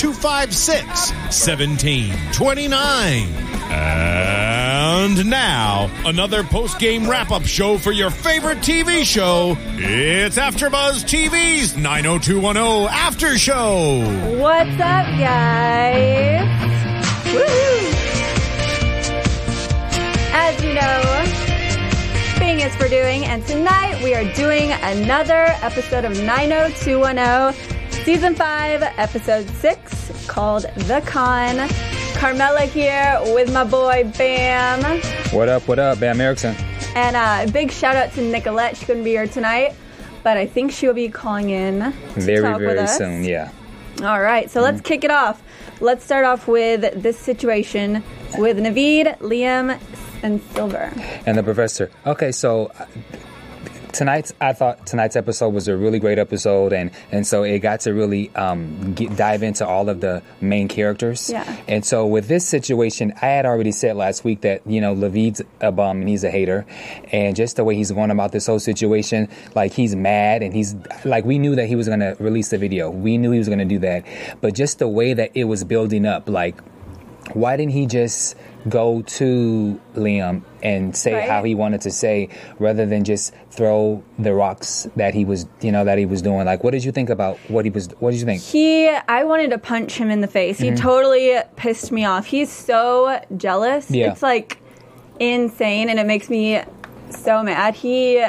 256 0.00 1.12
1729. 1.44 3.28
And 3.70 5.28
now, 5.28 5.90
another 6.06 6.42
post 6.42 6.78
game 6.78 7.06
wrap 7.06 7.30
up 7.30 7.44
show 7.44 7.76
for 7.76 7.92
your 7.92 8.08
favorite 8.08 8.60
TV 8.60 9.04
show. 9.04 9.58
It's 9.76 10.38
AfterBuzz 10.38 11.04
TV's 11.04 11.76
90210 11.76 12.88
After 12.90 13.36
Show. 13.36 13.98
What's 14.40 14.70
up, 14.80 15.04
guys? 15.20 16.48
Woohoo! 17.26 17.92
As 20.32 20.64
you 20.64 20.72
know, 20.72 21.26
Bing 22.38 22.60
is 22.60 22.74
for 22.76 22.88
doing, 22.88 23.26
and 23.26 23.46
tonight 23.46 24.02
we 24.02 24.14
are 24.14 24.24
doing 24.32 24.72
another 24.72 25.48
episode 25.60 26.06
of 26.06 26.18
90210, 26.22 27.52
Season 28.10 28.34
5, 28.34 28.82
Episode 28.96 29.48
6, 29.48 30.26
called 30.26 30.62
The 30.62 31.00
Con. 31.06 31.68
Carmela 32.18 32.62
here 32.62 33.16
with 33.26 33.52
my 33.52 33.62
boy 33.62 34.12
Bam. 34.18 35.00
What 35.32 35.48
up, 35.48 35.68
what 35.68 35.78
up, 35.78 36.00
Bam 36.00 36.20
Erickson? 36.20 36.56
And 36.96 37.14
uh, 37.14 37.48
a 37.48 37.52
big 37.52 37.70
shout 37.70 37.94
out 37.94 38.12
to 38.14 38.20
Nicolette. 38.20 38.76
She 38.76 38.84
couldn't 38.84 39.04
be 39.04 39.10
here 39.10 39.28
tonight, 39.28 39.76
but 40.24 40.36
I 40.36 40.44
think 40.46 40.72
she'll 40.72 40.92
be 40.92 41.08
calling 41.08 41.50
in 41.50 41.78
to 41.78 41.92
Very, 42.16 42.42
talk 42.42 42.58
with 42.58 42.70
very 42.70 42.80
us. 42.80 42.98
soon, 42.98 43.22
yeah. 43.22 43.52
All 44.02 44.20
right, 44.20 44.50
so 44.50 44.60
let's 44.60 44.80
kick 44.80 45.04
it 45.04 45.12
off. 45.12 45.40
Let's 45.80 46.04
start 46.04 46.24
off 46.24 46.48
with 46.48 47.00
this 47.00 47.16
situation 47.16 48.02
with 48.38 48.58
Navid, 48.58 49.18
Liam, 49.18 49.80
and 50.24 50.42
Silver. 50.52 50.92
And 51.26 51.38
the 51.38 51.44
professor. 51.44 51.92
Okay, 52.04 52.32
so 52.32 52.72
uh, 52.80 52.86
tonight's 53.92 54.32
I 54.40 54.52
thought 54.52 54.86
tonight's 54.86 55.16
episode 55.16 55.50
was 55.50 55.68
a 55.68 55.76
really 55.76 55.98
great 55.98 56.18
episode, 56.18 56.72
and 56.72 56.90
and 57.10 57.26
so 57.26 57.42
it 57.42 57.58
got 57.60 57.80
to 57.80 57.92
really 57.92 58.34
um, 58.34 58.94
get, 58.94 59.16
dive 59.16 59.42
into 59.42 59.66
all 59.66 59.88
of 59.88 60.00
the 60.00 60.22
main 60.40 60.68
characters. 60.68 61.30
Yeah. 61.30 61.56
And 61.68 61.84
so 61.84 62.06
with 62.06 62.28
this 62.28 62.46
situation, 62.46 63.12
I 63.22 63.26
had 63.26 63.46
already 63.46 63.72
said 63.72 63.96
last 63.96 64.24
week 64.24 64.42
that 64.42 64.66
you 64.66 64.80
know 64.80 64.92
Levid's 64.92 65.42
a 65.60 65.72
bum 65.72 66.00
and 66.00 66.08
he's 66.08 66.24
a 66.24 66.30
hater, 66.30 66.66
and 67.12 67.36
just 67.36 67.56
the 67.56 67.64
way 67.64 67.74
he's 67.74 67.92
going 67.92 68.10
about 68.10 68.32
this 68.32 68.46
whole 68.46 68.60
situation, 68.60 69.28
like 69.54 69.72
he's 69.72 69.94
mad 69.94 70.42
and 70.42 70.54
he's 70.54 70.74
like 71.04 71.24
we 71.24 71.38
knew 71.38 71.54
that 71.56 71.66
he 71.66 71.76
was 71.76 71.88
going 71.88 72.00
to 72.00 72.16
release 72.18 72.50
the 72.50 72.58
video. 72.58 72.90
We 72.90 73.18
knew 73.18 73.30
he 73.30 73.38
was 73.38 73.48
going 73.48 73.58
to 73.58 73.64
do 73.64 73.78
that, 73.80 74.04
but 74.40 74.54
just 74.54 74.78
the 74.78 74.88
way 74.88 75.14
that 75.14 75.30
it 75.34 75.44
was 75.44 75.64
building 75.64 76.06
up, 76.06 76.28
like 76.28 76.60
why 77.34 77.56
didn't 77.56 77.72
he 77.72 77.86
just 77.86 78.36
go 78.68 79.02
to 79.02 79.80
Liam 79.94 80.42
and 80.62 80.94
say 80.94 81.14
Right. 81.14 81.28
how 81.28 81.42
he 81.42 81.54
wanted 81.54 81.80
to 81.82 81.90
say 81.90 82.28
rather 82.58 82.84
than 82.84 83.04
just 83.04 83.32
throw 83.50 84.02
the 84.18 84.34
rocks 84.34 84.86
that 84.96 85.14
he 85.14 85.24
was 85.24 85.46
you 85.60 85.72
know 85.72 85.84
that 85.84 85.96
he 85.96 86.06
was 86.06 86.20
doing 86.20 86.44
like 86.44 86.62
what 86.62 86.72
did 86.72 86.84
you 86.84 86.92
think 86.92 87.08
about 87.08 87.38
what 87.48 87.64
he 87.64 87.70
was 87.70 87.88
what 88.00 88.10
did 88.10 88.20
you 88.20 88.26
think 88.26 88.42
He, 88.42 88.88
I 88.88 89.24
wanted 89.24 89.50
to 89.50 89.58
punch 89.58 89.94
him 89.94 90.10
in 90.10 90.20
the 90.20 90.28
face. 90.28 90.58
He 90.58 90.68
mm-hmm. 90.68 90.76
totally 90.76 91.36
pissed 91.56 91.90
me 91.92 92.04
off. 92.04 92.26
He's 92.26 92.50
so 92.50 93.20
jealous. 93.36 93.90
Yeah. 93.90 94.12
It's 94.12 94.22
like 94.22 94.58
insane, 95.18 95.88
and 95.88 95.98
it 95.98 96.06
makes 96.06 96.28
me 96.28 96.62
so 97.10 97.42
mad. 97.42 97.74
He, 97.74 98.24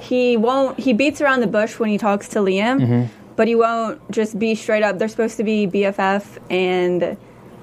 he 0.00 0.36
won't. 0.36 0.78
He 0.78 0.92
beats 0.92 1.20
around 1.20 1.40
the 1.40 1.46
bush 1.46 1.78
when 1.78 1.90
he 1.90 1.98
talks 1.98 2.28
to 2.30 2.40
Liam, 2.40 2.80
mm-hmm. 2.80 3.12
but 3.36 3.48
he 3.48 3.54
won't 3.54 3.98
just 4.10 4.38
be 4.38 4.54
straight 4.54 4.82
up. 4.82 4.98
They're 4.98 5.08
supposed 5.08 5.36
to 5.38 5.44
be 5.44 5.66
BFF, 5.66 6.38
and 6.50 7.16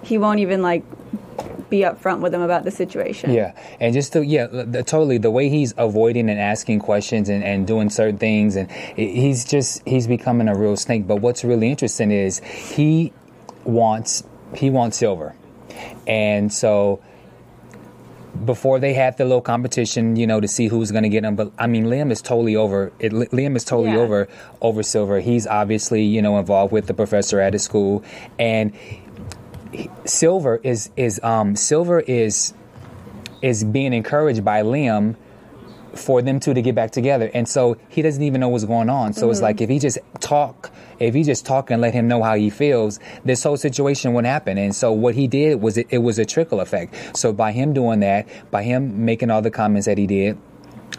he 0.03 0.17
won't 0.17 0.39
even 0.39 0.61
like 0.61 0.84
be 1.70 1.80
upfront 1.80 2.20
with 2.20 2.34
him 2.34 2.42
about 2.42 2.64
the 2.64 2.72
situation. 2.72 3.31
yeah 3.31 3.53
and 3.80 3.94
just 3.94 4.14
the 4.14 4.26
yeah 4.26 4.46
the, 4.48 4.84
totally 4.84 5.18
the 5.18 5.31
way 5.31 5.50
he's 5.50 5.74
avoiding 5.78 6.30
and 6.30 6.40
asking 6.40 6.80
questions 6.80 7.30
and, 7.30 7.44
and 7.44 7.66
doing 7.66 7.90
certain 7.90 8.18
things 8.18 8.56
and 8.56 8.72
he's 8.72 9.44
just 9.46 9.81
he's 9.88 10.08
becoming 10.08 10.48
a 10.48 10.56
real 10.56 10.76
snake 10.78 11.08
but 11.08 11.18
what's 11.18 11.44
really 11.44 11.70
interesting 11.70 12.12
is 12.12 12.40
he 12.40 13.12
wants 13.64 14.24
he 14.56 14.70
wants 14.70 14.98
silver 14.98 15.36
and 16.08 16.53
so 16.53 17.02
before 18.44 18.80
they 18.80 18.94
had 18.94 19.18
the 19.18 19.24
little 19.24 19.42
competition, 19.42 20.18
you 20.18 20.28
know, 20.28 20.42
to 20.42 20.47
see 20.47 20.68
who's 20.68 20.92
going 20.92 21.03
to 21.03 21.09
get 21.09 21.24
him. 21.24 21.38
But 21.38 21.53
I 21.58 21.68
mean, 21.68 21.86
Liam 21.86 22.12
is 22.12 22.22
totally 22.22 22.58
over. 22.58 22.92
It, 23.00 23.14
Liam 23.14 23.56
is 23.56 23.64
totally 23.64 23.92
Yeah. 23.94 24.00
over 24.00 24.28
over 24.62 24.84
Silver. 24.84 25.22
He's 25.22 25.47
obviously, 25.47 26.03
you 26.03 26.22
know, 26.22 26.38
involved 26.38 26.74
with 26.74 26.88
the 26.88 26.94
professor 26.94 27.40
at 27.40 27.53
his 27.53 27.64
school, 27.64 28.03
and 28.38 28.74
Silver 30.06 30.59
is 30.63 30.90
is 30.96 31.19
um 31.24 31.56
Silver 31.56 32.00
is 32.00 32.53
is 33.41 33.63
being 33.63 33.94
encouraged 33.94 34.44
by 34.44 34.62
Liam 34.62 35.16
for 35.94 36.22
them 36.22 36.40
two 36.40 36.53
to 36.53 36.62
get 36.62 36.75
back 36.75 36.91
together. 36.91 37.31
And 37.34 37.47
so 37.47 37.78
he 37.90 38.02
doesn't 38.02 38.22
even 38.22 38.41
know 38.41 38.50
what's 38.50 38.66
going 38.66 38.90
on. 38.90 39.14
So 39.14 39.30
it's 39.30 39.41
like 39.41 39.62
if 39.62 39.69
he 39.69 39.80
just 39.80 39.97
talk, 40.19 40.72
if 41.00 41.14
he 41.14 41.24
just 41.24 41.46
talk 41.46 41.72
and 41.72 41.81
let 41.81 41.94
him 41.94 42.08
know 42.08 42.22
how 42.22 42.35
he 42.35 42.50
feels, 42.50 43.00
this 43.24 43.44
whole 43.44 43.58
situation 43.58 44.14
wouldn't 44.14 44.31
happen. 44.31 44.58
And 44.58 44.75
so 44.75 44.91
what 44.91 45.16
he 45.16 45.28
did 45.28 45.62
was 45.62 45.78
it, 45.78 45.88
it 45.90 46.00
was 46.00 46.19
a 46.19 46.25
trickle 46.25 46.59
effect. 46.59 47.18
So 47.18 47.31
by 47.31 47.52
him 47.52 47.74
doing 47.74 48.02
that, 48.02 48.28
by 48.52 48.64
him 48.64 49.06
making 49.06 49.31
all 49.31 49.41
the 49.41 49.52
comments 49.52 49.85
that 49.85 49.97
he 49.97 50.08
did, 50.08 50.38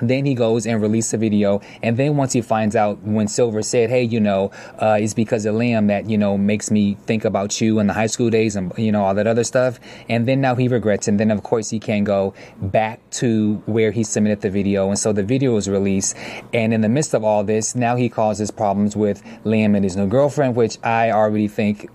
then 0.00 0.24
he 0.24 0.34
goes 0.34 0.66
and 0.66 0.80
releases 0.80 1.14
a 1.14 1.18
video, 1.18 1.60
and 1.82 1.96
then 1.96 2.16
once 2.16 2.32
he 2.32 2.40
finds 2.40 2.76
out 2.76 3.02
when 3.02 3.28
Silver 3.28 3.62
said, 3.62 3.90
"Hey, 3.90 4.02
you 4.02 4.20
know, 4.20 4.50
uh, 4.78 4.98
it's 5.00 5.14
because 5.14 5.46
of 5.46 5.54
Liam 5.54 5.88
that 5.88 6.08
you 6.08 6.18
know 6.18 6.36
makes 6.36 6.70
me 6.70 6.96
think 7.06 7.24
about 7.24 7.60
you 7.60 7.78
in 7.78 7.86
the 7.86 7.92
high 7.92 8.06
school 8.06 8.30
days 8.30 8.56
and 8.56 8.72
you 8.76 8.92
know 8.92 9.04
all 9.04 9.14
that 9.14 9.26
other 9.26 9.44
stuff," 9.44 9.78
and 10.08 10.26
then 10.26 10.40
now 10.40 10.54
he 10.54 10.68
regrets, 10.68 11.08
and 11.08 11.18
then 11.18 11.30
of 11.30 11.42
course 11.42 11.70
he 11.70 11.78
can 11.78 12.04
go 12.04 12.34
back 12.60 13.00
to 13.10 13.62
where 13.66 13.90
he 13.90 14.04
submitted 14.04 14.40
the 14.40 14.50
video, 14.50 14.88
and 14.88 14.98
so 14.98 15.12
the 15.12 15.22
video 15.22 15.54
was 15.54 15.68
released, 15.68 16.16
and 16.52 16.74
in 16.74 16.80
the 16.80 16.88
midst 16.88 17.14
of 17.14 17.24
all 17.24 17.44
this, 17.44 17.74
now 17.74 17.96
he 17.96 18.08
causes 18.08 18.50
problems 18.50 18.96
with 18.96 19.22
Liam 19.44 19.74
and 19.74 19.84
his 19.84 19.96
new 19.96 20.06
girlfriend, 20.06 20.56
which 20.56 20.78
I 20.82 21.10
already 21.10 21.48
think 21.48 21.88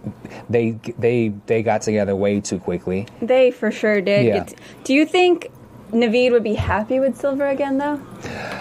they 0.50 0.80
they 0.98 1.34
they 1.46 1.64
got 1.64 1.82
together 1.82 2.16
way 2.16 2.40
too 2.42 2.60
quickly. 2.60 3.08
They 3.22 3.52
for 3.52 3.72
sure 3.72 4.02
did. 4.02 4.26
Yeah. 4.26 4.46
Do 4.84 4.94
you 4.94 5.06
think 5.06 5.50
Navid 5.92 6.32
would 6.32 6.44
be 6.44 6.54
happy 6.56 7.00
with 7.00 7.18
Silver 7.18 7.48
again, 7.48 7.78
though? 7.78 8.00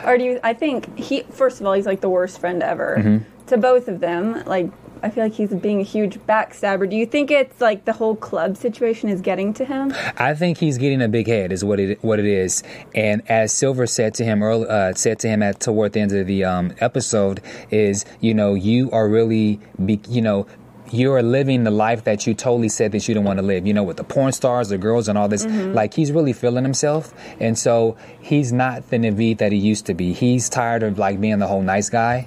Or 0.05 0.19
do 0.19 0.25
you? 0.25 0.41
I 0.43 0.55
think 0.55 0.99
he. 0.99 1.23
First 1.23 1.61
of 1.61 1.67
all, 1.67 1.73
he's 1.75 1.87
like 1.87 2.01
the 2.01 2.11
worst 2.11 2.41
friend 2.41 2.63
ever 2.63 2.97
Mm-hmm. 2.99 3.47
to 3.47 3.57
both 3.57 3.89
of 3.89 4.01
them. 4.01 4.43
Like, 4.47 4.71
I 5.03 5.11
feel 5.11 5.25
like 5.25 5.33
he's 5.33 5.51
being 5.55 5.81
a 5.81 5.85
huge 5.85 6.19
backstabber. 6.21 6.89
Do 6.89 6.97
you 6.97 7.07
think 7.07 7.31
it's 7.31 7.61
like 7.61 7.85
the 7.85 7.93
whole 7.93 8.17
club 8.17 8.57
situation 8.57 9.09
is 9.09 9.21
getting 9.21 9.55
to 9.55 9.65
him? 9.65 9.95
I 10.19 10.35
think 10.35 10.59
he's 10.59 10.77
getting 10.77 11.01
a 11.01 11.09
big 11.09 11.27
head, 11.27 11.53
is 11.53 11.65
what 11.65 11.79
it 11.81 12.03
what 12.03 12.19
it 12.19 12.27
is. 12.27 12.63
And 12.95 13.23
as 13.31 13.53
Silver 13.53 13.87
said 13.87 14.15
to 14.15 14.25
him 14.25 14.43
early, 14.43 14.67
uh, 14.69 14.95
said 14.95 15.19
to 15.21 15.29
him 15.29 15.43
at 15.43 15.61
toward 15.61 15.93
the 15.93 16.01
end 16.01 16.13
of 16.13 16.27
the 16.27 16.45
um, 16.45 16.75
episode, 16.81 17.41
is 17.71 18.05
you 18.21 18.35
know 18.35 18.55
you 18.55 18.91
are 18.91 19.09
really 19.09 19.61
be, 19.85 20.01
you 20.09 20.23
know. 20.23 20.47
You 20.91 21.13
are 21.13 21.23
living 21.23 21.65
the 21.65 21.71
life 21.71 22.05
that 22.05 22.27
you 22.27 22.35
totally 22.35 22.69
said 22.69 22.93
that 22.93 23.07
you 23.07 23.15
didn't 23.15 23.27
want 23.27 23.39
to 23.39 23.45
live. 23.45 23.67
You 23.67 23.75
know, 23.75 23.85
with 23.85 23.97
the 23.97 24.05
porn 24.05 24.33
stars, 24.33 24.69
the 24.71 24.79
girls, 24.79 25.09
and 25.09 25.17
all 25.17 25.29
this. 25.29 25.47
Mm-hmm. 25.47 25.73
Like 25.73 25.95
he's 25.95 26.11
really 26.11 26.33
feeling 26.33 26.65
himself, 26.65 27.15
and 27.39 27.59
so 27.59 27.97
he's 28.21 28.53
not 28.53 28.91
the 28.91 28.97
Navid 28.97 29.39
that 29.39 29.53
he 29.53 29.59
used 29.59 29.87
to 29.87 29.95
be. 29.95 30.13
He's 30.13 30.49
tired 30.49 30.83
of 30.83 30.99
like 30.99 31.21
being 31.21 31.39
the 31.39 31.47
whole 31.47 31.63
nice 31.63 31.89
guy, 31.89 32.27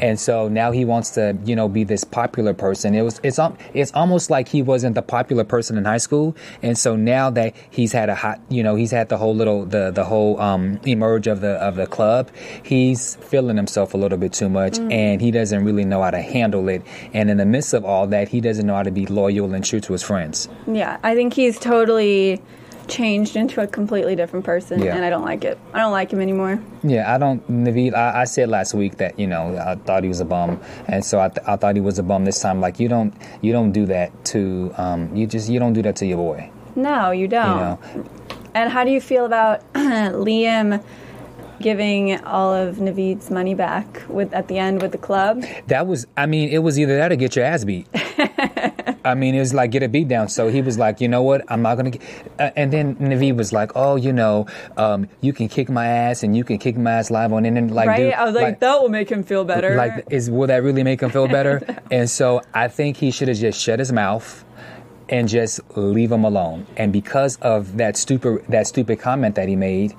and 0.00 0.18
so 0.18 0.48
now 0.48 0.70
he 0.72 0.84
wants 0.84 1.10
to, 1.10 1.36
you 1.44 1.56
know, 1.56 1.68
be 1.68 1.84
this 1.84 2.04
popular 2.04 2.54
person. 2.54 2.94
It 2.94 3.02
was, 3.02 3.20
it's, 3.22 3.38
al- 3.38 3.56
it's 3.74 3.92
almost 3.92 4.30
like 4.30 4.48
he 4.48 4.62
wasn't 4.62 4.94
the 4.94 5.02
popular 5.02 5.44
person 5.44 5.76
in 5.78 5.84
high 5.84 5.98
school, 5.98 6.36
and 6.62 6.76
so 6.76 6.96
now 6.96 7.30
that 7.30 7.54
he's 7.70 7.92
had 7.92 8.08
a 8.08 8.14
hot, 8.14 8.40
you 8.48 8.62
know, 8.62 8.74
he's 8.74 8.90
had 8.90 9.08
the 9.08 9.16
whole 9.16 9.34
little, 9.34 9.64
the 9.64 9.90
the 9.90 10.04
whole 10.04 10.40
um, 10.40 10.80
emerge 10.84 11.26
of 11.26 11.40
the 11.40 11.52
of 11.52 11.76
the 11.76 11.86
club. 11.86 12.30
He's 12.62 13.16
feeling 13.16 13.56
himself 13.56 13.94
a 13.94 13.96
little 13.96 14.18
bit 14.18 14.32
too 14.32 14.48
much, 14.48 14.78
and 14.78 15.20
he 15.20 15.30
doesn't 15.30 15.64
really 15.64 15.84
know 15.84 16.02
how 16.02 16.10
to 16.10 16.20
handle 16.20 16.68
it. 16.68 16.82
And 17.12 17.30
in 17.30 17.36
the 17.36 17.46
midst 17.46 17.74
of 17.74 17.84
all 17.84 18.06
that, 18.08 18.28
he 18.28 18.40
doesn't 18.40 18.66
know 18.66 18.74
how 18.74 18.82
to 18.82 18.90
be 18.90 19.06
loyal 19.06 19.54
and 19.54 19.64
true 19.64 19.80
to 19.80 19.92
his 19.92 20.02
friends. 20.02 20.48
Yeah, 20.66 20.98
I 21.02 21.14
think 21.14 21.34
he's 21.34 21.58
totally 21.58 22.42
changed 22.88 23.36
into 23.36 23.60
a 23.60 23.66
completely 23.66 24.14
different 24.16 24.44
person, 24.44 24.80
Yeah. 24.82 24.94
and 24.96 25.04
I 25.04 25.10
don't 25.10 25.24
like 25.24 25.44
it. 25.44 25.58
I 25.72 25.78
don't 25.78 25.92
like 25.92 26.10
him 26.12 26.20
anymore. 26.20 26.60
Yeah, 26.82 27.12
I 27.12 27.18
don't. 27.18 27.46
Navid, 27.50 27.94
I, 27.94 28.20
I 28.22 28.24
said 28.24 28.48
last 28.48 28.74
week 28.74 28.96
that 28.98 29.18
you 29.18 29.26
know 29.26 29.56
I 29.56 29.74
thought 29.76 30.02
he 30.02 30.08
was 30.08 30.20
a 30.20 30.24
bum, 30.24 30.60
and 30.88 31.04
so 31.04 31.20
I, 31.20 31.28
th- 31.28 31.46
I 31.46 31.56
thought 31.56 31.74
he 31.74 31.80
was 31.80 31.98
a 31.98 32.02
bum 32.02 32.24
this 32.24 32.40
time. 32.40 32.60
Like 32.60 32.78
you 32.80 32.88
don't 32.88 33.12
you 33.42 33.52
don't 33.52 33.72
do 33.72 33.86
that 33.86 34.10
to 34.26 34.72
um 34.76 35.14
you 35.14 35.26
just 35.26 35.48
you 35.48 35.58
don't 35.58 35.72
do 35.72 35.82
that 35.82 35.96
to 35.96 36.06
your 36.06 36.18
boy. 36.18 36.50
No, 36.76 37.10
you 37.10 37.26
don't. 37.28 37.48
You 37.48 37.60
know. 38.02 38.08
And 38.54 38.70
how 38.72 38.84
do 38.84 38.90
you 38.90 39.00
feel 39.00 39.24
about 39.26 39.60
Liam 39.74 40.82
giving 41.60 42.18
all 42.24 42.52
of 42.54 42.80
Navid's 42.80 43.30
money 43.30 43.54
back 43.54 44.02
with 44.08 44.32
at 44.34 44.48
the 44.48 44.58
end 44.58 44.82
with 44.82 44.92
the 44.92 44.98
club? 44.98 45.42
That 45.68 45.86
was, 45.86 46.06
I 46.16 46.26
mean, 46.26 46.50
it 46.50 46.58
was 46.58 46.78
either 46.78 46.96
that 46.98 47.10
or 47.12 47.16
get 47.16 47.34
your 47.36 47.44
ass 47.46 47.64
beat. 47.64 47.86
I 49.06 49.14
mean, 49.14 49.34
it 49.36 49.38
was 49.38 49.54
like 49.54 49.70
get 49.70 49.82
a 49.84 49.88
beat 49.88 50.08
down. 50.08 50.28
So 50.28 50.48
he 50.48 50.60
was 50.60 50.78
like, 50.78 51.00
you 51.00 51.08
know 51.08 51.22
what, 51.22 51.44
I'm 51.48 51.62
not 51.62 51.76
gonna. 51.76 51.90
Get, 51.90 52.02
uh, 52.38 52.50
and 52.56 52.72
then 52.72 52.96
Navid 52.96 53.36
was 53.36 53.52
like, 53.52 53.72
oh, 53.76 53.94
you 53.94 54.12
know, 54.12 54.46
um, 54.76 55.08
you 55.20 55.32
can 55.32 55.48
kick 55.48 55.68
my 55.68 55.86
ass 55.86 56.22
and 56.24 56.36
you 56.36 56.42
can 56.42 56.58
kick 56.58 56.76
my 56.76 56.90
ass 56.90 57.10
live 57.10 57.32
on. 57.32 57.46
And 57.46 57.56
then 57.56 57.68
like, 57.68 57.88
right? 57.88 57.96
dude, 57.96 58.12
I 58.12 58.24
was 58.24 58.34
like, 58.34 58.58
that 58.60 58.82
will 58.82 58.88
make 58.88 59.08
him 59.08 59.22
feel 59.22 59.44
better. 59.44 59.76
like, 59.76 60.06
is 60.10 60.28
will 60.28 60.48
that 60.48 60.62
really 60.62 60.82
make 60.82 61.00
him 61.00 61.10
feel 61.10 61.28
better? 61.28 61.62
and 61.90 62.10
so 62.10 62.42
I 62.52 62.66
think 62.68 62.96
he 62.96 63.12
should 63.12 63.28
have 63.28 63.38
just 63.38 63.60
shut 63.60 63.78
his 63.78 63.92
mouth 63.92 64.44
and 65.08 65.28
just 65.28 65.60
leave 65.76 66.10
him 66.10 66.24
alone. 66.24 66.66
And 66.76 66.92
because 66.92 67.36
of 67.36 67.76
that 67.76 67.96
stupid 67.96 68.44
that 68.48 68.66
stupid 68.66 68.98
comment 68.98 69.36
that 69.36 69.48
he 69.48 69.56
made. 69.56 69.94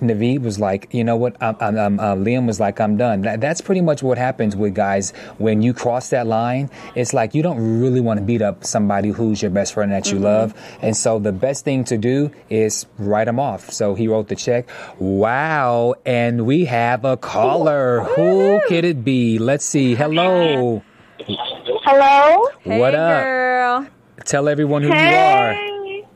Navid 0.00 0.42
was 0.42 0.58
like, 0.58 0.92
you 0.92 1.04
know 1.04 1.16
what? 1.16 1.36
I'm, 1.40 1.56
I'm, 1.60 1.78
I'm, 1.78 2.00
uh, 2.00 2.14
Liam 2.14 2.46
was 2.46 2.60
like, 2.60 2.80
I'm 2.80 2.96
done. 2.96 3.22
That, 3.22 3.40
that's 3.40 3.60
pretty 3.60 3.80
much 3.80 4.02
what 4.02 4.18
happens 4.18 4.56
with 4.56 4.74
guys 4.74 5.12
when 5.38 5.62
you 5.62 5.72
cross 5.72 6.10
that 6.10 6.26
line. 6.26 6.70
It's 6.94 7.14
like 7.14 7.34
you 7.34 7.42
don't 7.42 7.80
really 7.80 8.00
want 8.00 8.18
to 8.18 8.24
beat 8.24 8.42
up 8.42 8.64
somebody 8.64 9.10
who's 9.10 9.42
your 9.42 9.50
best 9.50 9.74
friend 9.74 9.92
that 9.92 10.10
you 10.10 10.18
love, 10.18 10.54
and 10.82 10.96
so 10.96 11.18
the 11.18 11.32
best 11.32 11.64
thing 11.64 11.84
to 11.84 11.98
do 11.98 12.30
is 12.48 12.86
write 12.98 13.26
them 13.26 13.38
off. 13.38 13.70
So 13.70 13.94
he 13.94 14.08
wrote 14.08 14.28
the 14.28 14.36
check. 14.36 14.68
Wow, 14.98 15.94
and 16.04 16.46
we 16.46 16.64
have 16.66 17.04
a 17.04 17.16
caller. 17.16 18.00
Who 18.00 18.60
could 18.68 18.84
it 18.84 19.04
be? 19.04 19.38
Let's 19.38 19.64
see. 19.64 19.94
Hello. 19.94 20.82
Hello. 21.26 22.48
hey, 22.60 22.78
what 22.78 22.94
up? 22.94 23.22
girl. 23.22 23.86
Tell 24.24 24.48
everyone 24.48 24.82
who 24.82 24.88
you 24.88 24.94
are. 24.94 25.52
Hey. 25.52 26.06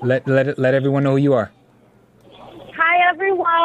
Let 0.00 0.28
let 0.28 0.58
let 0.58 0.74
everyone 0.74 1.02
know 1.04 1.12
who 1.12 1.16
you 1.16 1.34
are. 1.34 1.50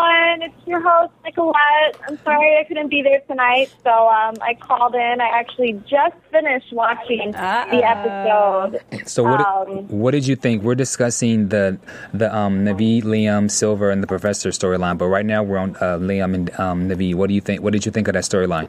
Hi, 0.06 0.34
everyone. 0.34 0.50
It's 0.52 0.68
your 0.68 0.82
host, 0.82 1.14
Nicolette. 1.24 1.98
I'm 2.10 2.20
sorry 2.26 2.58
I 2.60 2.66
couldn't 2.68 2.90
be 2.90 3.02
there 3.02 3.22
tonight, 3.22 3.74
so 3.84 4.10
um, 4.10 4.36
I 4.42 4.54
called 4.54 4.96
in. 4.96 5.22
I 5.22 5.30
actually 5.34 5.82
just 5.90 6.16
finished 6.30 6.74
watching 6.74 7.32
the 7.32 7.38
Uh-oh. 7.40 8.74
episode. 8.76 9.08
So 9.08 9.24
what 9.24 9.40
Um, 9.40 9.88
what 9.88 10.12
did 10.12 10.28
you 10.28 10.36
think? 10.36 10.62
We're 10.62 10.76
discussing 10.76 11.48
the 11.48 11.78
the 12.14 12.36
um, 12.36 12.66
Navid, 12.66 13.04
Liam, 13.04 13.50
Silver, 13.50 13.92
and 13.92 14.04
the 14.04 14.08
Professor 14.08 14.50
storyline, 14.50 14.98
but 14.98 15.08
right 15.08 15.26
now 15.26 15.42
we're 15.42 15.58
on 15.58 15.78
uh, 15.78 15.98
Liam 16.00 16.34
and 16.36 16.60
um, 16.60 16.90
Navid. 16.90 17.16
What 17.16 17.28
do 17.30 17.34
you 17.34 17.42
think? 17.42 17.62
What 17.62 17.72
did 17.72 17.86
you 17.86 17.92
think 17.92 18.10
of 18.10 18.14
that 18.16 18.24
storyline? 18.26 18.68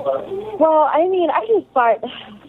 Well, 0.00 0.90
I 0.92 1.06
mean, 1.08 1.30
I 1.30 1.46
just 1.46 1.66
thought, 1.74 2.02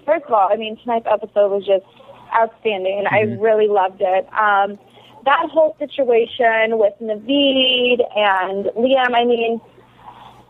first 0.05 0.25
of 0.25 0.31
all, 0.33 0.49
I 0.51 0.55
mean, 0.55 0.75
tonight's 0.77 1.05
episode 1.05 1.51
was 1.51 1.65
just 1.67 1.85
outstanding, 2.33 2.97
and 2.97 3.07
I 3.07 3.39
really 3.39 3.67
loved 3.67 4.01
it. 4.01 4.27
Um, 4.33 4.79
that 5.27 5.49
whole 5.51 5.75
situation 5.77 6.77
with 6.79 6.93
Navid 7.01 7.99
and 8.15 8.65
Liam, 8.77 9.13
I 9.13 9.25
mean, 9.25 9.59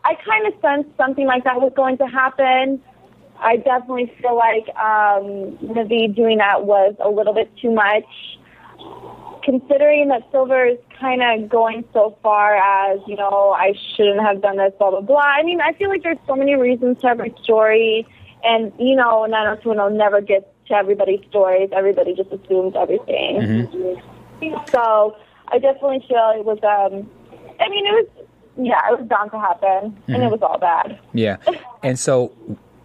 I 0.06 0.14
kind 0.24 0.46
of 0.46 0.54
sensed 0.62 0.96
something 0.96 1.26
like 1.26 1.44
that 1.46 1.60
was 1.60 1.74
going 1.76 1.98
to 1.98 2.06
happen. 2.06 2.82
I 3.40 3.58
definitely 3.58 4.14
feel 4.22 4.36
like 4.36 4.70
um, 4.78 5.58
Navid 5.66 6.16
doing 6.16 6.38
that 6.38 6.66
was 6.66 6.96
a 7.00 7.10
little 7.10 7.34
bit 7.34 7.52
too 7.58 7.72
much. 7.72 8.06
Considering 9.44 10.10
that 10.10 10.30
Silver 10.32 10.66
is 10.66 10.78
kind 11.00 11.24
of 11.24 11.50
going 11.50 11.84
so 11.92 12.16
far 12.22 12.58
as, 12.58 13.00
you 13.08 13.16
know, 13.16 13.56
I 13.58 13.74
shouldn't 13.96 14.22
have 14.22 14.44
done 14.44 14.58
this, 14.58 14.74
blah, 14.78 14.92
blah, 14.92 15.02
blah. 15.02 15.18
I 15.18 15.42
mean, 15.42 15.60
I 15.60 15.74
feel 15.74 15.90
like 15.90 16.04
there's 16.04 16.18
so 16.28 16.36
many 16.36 16.56
reasons 16.56 17.02
to 17.02 17.08
every 17.08 17.34
story. 17.42 18.06
And, 18.44 18.72
you 18.78 18.96
know, 18.96 19.26
90210 19.26 19.98
never 19.98 20.22
gets 20.22 20.46
to 20.68 20.76
everybody's 20.76 21.26
stories. 21.30 21.70
Everybody 21.72 22.14
just 22.14 22.32
assumes 22.32 22.76
everything. 22.76 23.98
So 24.72 25.16
I 25.48 25.60
definitely 25.60 26.04
feel 26.08 26.34
it 26.36 26.46
was, 26.46 26.60
um, 26.64 27.10
I 27.60 27.70
mean, 27.70 27.86
it 27.86 27.92
was, 27.92 28.08
yeah, 28.58 28.80
it 28.92 29.00
was 29.00 29.08
bound 29.08 29.32
to 29.32 29.40
happen. 29.40 29.98
And 30.08 30.24
it 30.24 30.32
was 30.32 30.42
all 30.42 30.58
bad. 30.58 31.00
Yeah, 31.14 31.38
and 31.84 31.98
so 31.98 32.34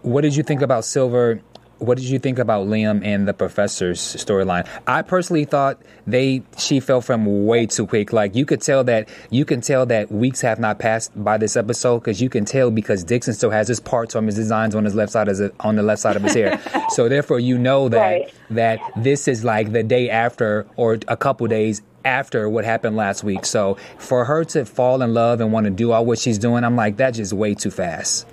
what 0.02 0.22
did 0.22 0.36
you 0.36 0.42
think 0.42 0.62
about 0.62 0.84
Silver? 0.84 1.40
What 1.82 1.98
did 1.98 2.06
you 2.08 2.18
think 2.20 2.38
about 2.38 2.68
Liam 2.68 3.04
and 3.04 3.26
the 3.26 3.34
Professor's 3.34 3.98
storyline? 4.00 4.68
I 4.86 5.02
personally 5.02 5.44
thought 5.44 5.82
they 6.06 6.42
she 6.56 6.78
fell 6.78 7.00
from 7.00 7.46
way 7.46 7.66
too 7.66 7.86
quick. 7.86 8.12
Like 8.12 8.36
you 8.36 8.46
could 8.46 8.60
tell 8.60 8.84
that 8.84 9.08
you 9.30 9.44
can 9.44 9.60
tell 9.60 9.84
that 9.86 10.12
weeks 10.12 10.40
have 10.42 10.60
not 10.60 10.78
passed 10.78 11.10
by 11.16 11.38
this 11.38 11.56
episode 11.56 11.98
because 11.98 12.20
you 12.22 12.28
can 12.28 12.44
tell 12.44 12.70
because 12.70 13.02
Dixon 13.02 13.34
still 13.34 13.50
has 13.50 13.66
his 13.66 13.80
parts 13.80 14.14
on 14.14 14.26
his 14.26 14.36
designs 14.36 14.74
on 14.76 14.84
his 14.84 14.94
left 14.94 15.10
side 15.12 15.28
as 15.28 15.40
a, 15.40 15.50
on 15.60 15.74
the 15.74 15.82
left 15.82 16.00
side 16.00 16.14
of 16.14 16.22
his 16.22 16.34
hair. 16.34 16.60
so 16.90 17.08
therefore, 17.08 17.40
you 17.40 17.58
know 17.58 17.88
that 17.88 18.00
Right. 18.00 18.34
that 18.50 18.78
this 18.96 19.26
is 19.26 19.44
like 19.44 19.72
the 19.72 19.82
day 19.82 20.08
after 20.08 20.66
or 20.76 20.98
a 21.08 21.16
couple 21.16 21.46
days 21.48 21.82
after 22.04 22.48
what 22.48 22.64
happened 22.64 22.96
last 22.96 23.24
week. 23.24 23.44
So 23.44 23.76
for 23.98 24.24
her 24.24 24.44
to 24.44 24.64
fall 24.64 25.02
in 25.02 25.14
love 25.14 25.40
and 25.40 25.52
want 25.52 25.64
to 25.64 25.70
do 25.70 25.90
all 25.92 26.04
what 26.04 26.18
she's 26.20 26.38
doing, 26.38 26.62
I'm 26.62 26.76
like 26.76 26.96
that's 26.96 27.16
just 27.16 27.32
way 27.32 27.54
too 27.54 27.70
fast. 27.72 28.26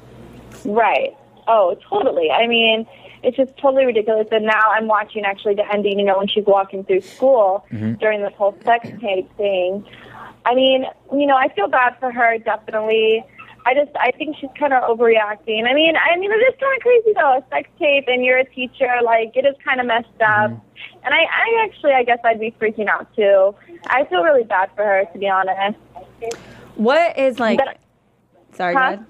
Right. 0.65 1.15
Oh, 1.47 1.75
totally. 1.89 2.29
I 2.29 2.45
mean, 2.45 2.85
it's 3.23 3.37
just 3.37 3.57
totally 3.57 3.85
ridiculous. 3.85 4.27
And 4.31 4.45
now 4.45 4.61
I'm 4.71 4.87
watching 4.87 5.25
actually 5.25 5.55
the 5.55 5.71
ending, 5.71 5.99
you 5.99 6.05
know, 6.05 6.17
when 6.17 6.27
she's 6.27 6.45
walking 6.45 6.83
through 6.83 7.01
school 7.01 7.65
mm-hmm. 7.71 7.93
during 7.95 8.21
this 8.21 8.33
whole 8.37 8.57
sex 8.63 8.87
tape 9.01 9.29
thing. 9.37 9.85
I 10.45 10.55
mean, 10.55 10.85
you 11.13 11.27
know, 11.27 11.35
I 11.35 11.49
feel 11.53 11.67
bad 11.67 11.97
for 11.99 12.11
her, 12.11 12.37
definitely. 12.37 13.23
I 13.65 13.73
just, 13.73 13.91
I 13.97 14.11
think 14.11 14.37
she's 14.39 14.49
kind 14.57 14.73
of 14.73 14.83
overreacting. 14.83 15.67
I 15.69 15.73
mean, 15.73 15.95
I 15.95 16.17
mean, 16.17 16.31
it 16.31 16.35
is 16.35 16.55
kind 16.59 16.75
of 16.75 16.81
crazy 16.81 17.13
though. 17.13 17.37
A 17.37 17.43
sex 17.49 17.69
tape 17.77 18.05
and 18.07 18.23
you're 18.23 18.37
a 18.37 18.45
teacher, 18.45 18.89
like, 19.03 19.35
it 19.35 19.45
is 19.45 19.55
kind 19.63 19.79
of 19.79 19.85
messed 19.85 20.07
up. 20.21 20.51
Mm-hmm. 20.51 20.99
And 21.03 21.13
I, 21.13 21.23
I 21.23 21.65
actually, 21.65 21.91
I 21.91 22.03
guess 22.03 22.19
I'd 22.23 22.39
be 22.39 22.51
freaking 22.59 22.87
out 22.87 23.13
too. 23.15 23.53
I 23.87 24.05
feel 24.05 24.23
really 24.23 24.43
bad 24.43 24.69
for 24.75 24.83
her, 24.83 25.05
to 25.11 25.19
be 25.19 25.27
honest. 25.27 25.77
What 26.75 27.17
is 27.17 27.39
like? 27.39 27.59
But- 27.59 27.77
sorry, 28.55 28.73
Huh? 28.73 28.95
go. 28.95 29.05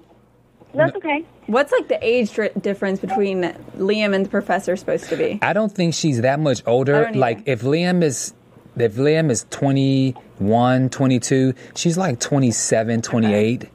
That's 0.74 0.96
okay. 0.96 1.24
What's 1.50 1.72
like 1.72 1.88
the 1.88 1.98
age 2.00 2.30
difference 2.60 3.00
between 3.00 3.42
Liam 3.76 4.14
and 4.14 4.24
the 4.24 4.30
professor 4.30 4.76
supposed 4.76 5.08
to 5.08 5.16
be? 5.16 5.40
I 5.42 5.52
don't 5.52 5.72
think 5.72 5.94
she's 5.94 6.20
that 6.20 6.38
much 6.38 6.62
I 6.66 6.70
older. 6.70 7.10
Like 7.12 7.42
if 7.46 7.62
Liam 7.62 8.02
is 8.04 8.34
if 8.76 8.94
Liam 8.94 9.30
is 9.30 9.46
21, 9.50 10.90
22, 10.90 11.54
she's 11.74 11.98
like 11.98 12.20
27, 12.20 13.02
28. 13.02 13.68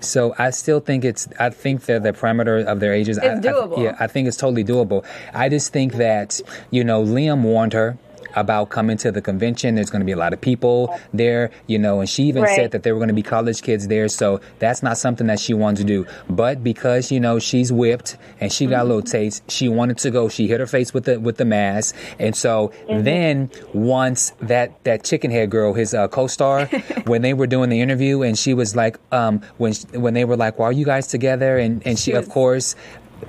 So 0.00 0.34
I 0.38 0.50
still 0.50 0.80
think 0.80 1.04
it's 1.04 1.26
I 1.38 1.48
think 1.50 1.82
that 1.86 2.02
the 2.02 2.12
parameter 2.12 2.64
of 2.64 2.80
their 2.80 2.92
ages 2.92 3.18
I- 3.18 3.36
It's 3.36 3.46
I, 3.46 3.50
doable. 3.52 3.82
yeah, 3.82 3.96
I 3.98 4.08
think 4.08 4.28
it's 4.28 4.36
totally 4.36 4.64
doable. 4.64 5.04
I 5.32 5.48
just 5.48 5.72
think 5.72 5.94
that, 5.94 6.40
you 6.70 6.84
know, 6.84 7.02
Liam 7.02 7.42
warned 7.42 7.72
her 7.72 7.96
about 8.34 8.70
coming 8.70 8.96
to 8.98 9.10
the 9.12 9.20
convention. 9.20 9.74
There's 9.74 9.90
going 9.90 10.00
to 10.00 10.06
be 10.06 10.12
a 10.12 10.16
lot 10.16 10.32
of 10.32 10.40
people 10.40 10.94
there, 11.12 11.50
you 11.66 11.78
know, 11.78 12.00
and 12.00 12.08
she 12.08 12.24
even 12.24 12.42
Right. 12.42 12.54
said 12.56 12.70
that 12.72 12.82
there 12.82 12.94
were 12.94 12.98
going 12.98 13.08
to 13.08 13.14
be 13.14 13.22
college 13.22 13.62
kids 13.62 13.88
there. 13.88 14.08
So 14.08 14.40
that's 14.58 14.82
not 14.82 14.98
something 14.98 15.26
that 15.28 15.38
she 15.40 15.54
wanted 15.54 15.78
to 15.78 15.84
do. 15.84 16.06
But 16.28 16.62
because, 16.64 17.12
you 17.12 17.20
know, 17.20 17.38
she's 17.38 17.72
whipped 17.72 18.16
and 18.40 18.52
she 18.52 18.66
got 18.66 18.82
a 18.82 18.84
little 18.84 19.02
taste, 19.02 19.48
she 19.50 19.68
wanted 19.68 19.98
to 19.98 20.10
go. 20.10 20.28
She 20.28 20.48
hit 20.48 20.60
her 20.60 20.66
face 20.66 20.92
with 20.94 21.04
the, 21.04 21.20
with 21.20 21.36
the 21.36 21.44
mask. 21.44 21.94
And 22.18 22.34
so 22.36 22.72
then 22.88 23.50
once 23.72 24.32
that, 24.40 24.82
that 24.84 25.04
chicken 25.04 25.30
head 25.30 25.50
girl, 25.50 25.74
his 25.74 25.94
uh, 25.94 26.08
co-star, 26.08 26.66
when 27.06 27.22
they 27.22 27.34
were 27.34 27.46
doing 27.46 27.70
the 27.70 27.80
interview 27.80 28.22
and 28.22 28.38
she 28.38 28.54
was 28.54 28.74
like, 28.76 28.98
um, 29.12 29.42
when, 29.58 29.72
when 29.94 30.14
they 30.14 30.24
were 30.24 30.36
like, 30.36 30.58
why 30.58 30.66
are 30.66 30.72
you 30.72 30.84
guys 30.84 31.06
together? 31.06 31.58
And, 31.58 31.86
and 31.86 31.98
she, 31.98 32.10
She 32.10 32.16
of 32.16 32.28
course, 32.28 32.74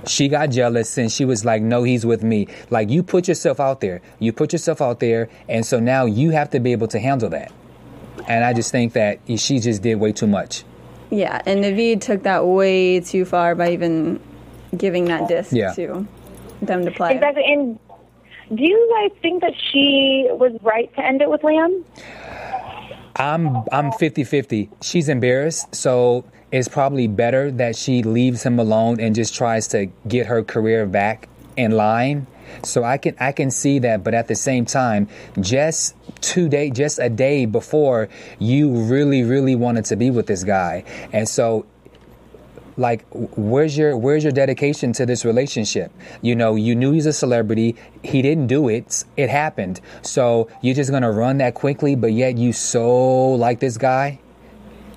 she 0.06 0.28
got 0.28 0.50
jealous 0.50 0.96
and 0.98 1.10
she 1.10 1.24
was 1.24 1.44
like, 1.44 1.62
No, 1.62 1.82
he's 1.82 2.04
with 2.04 2.22
me. 2.22 2.48
Like, 2.70 2.90
you 2.90 3.02
put 3.02 3.28
yourself 3.28 3.60
out 3.60 3.80
there. 3.80 4.00
You 4.18 4.32
put 4.32 4.52
yourself 4.52 4.80
out 4.82 5.00
there. 5.00 5.28
And 5.48 5.64
so 5.64 5.80
now 5.80 6.04
you 6.06 6.30
have 6.30 6.50
to 6.50 6.60
be 6.60 6.72
able 6.72 6.88
to 6.88 6.98
handle 6.98 7.28
that. 7.30 7.52
And 8.28 8.44
I 8.44 8.52
just 8.52 8.70
think 8.70 8.92
that 8.94 9.20
she 9.36 9.58
just 9.58 9.82
did 9.82 9.96
way 9.96 10.12
too 10.12 10.26
much. 10.26 10.64
Yeah, 11.10 11.40
and 11.46 11.62
Navid 11.62 12.00
took 12.00 12.22
that 12.24 12.46
way 12.46 13.00
too 13.00 13.24
far 13.24 13.54
by 13.54 13.72
even 13.72 14.18
giving 14.76 15.04
that 15.06 15.28
disc 15.28 15.52
Yeah. 15.52 15.72
to 15.74 16.06
them 16.62 16.84
to 16.84 16.90
play. 16.90 17.14
Exactly. 17.14 17.44
And 17.46 17.78
do 18.54 18.64
you 18.64 18.90
guys 19.10 19.16
think 19.20 19.42
that 19.42 19.52
she 19.70 20.26
was 20.30 20.52
right 20.62 20.92
to 20.96 21.04
end 21.04 21.22
it 21.22 21.30
with 21.30 21.42
Liam? 21.42 21.84
I'm 23.16 23.56
I'm 23.70 23.92
50-50. 23.92 24.70
She's 24.82 25.08
embarrassed, 25.08 25.74
so 25.74 26.24
it's 26.54 26.68
probably 26.68 27.08
better 27.08 27.50
that 27.50 27.74
she 27.74 28.04
leaves 28.04 28.44
him 28.44 28.60
alone 28.60 29.00
and 29.00 29.12
just 29.12 29.34
tries 29.34 29.66
to 29.66 29.86
get 30.06 30.26
her 30.26 30.44
career 30.44 30.86
back 30.86 31.28
in 31.56 31.72
line. 31.72 32.28
So 32.62 32.84
I 32.84 32.96
can 32.96 33.16
I 33.18 33.32
can 33.32 33.50
see 33.50 33.80
that, 33.80 34.04
but 34.04 34.14
at 34.14 34.28
the 34.28 34.36
same 34.36 34.64
time, 34.64 35.08
just 35.40 35.96
two 36.20 36.48
day, 36.48 36.70
just 36.70 37.00
a 37.00 37.10
day 37.10 37.46
before, 37.46 38.08
you 38.38 38.70
really 38.70 39.24
really 39.24 39.56
wanted 39.56 39.84
to 39.86 39.96
be 39.96 40.12
with 40.12 40.28
this 40.28 40.44
guy, 40.44 40.84
and 41.12 41.28
so 41.28 41.66
like 42.76 43.04
where's 43.10 43.76
your 43.76 43.96
where's 43.96 44.22
your 44.22 44.32
dedication 44.32 44.92
to 44.92 45.06
this 45.06 45.24
relationship? 45.24 45.90
You 46.22 46.36
know 46.36 46.54
you 46.54 46.76
knew 46.76 46.92
he's 46.92 47.06
a 47.06 47.12
celebrity. 47.12 47.74
He 48.04 48.22
didn't 48.22 48.46
do 48.46 48.68
it. 48.68 49.04
It 49.16 49.28
happened. 49.28 49.80
So 50.02 50.48
you're 50.62 50.76
just 50.76 50.92
gonna 50.92 51.10
run 51.10 51.38
that 51.38 51.54
quickly 51.54 51.96
but 51.96 52.12
yet 52.12 52.38
you 52.38 52.52
so 52.52 53.32
like 53.32 53.58
this 53.58 53.76
guy 53.76 54.20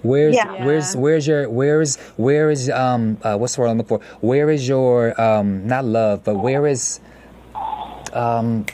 where's 0.03 0.35
Yeah. 0.35 0.65
where's 0.65 0.95
where's 0.95 1.27
your 1.27 1.49
where's 1.49 1.97
where 2.17 2.49
is 2.51 2.69
um 2.69 3.17
uh, 3.23 3.37
what's 3.37 3.55
the 3.55 3.61
word 3.61 3.69
i'm 3.69 3.77
looking 3.77 3.97
for 3.97 4.05
where 4.21 4.49
is 4.49 4.67
your 4.67 5.19
um 5.19 5.67
not 5.67 5.85
love 5.85 6.23
but 6.23 6.35
where 6.35 6.67
is 6.67 6.99
um 8.13 8.65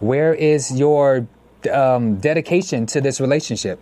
where 0.00 0.34
is 0.34 0.72
your 0.78 1.26
um 1.72 2.16
dedication 2.16 2.86
to 2.86 3.00
this 3.00 3.20
relationship 3.20 3.80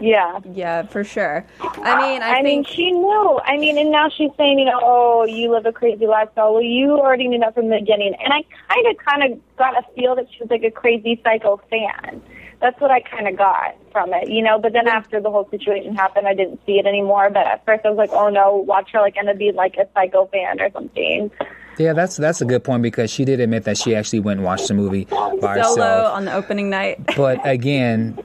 Yeah. 0.00 0.38
Yeah, 0.54 0.86
for 0.86 1.02
sure. 1.02 1.44
I 1.60 1.96
mean, 1.98 2.22
I, 2.22 2.38
I, 2.38 2.42
mean, 2.42 2.62
she 2.64 2.90
knew. 2.92 3.40
I 3.44 3.56
mean, 3.56 3.78
and 3.78 3.90
now 3.90 4.08
she's 4.08 4.30
saying, 4.36 4.58
you 4.58 4.64
know, 4.64 4.78
oh, 4.80 5.24
you 5.24 5.50
live 5.50 5.66
a 5.66 5.72
crazy 5.72 6.06
lifestyle. 6.06 6.52
Well, 6.54 6.62
you 6.62 6.92
already 6.92 7.26
knew 7.26 7.40
that 7.40 7.54
from 7.54 7.68
the 7.68 7.78
beginning. 7.80 8.14
And 8.22 8.32
I 8.32 8.44
kind 8.72 8.86
of, 8.86 8.96
kind 9.04 9.32
of 9.32 9.56
got 9.56 9.76
a 9.76 9.82
feel 9.94 10.14
that 10.14 10.26
she 10.30 10.38
was 10.40 10.50
like 10.50 10.62
a 10.62 10.70
crazy 10.70 11.20
psycho 11.24 11.60
fan. 11.70 12.22
That's 12.60 12.80
what 12.80 12.90
I 12.90 13.00
kind 13.00 13.28
of 13.28 13.36
got 13.36 13.76
from 13.92 14.12
it, 14.12 14.28
you 14.28 14.42
know. 14.42 14.58
But 14.58 14.72
then 14.72 14.88
after 14.88 15.20
the 15.20 15.30
whole 15.30 15.48
situation 15.50 15.94
happened, 15.94 16.26
I 16.26 16.34
didn't 16.34 16.60
see 16.66 16.78
it 16.78 16.86
anymore. 16.86 17.30
But 17.30 17.46
at 17.46 17.64
first, 17.64 17.86
I 17.86 17.90
was 17.90 17.98
like, 17.98 18.10
oh 18.12 18.28
no, 18.30 18.56
watch 18.56 18.90
her 18.92 19.00
like 19.00 19.16
end 19.16 19.28
up 19.28 19.38
being 19.38 19.54
like 19.54 19.76
a 19.76 19.86
psycho 19.94 20.26
fan 20.26 20.60
or 20.60 20.70
something. 20.72 21.30
Yeah, 21.78 21.92
that's 21.92 22.16
that's 22.16 22.40
a 22.40 22.44
good 22.44 22.64
point 22.64 22.82
because 22.82 23.10
she 23.12 23.24
did 23.24 23.38
admit 23.38 23.62
that 23.64 23.78
she 23.78 23.94
actually 23.94 24.18
went 24.20 24.38
and 24.38 24.44
watched 24.44 24.66
the 24.66 24.74
movie 24.74 25.04
by 25.04 25.14
solo 25.20 25.52
herself. 25.60 26.14
on 26.16 26.24
the 26.24 26.34
opening 26.34 26.68
night. 26.70 26.98
But 27.16 27.38
again, 27.48 28.18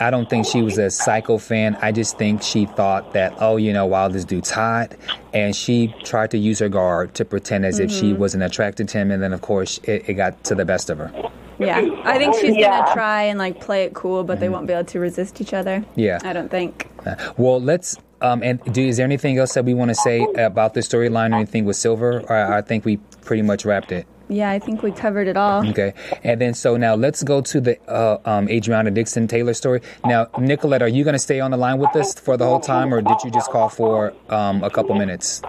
I 0.00 0.10
don't 0.10 0.30
think 0.30 0.46
she 0.46 0.62
was 0.62 0.78
a 0.78 0.88
psycho 0.90 1.36
fan. 1.36 1.76
I 1.82 1.92
just 1.92 2.16
think 2.16 2.42
she 2.42 2.64
thought 2.64 3.12
that, 3.12 3.34
oh, 3.38 3.58
you 3.58 3.74
know, 3.74 3.84
wow, 3.84 4.08
this 4.08 4.24
dude's 4.24 4.50
hot, 4.50 4.92
and 5.34 5.54
she 5.54 5.94
tried 6.04 6.30
to 6.30 6.38
use 6.38 6.58
her 6.60 6.70
guard 6.70 7.12
to 7.16 7.26
pretend 7.26 7.66
as 7.66 7.78
if 7.78 7.90
she 7.90 8.12
Mm-hmm. 8.12 8.18
wasn't 8.20 8.42
attracted 8.44 8.88
to 8.88 8.98
him, 8.98 9.10
and 9.10 9.22
then 9.22 9.34
of 9.34 9.42
course 9.42 9.78
it, 9.84 10.08
it 10.08 10.14
got 10.14 10.42
to 10.44 10.54
the 10.54 10.64
best 10.64 10.88
of 10.88 10.96
her. 10.96 11.12
Yeah, 11.58 11.78
I 12.04 12.18
think 12.18 12.34
she's 12.34 12.56
Yeah. 12.56 12.80
gonna 12.80 12.92
try 12.94 13.22
and 13.24 13.38
like 13.38 13.60
play 13.60 13.84
it 13.84 13.94
cool, 13.94 14.24
but 14.24 14.40
they 14.40 14.48
won't 14.48 14.66
be 14.66 14.72
able 14.72 14.84
to 14.86 15.00
resist 15.00 15.40
each 15.40 15.54
other. 15.54 15.80
Mm-hmm. 15.80 16.00
Yeah. 16.00 16.18
I 16.24 16.32
don't 16.32 16.50
think. 16.50 16.88
Well, 17.36 17.60
let's. 17.60 17.96
Um, 18.20 18.42
and 18.42 18.62
do 18.72 18.82
is 18.86 18.96
there 18.96 19.04
anything 19.04 19.36
else 19.38 19.52
that 19.54 19.66
we 19.66 19.74
want 19.74 19.90
to 19.90 19.94
say 19.94 20.26
about 20.38 20.72
the 20.72 20.80
storyline 20.80 21.32
or 21.32 21.36
anything 21.36 21.66
with 21.66 21.76
Silver? 21.76 22.20
Or 22.26 22.32
I 22.54 22.62
think 22.62 22.84
we 22.86 22.96
pretty 23.22 23.42
much 23.42 23.66
wrapped 23.66 23.92
it. 23.92 24.06
Yeah, 24.30 24.48
I 24.50 24.58
think 24.58 24.82
we 24.82 24.90
covered 24.90 25.28
it 25.28 25.36
all. 25.36 25.68
Okay, 25.68 25.92
and 26.22 26.40
then 26.40 26.54
so 26.54 26.78
now 26.78 26.94
let's 26.94 27.22
go 27.22 27.42
to 27.42 27.60
the 27.60 27.78
uh, 27.86 28.16
um, 28.24 28.46
Adrianna 28.48 28.94
Dixon 28.94 29.28
Taylor 29.28 29.52
story. 29.52 29.82
Now, 30.06 30.28
Nicolette, 30.38 30.80
are 30.80 30.88
you 30.88 31.04
going 31.04 31.12
to 31.12 31.18
stay 31.18 31.40
on 31.40 31.50
the 31.50 31.58
line 31.58 31.78
with 31.78 31.94
us 31.94 32.14
for 32.14 32.38
the 32.38 32.46
whole 32.46 32.60
time, 32.60 32.94
or 32.94 33.02
did 33.02 33.18
you 33.22 33.30
just 33.30 33.50
call 33.50 33.68
for 33.68 34.14
um, 34.30 34.64
a 34.64 34.70
couple 34.70 34.94
minutes? 34.94 35.42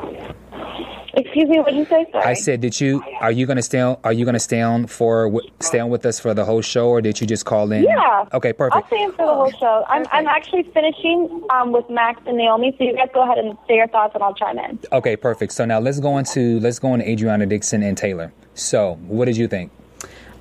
Excuse 1.17 1.49
me, 1.49 1.59
what 1.59 1.67
did 1.67 1.77
you 1.77 1.85
say? 1.85 2.05
Sorry. 2.11 2.23
I 2.25 2.33
said, 2.33 2.61
did 2.61 2.79
you? 2.79 3.03
Are 3.21 3.31
you 3.31 3.45
going 3.45 3.57
to 3.57 3.61
stay? 3.63 3.79
On, 3.79 3.97
are 4.03 4.13
you 4.13 4.25
going 4.25 4.33
to 4.33 4.39
stay 4.39 4.61
on 4.61 4.87
for 4.87 5.25
wi- 5.25 5.49
stay 5.61 5.79
on 5.79 5.89
with 5.89 6.05
us 6.05 6.19
for 6.19 6.33
the 6.33 6.43
whole 6.45 6.61
show, 6.61 6.89
or 6.89 7.01
did 7.01 7.21
you 7.21 7.27
just 7.27 7.45
call 7.45 7.71
in? 7.71 7.83
Yeah. 7.83 8.25
Okay, 8.33 8.53
perfect. 8.53 8.75
I'll 8.75 8.87
stay 8.87 9.03
in 9.03 9.11
for 9.11 9.25
the 9.25 9.33
whole 9.33 9.51
show. 9.51 9.85
I'm, 9.87 10.05
I'm 10.11 10.27
actually 10.27 10.63
finishing 10.63 11.45
um, 11.51 11.71
with 11.71 11.89
Max 11.89 12.21
and 12.25 12.37
Naomi, 12.37 12.75
so 12.77 12.83
you 12.83 12.95
guys 12.95 13.09
go 13.13 13.23
ahead 13.23 13.37
and 13.37 13.57
say 13.67 13.75
your 13.75 13.87
thoughts, 13.87 14.13
and 14.13 14.23
I'll 14.23 14.33
chime 14.33 14.59
in. 14.59 14.79
Okay, 14.91 15.15
perfect. 15.15 15.53
So 15.53 15.65
now 15.65 15.79
let's 15.79 15.99
go 15.99 16.17
into 16.17 16.59
let's 16.59 16.79
go 16.79 16.93
into 16.93 17.05
Adrianna 17.05 17.47
Dixon 17.47 17.81
and 17.83 17.97
Taylor. 17.97 18.33
So, 18.53 18.95
what 19.07 19.25
did 19.25 19.37
you 19.37 19.47
think? 19.47 19.71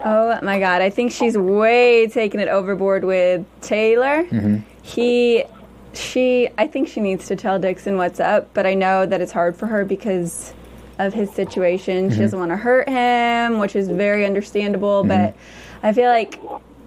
Oh 0.04 0.38
my 0.42 0.58
god, 0.58 0.82
I 0.82 0.90
think 0.90 1.12
she's 1.12 1.36
way 1.38 2.06
taking 2.08 2.40
it 2.40 2.48
overboard 2.48 3.04
with 3.04 3.46
Taylor. 3.62 4.24
Mm-hmm. 4.24 4.56
He, 4.82 5.44
she, 5.94 6.48
I 6.58 6.66
think 6.66 6.88
she 6.88 7.00
needs 7.00 7.26
to 7.28 7.36
tell 7.36 7.58
Dixon 7.58 7.96
what's 7.96 8.20
up, 8.20 8.52
but 8.52 8.66
I 8.66 8.74
know 8.74 9.06
that 9.06 9.20
it's 9.22 9.32
hard 9.32 9.56
for 9.56 9.66
her 9.66 9.84
because 9.84 10.52
of 10.98 11.12
his 11.14 11.30
situation. 11.32 12.06
Mm-hmm. 12.06 12.14
She 12.14 12.20
doesn't 12.20 12.38
want 12.38 12.50
to 12.50 12.56
hurt 12.56 12.88
him, 12.88 13.58
which 13.58 13.74
is 13.76 13.88
very 13.88 14.24
understandable, 14.26 15.02
Mm-hmm. 15.02 15.08
but 15.08 15.36
I 15.82 15.92
feel 15.92 16.08
like. 16.10 16.40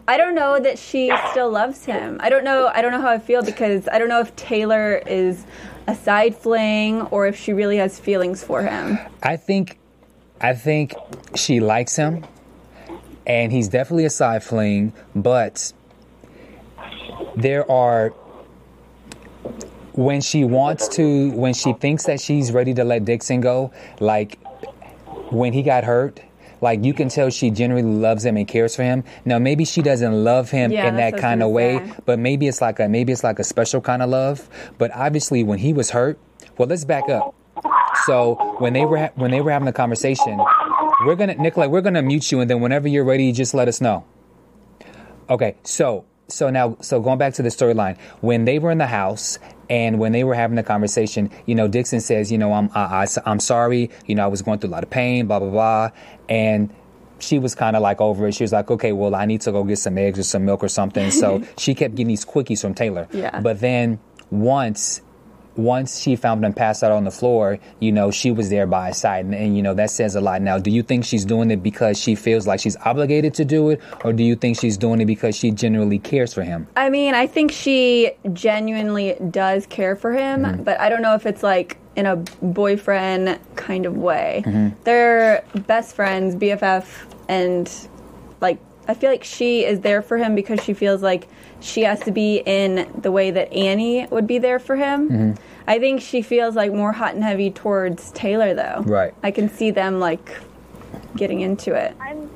I 0.09 0.15
don't 0.15 0.35
know 0.35 0.57
that 0.57 0.79
she 0.79 1.11
still 1.31 1.49
loves 1.51 1.83
him. 1.83 2.17
I 2.23 2.29
don't 2.29 2.45
know. 2.45 2.71
I 2.73 2.81
don't 2.81 2.93
know 2.93 3.01
how 3.01 3.09
I 3.09 3.19
feel 3.19 3.43
because 3.43 3.89
I 3.89 3.99
don't 3.99 4.07
know 4.07 4.21
if 4.21 4.33
Taylor 4.37 4.95
is 5.05 5.45
a 5.85 5.93
side 5.95 6.33
fling 6.33 7.01
or 7.11 7.27
if 7.27 7.35
she 7.37 7.51
really 7.51 7.75
has 7.75 7.99
feelings 7.99 8.41
for 8.41 8.61
him. 8.63 8.97
I 9.21 9.35
think, 9.35 9.77
I 10.39 10.53
think 10.53 10.93
she 11.35 11.59
likes 11.59 11.97
him, 11.97 12.25
and 13.25 13.51
he's 13.51 13.67
definitely 13.67 14.05
a 14.05 14.09
side 14.09 14.45
fling. 14.45 14.93
But 15.13 15.73
there 17.35 17.69
are 17.69 18.13
when 19.97 20.21
she 20.21 20.43
wants 20.45 20.87
to, 20.89 21.31
when 21.31 21.53
she 21.53 21.73
thinks 21.73 22.05
that 22.05 22.21
she's 22.21 22.51
ready 22.51 22.73
to 22.75 22.83
let 22.85 23.03
Dixon 23.03 23.41
go, 23.41 23.71
like 23.99 24.37
when 25.31 25.51
he 25.53 25.63
got 25.63 25.83
hurt. 25.83 26.21
Like 26.61 26.83
you 26.83 26.93
can 26.93 27.09
tell 27.09 27.29
she 27.29 27.51
genuinely 27.51 27.99
loves 27.99 28.25
him 28.25 28.35
and 28.37 28.47
cares 28.47 28.75
for 28.75 28.81
him. 28.83 29.03
Now 29.25 29.37
maybe 29.37 29.63
she 29.65 29.83
doesn't 29.83 30.23
love 30.23 30.49
him 30.49 30.71
Yeah, 30.71 30.87
in 30.87 30.95
that 30.95 31.13
what 31.13 31.13
I 31.13 31.15
was 31.17 31.21
kind 31.21 31.43
of 31.43 31.51
way, 31.51 31.77
say. 31.77 31.93
but 32.05 32.17
maybe 32.17 32.47
it's 32.47 32.61
like 32.61 32.79
a 32.79 32.87
maybe 32.89 33.13
it's 33.13 33.23
like 33.23 33.37
a 33.37 33.43
special 33.43 33.79
kind 33.79 34.01
of 34.01 34.09
love. 34.09 34.49
But 34.79 34.89
obviously 34.95 35.43
when 35.43 35.59
he 35.59 35.71
was 35.73 35.91
hurt, 35.91 36.17
well 36.57 36.67
let's 36.67 36.83
back 36.83 37.09
up. 37.09 37.35
So 38.05 38.55
when 38.57 38.73
they 38.73 38.85
were 38.85 38.97
ha- 38.97 39.11
when 39.15 39.29
they 39.29 39.39
were 39.41 39.51
having 39.51 39.67
the 39.67 39.73
conversation, 39.73 40.39
we're 41.05 41.15
gonna 41.15 41.35
Nicolette, 41.35 41.69
we're 41.69 41.81
gonna 41.81 42.01
mute 42.01 42.31
you, 42.31 42.39
and 42.39 42.49
then 42.49 42.59
whenever 42.61 42.87
you're 42.87 43.03
ready, 43.03 43.31
just 43.31 43.53
let 43.53 43.67
us 43.67 43.79
know. 43.79 44.03
Okay, 45.29 45.57
so 45.63 46.05
so 46.27 46.49
now 46.49 46.77
so 46.81 46.99
going 46.99 47.17
back 47.17 47.33
to 47.35 47.43
the 47.43 47.49
storyline, 47.49 47.97
when 48.21 48.45
they 48.45 48.59
were 48.59 48.71
in 48.71 48.77
the 48.77 48.87
house 48.87 49.39
and 49.69 49.99
when 49.99 50.11
they 50.11 50.23
were 50.23 50.35
having 50.35 50.55
the 50.55 50.63
conversation, 50.63 51.29
you 51.45 51.55
know, 51.55 51.67
Dixon 51.67 52.01
says, 52.01 52.31
you 52.31 52.37
know, 52.37 52.53
I'm 52.53 52.69
I, 52.73 53.03
I, 53.03 53.07
I'm 53.25 53.39
sorry, 53.39 53.89
you 54.05 54.15
know, 54.15 54.23
I 54.23 54.27
was 54.27 54.41
going 54.41 54.59
through 54.59 54.69
a 54.69 54.71
lot 54.71 54.83
of 54.83 54.89
pain, 54.89 55.27
blah 55.27 55.39
blah 55.39 55.49
blah, 55.49 55.91
and 56.29 56.73
she 57.19 57.39
was 57.39 57.55
kind 57.55 57.75
of 57.75 57.81
like 57.81 57.99
over 58.01 58.27
it. 58.27 58.35
She 58.35 58.43
was 58.43 58.53
like, 58.53 58.69
okay, 58.69 58.91
well, 58.91 59.15
I 59.15 59.25
need 59.25 59.41
to 59.41 59.51
go 59.51 59.63
get 59.63 59.79
some 59.79 59.97
eggs 59.97 60.19
or 60.19 60.23
some 60.23 60.45
milk 60.45 60.63
or 60.63 60.67
something. 60.67 61.11
So 61.11 61.43
she 61.57 61.73
kept 61.73 61.95
getting 61.95 62.09
these 62.09 62.25
quickies 62.25 62.61
from 62.61 62.73
Taylor. 62.73 63.07
Yeah. 63.11 63.39
But 63.39 63.59
then 63.59 63.99
once 64.29 65.01
once 65.57 65.99
she 65.99 66.15
found 66.15 66.45
him 66.45 66.53
passed 66.53 66.83
out 66.83 66.91
on 66.91 67.03
the 67.03 67.11
floor, 67.11 67.59
you 67.79 67.91
know, 67.91 68.11
she 68.11 68.31
was 68.31 68.49
there 68.49 68.67
by 68.67 68.87
his 68.89 68.97
side. 68.97 69.25
And, 69.25 69.33
and, 69.35 69.55
you 69.57 69.63
know, 69.63 69.73
that 69.73 69.89
says 69.89 70.15
a 70.15 70.21
lot. 70.21 70.41
Now, 70.41 70.57
do 70.59 70.69
you 70.69 70.83
think 70.83 71.03
she's 71.03 71.25
doing 71.25 71.51
it 71.51 71.63
because 71.63 71.99
she 71.99 72.15
feels 72.15 72.45
like 72.47 72.59
she's 72.59 72.77
obligated 72.77 73.33
to 73.35 73.45
do 73.45 73.69
it? 73.71 73.81
Or 74.03 74.13
do 74.13 74.23
you 74.23 74.35
think 74.35 74.59
she's 74.59 74.77
doing 74.77 75.01
it 75.01 75.05
because 75.05 75.35
she 75.35 75.51
genuinely 75.51 75.99
cares 75.99 76.33
for 76.33 76.43
him? 76.43 76.67
I 76.75 76.89
mean, 76.89 77.15
I 77.15 77.27
think 77.27 77.51
she 77.51 78.11
genuinely 78.33 79.15
does 79.31 79.65
care 79.65 79.95
for 79.95 80.13
him, 80.13 80.43
Mm-hmm. 80.43 80.63
but 80.63 80.79
I 80.79 80.89
don't 80.89 81.01
know 81.01 81.15
if 81.15 81.25
it's 81.25 81.41
like 81.43 81.77
in 81.95 82.05
a 82.05 82.17
boyfriend 82.41 83.39
kind 83.55 83.85
of 83.85 83.97
way. 83.97 84.43
Mm-hmm. 84.45 84.81
They're 84.83 85.43
best 85.65 85.95
friends, 85.95 86.35
BFF, 86.35 86.85
and 87.27 87.71
like 88.41 88.59
I 88.87 88.93
feel 88.93 89.09
like 89.11 89.23
she 89.23 89.65
is 89.65 89.81
there 89.81 90.01
for 90.01 90.17
him 90.17 90.33
because 90.35 90.61
she 90.63 90.73
feels 90.73 91.01
like 91.01 91.27
she 91.59 91.81
has 91.83 91.99
to 92.01 92.11
be 92.11 92.37
in 92.45 92.89
the 93.01 93.11
way 93.11 93.31
that 93.31 93.51
Annie 93.53 94.07
would 94.07 94.27
be 94.27 94.37
there 94.39 94.59
for 94.59 94.75
him. 94.75 95.09
Mm-hmm. 95.09 95.43
I 95.67 95.79
think 95.79 96.01
she 96.01 96.21
feels 96.21 96.55
like 96.55 96.71
more 96.71 96.91
hot 96.93 97.13
and 97.15 97.23
heavy 97.23 97.51
towards 97.51 98.11
Taylor 98.11 98.53
though. 98.53 98.83
Right. 98.85 99.13
I 99.23 99.31
can 99.31 99.49
see 99.49 99.71
them 99.71 99.99
like 99.99 100.39
getting 101.15 101.41
into 101.41 101.73
it. 101.73 101.95
I'm 101.99 102.29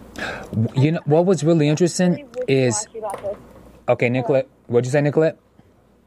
You 0.75 0.91
know, 0.93 0.99
what 1.05 1.25
was 1.25 1.43
really 1.43 1.69
interesting 1.69 2.11
really 2.13 2.27
is, 2.65 2.85
wishy-washy 2.93 2.99
about 2.99 3.21
this. 3.23 3.37
okay, 3.89 4.09
Nicolette, 4.09 4.47
what'd 4.67 4.85
you 4.85 4.91
say, 4.91 5.01
Nicolette? 5.01 5.37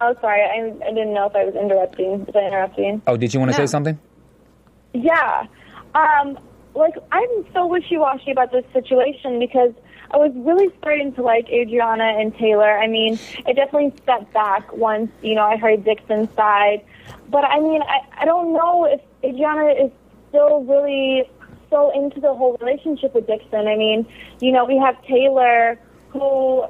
Oh, 0.01 0.15
sorry. 0.21 0.43
I, 0.43 0.75
I 0.85 0.91
didn't 0.91 1.15
know 1.15 1.27
if 1.27 1.35
I 1.35 1.45
was 1.45 1.55
interrupting. 1.55 2.27
Was 2.27 2.35
I 2.37 2.41
interrupting? 2.47 3.01
Oh, 3.07 3.17
did 3.17 3.33
you 3.33 3.41
want 3.41 3.53
to 3.53 3.57
No. 3.59 3.65
say 3.65 3.71
something? 3.71 3.99
Yeah. 4.93 5.47
Um, 5.95 6.39
like, 6.75 6.95
I'm 7.13 7.47
so 7.55 7.67
wishy-washy 7.67 8.31
about 8.33 8.53
this 8.53 8.65
situation 8.73 9.39
because 9.39 9.73
I 10.11 10.17
was 10.17 10.33
really 10.35 10.73
starting 10.79 11.13
to 11.15 11.23
like 11.23 11.47
Adrianna 11.49 12.21
and 12.21 12.35
Taylor. 12.37 12.79
I 12.79 12.87
mean, 12.87 13.19
it 13.47 13.55
definitely 13.57 13.93
stepped 14.03 14.33
back 14.33 14.73
once, 14.73 15.11
you 15.23 15.35
know, 15.35 15.43
I 15.43 15.57
heard 15.57 15.85
Dixon's 15.85 16.33
side. 16.35 16.85
But, 17.31 17.45
I 17.45 17.61
mean, 17.61 17.83
I, 17.83 18.01
I 18.21 18.25
don't 18.25 18.53
know 18.53 18.85
if 18.85 19.01
Adrianna 19.23 19.87
is 19.87 19.91
still 20.29 20.63
really 20.65 21.29
so 21.71 21.91
into 21.95 22.21
the 22.21 22.35
whole 22.35 22.57
relationship 22.61 23.15
with 23.15 23.27
Dixon. 23.27 23.67
I 23.67 23.77
mean, 23.77 24.07
you 24.41 24.53
know, 24.53 24.65
we 24.65 24.77
have 24.79 25.03
Taylor 25.05 25.79
who 26.11 26.65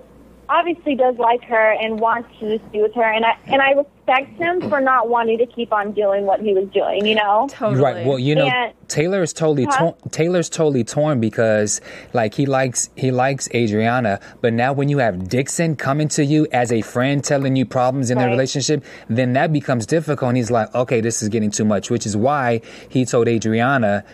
obviously 0.49 0.95
does 0.95 1.17
like 1.17 1.43
her 1.45 1.73
and 1.73 1.99
wants 1.99 2.29
to 2.41 2.59
just 2.59 2.71
be 2.73 2.81
with 2.83 2.95
her 2.95 3.03
and 3.03 3.25
I 3.25 3.37
and 3.47 3.63
I 3.63 3.71
respect 3.73 4.37
him 4.39 4.69
for 4.69 4.81
not 4.81 5.09
wanting 5.09 5.39
to 5.39 5.47
keep 5.47 5.73
on 5.73 5.93
doing 5.93 6.27
what 6.27 6.41
he 6.41 6.53
was 6.53 6.69
doing, 6.75 7.07
you 7.07 7.15
know? 7.15 7.47
Totally. 7.51 7.81
Right. 7.83 8.07
Well, 8.07 8.19
you 8.19 8.35
know, 8.35 8.45
Yeah. 8.47 8.73
Taylor 8.89 9.23
is 9.23 9.33
totally 9.33 9.65
Huh? 9.65 9.79
torn. 9.79 9.95
Taylor's 10.11 10.49
totally 10.51 10.85
torn 10.85 11.21
because, 11.21 11.81
like, 12.13 12.35
he 12.35 12.45
likes 12.47 12.91
he 12.97 13.11
likes 13.11 13.49
Adrianna, 13.49 14.21
but 14.43 14.53
now 14.53 14.73
when 14.75 14.89
you 14.91 14.99
have 14.99 15.29
Dixon 15.29 15.75
coming 15.77 16.09
to 16.09 16.25
you 16.25 16.47
as 16.53 16.71
a 16.71 16.83
friend, 16.83 17.25
telling 17.25 17.57
you 17.57 17.65
problems 17.65 18.11
in 18.11 18.19
their 18.19 18.29
relationship, 18.29 18.85
then 19.09 19.33
that 19.33 19.53
becomes 19.53 19.87
difficult. 19.87 20.29
And 20.29 20.37
he's 20.37 20.51
like, 20.51 20.75
okay, 20.75 21.01
this 21.01 21.23
is 21.23 21.29
getting 21.31 21.51
too 21.51 21.65
much. 21.65 21.91
Which 21.91 22.05
is 22.07 22.17
why 22.17 22.61
he 22.89 23.05
told 23.05 23.27
Adrianna. 23.27 24.05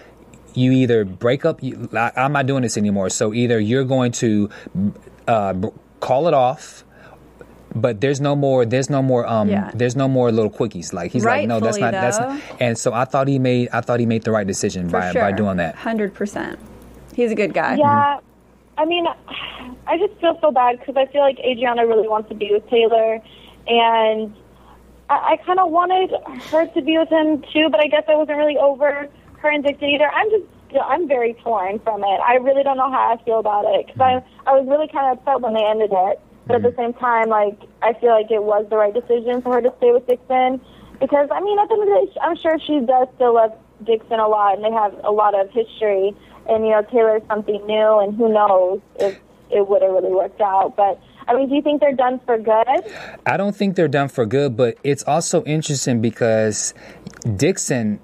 You 0.52 0.72
either 0.72 1.04
break 1.04 1.44
up. 1.44 1.62
You, 1.62 1.88
I, 1.94 2.10
I'm 2.16 2.32
not 2.32 2.46
doing 2.46 2.62
this 2.62 2.76
anymore. 2.76 3.08
So 3.10 3.32
either 3.32 3.60
you're 3.60 3.84
going 3.84 4.10
to 4.12 4.50
uh, 5.28 5.52
b- 5.52 5.68
call 6.00 6.26
it 6.28 6.34
off, 6.34 6.84
but 7.74 8.00
there's 8.00 8.20
no 8.20 8.34
more 8.34 8.64
there's 8.66 8.90
no 8.90 9.00
more 9.02 9.26
um 9.26 9.48
Yeah. 9.48 9.70
there's 9.74 9.94
no 9.94 10.08
more 10.08 10.32
little 10.32 10.50
quickies 10.50 10.92
like 10.92 11.12
he's 11.12 11.24
like 11.24 11.46
no 11.46 11.60
that's 11.60 11.78
not 11.78 11.92
Rightfully, 11.94 12.00
that's 12.26 12.50
not, 12.50 12.60
and 12.60 12.76
so 12.76 12.92
i 12.92 13.04
thought 13.04 13.28
he 13.28 13.38
made 13.38 13.68
i 13.72 13.80
thought 13.80 14.00
he 14.00 14.06
made 14.06 14.24
the 14.24 14.32
right 14.32 14.46
decision 14.46 14.88
For 14.88 14.98
by 14.98 15.12
sure. 15.12 15.22
by 15.22 15.30
doing 15.32 15.56
that 15.58 15.76
Hundred 15.76 16.12
percent. 16.14 16.58
He's 17.14 17.30
a 17.30 17.34
good 17.34 17.52
guy. 17.54 17.76
Yeah, 17.76 18.18
I 18.78 18.84
mean, 18.86 19.04
I 19.86 19.98
just 19.98 20.14
feel 20.20 20.38
so 20.40 20.50
bad 20.52 20.78
because 20.78 20.96
I 20.96 21.06
feel 21.12 21.20
like 21.20 21.36
Adrianna 21.38 21.86
really 21.86 22.08
wants 22.08 22.28
to 22.30 22.34
be 22.34 22.50
with 22.50 22.66
Taylor, 22.70 23.20
and 23.66 24.34
I, 25.10 25.32
I 25.32 25.36
kind 25.44 25.58
of 25.60 25.70
wanted 25.70 26.10
her 26.50 26.66
to 26.66 26.80
be 26.82 26.96
with 26.96 27.10
him 27.10 27.42
too, 27.52 27.68
but 27.68 27.80
I 27.80 27.88
guess 27.88 28.04
I 28.08 28.14
wasn't 28.14 28.38
really 28.38 28.56
over 28.56 29.08
her 29.38 29.48
and 29.50 29.62
Dixon 29.62 29.88
either. 29.90 30.08
I'm 30.08 30.30
just, 30.30 30.44
I'm 30.78 31.08
very 31.08 31.34
torn 31.34 31.78
from 31.80 32.02
it. 32.04 32.20
I 32.26 32.34
really 32.36 32.62
don't 32.62 32.76
know 32.76 32.90
how 32.90 33.16
I 33.16 33.24
feel 33.24 33.40
about 33.40 33.64
it 33.66 33.86
because 33.86 34.00
I, 34.00 34.50
I 34.50 34.52
was 34.54 34.66
really 34.68 34.88
kind 34.88 35.10
of 35.10 35.18
upset 35.18 35.40
when 35.40 35.54
they 35.54 35.64
ended 35.64 35.90
it, 35.92 36.20
but 36.46 36.56
at 36.56 36.62
the 36.62 36.70
mm. 36.70 36.76
same 36.76 36.92
time, 36.94 37.28
like 37.28 37.58
I 37.82 37.94
feel 37.94 38.10
like 38.10 38.30
it 38.30 38.42
was 38.42 38.66
the 38.70 38.76
right 38.76 38.94
decision 38.94 39.42
for 39.42 39.54
her 39.54 39.62
to 39.62 39.72
stay 39.78 39.92
with 39.92 40.06
Dixon 40.06 40.60
because 41.00 41.28
I 41.32 41.40
mean, 41.40 41.58
at 41.58 41.68
the 41.68 41.74
end 41.74 41.82
of 41.82 41.88
the 41.88 42.06
day, 42.06 42.20
I'm 42.22 42.36
sure 42.36 42.58
she 42.60 42.80
does 42.80 43.08
still 43.16 43.34
love 43.34 43.56
Dixon 43.84 44.20
a 44.20 44.28
lot, 44.28 44.56
and 44.56 44.64
they 44.64 44.70
have 44.70 44.94
a 45.02 45.10
lot 45.10 45.34
of 45.34 45.50
history. 45.50 46.14
And 46.48 46.64
you 46.64 46.72
know, 46.72 46.82
Taylor's 46.82 47.22
something 47.26 47.64
new, 47.66 47.98
and 48.00 48.14
who 48.16 48.32
knows 48.32 48.80
if 48.98 49.18
it 49.50 49.66
would 49.66 49.82
have 49.82 49.90
really 49.90 50.12
worked 50.12 50.40
out. 50.40 50.76
But 50.76 51.00
I 51.26 51.34
mean, 51.34 51.48
do 51.48 51.54
you 51.54 51.62
think 51.62 51.80
they're 51.80 51.94
done 51.94 52.20
for 52.26 52.38
good? 52.38 52.66
I 53.26 53.36
don't 53.36 53.56
think 53.56 53.76
they're 53.76 53.88
done 53.88 54.08
for 54.08 54.26
good, 54.26 54.56
but 54.56 54.78
it's 54.84 55.02
also 55.04 55.42
interesting 55.44 56.00
because 56.00 56.74
Dixon, 57.36 58.00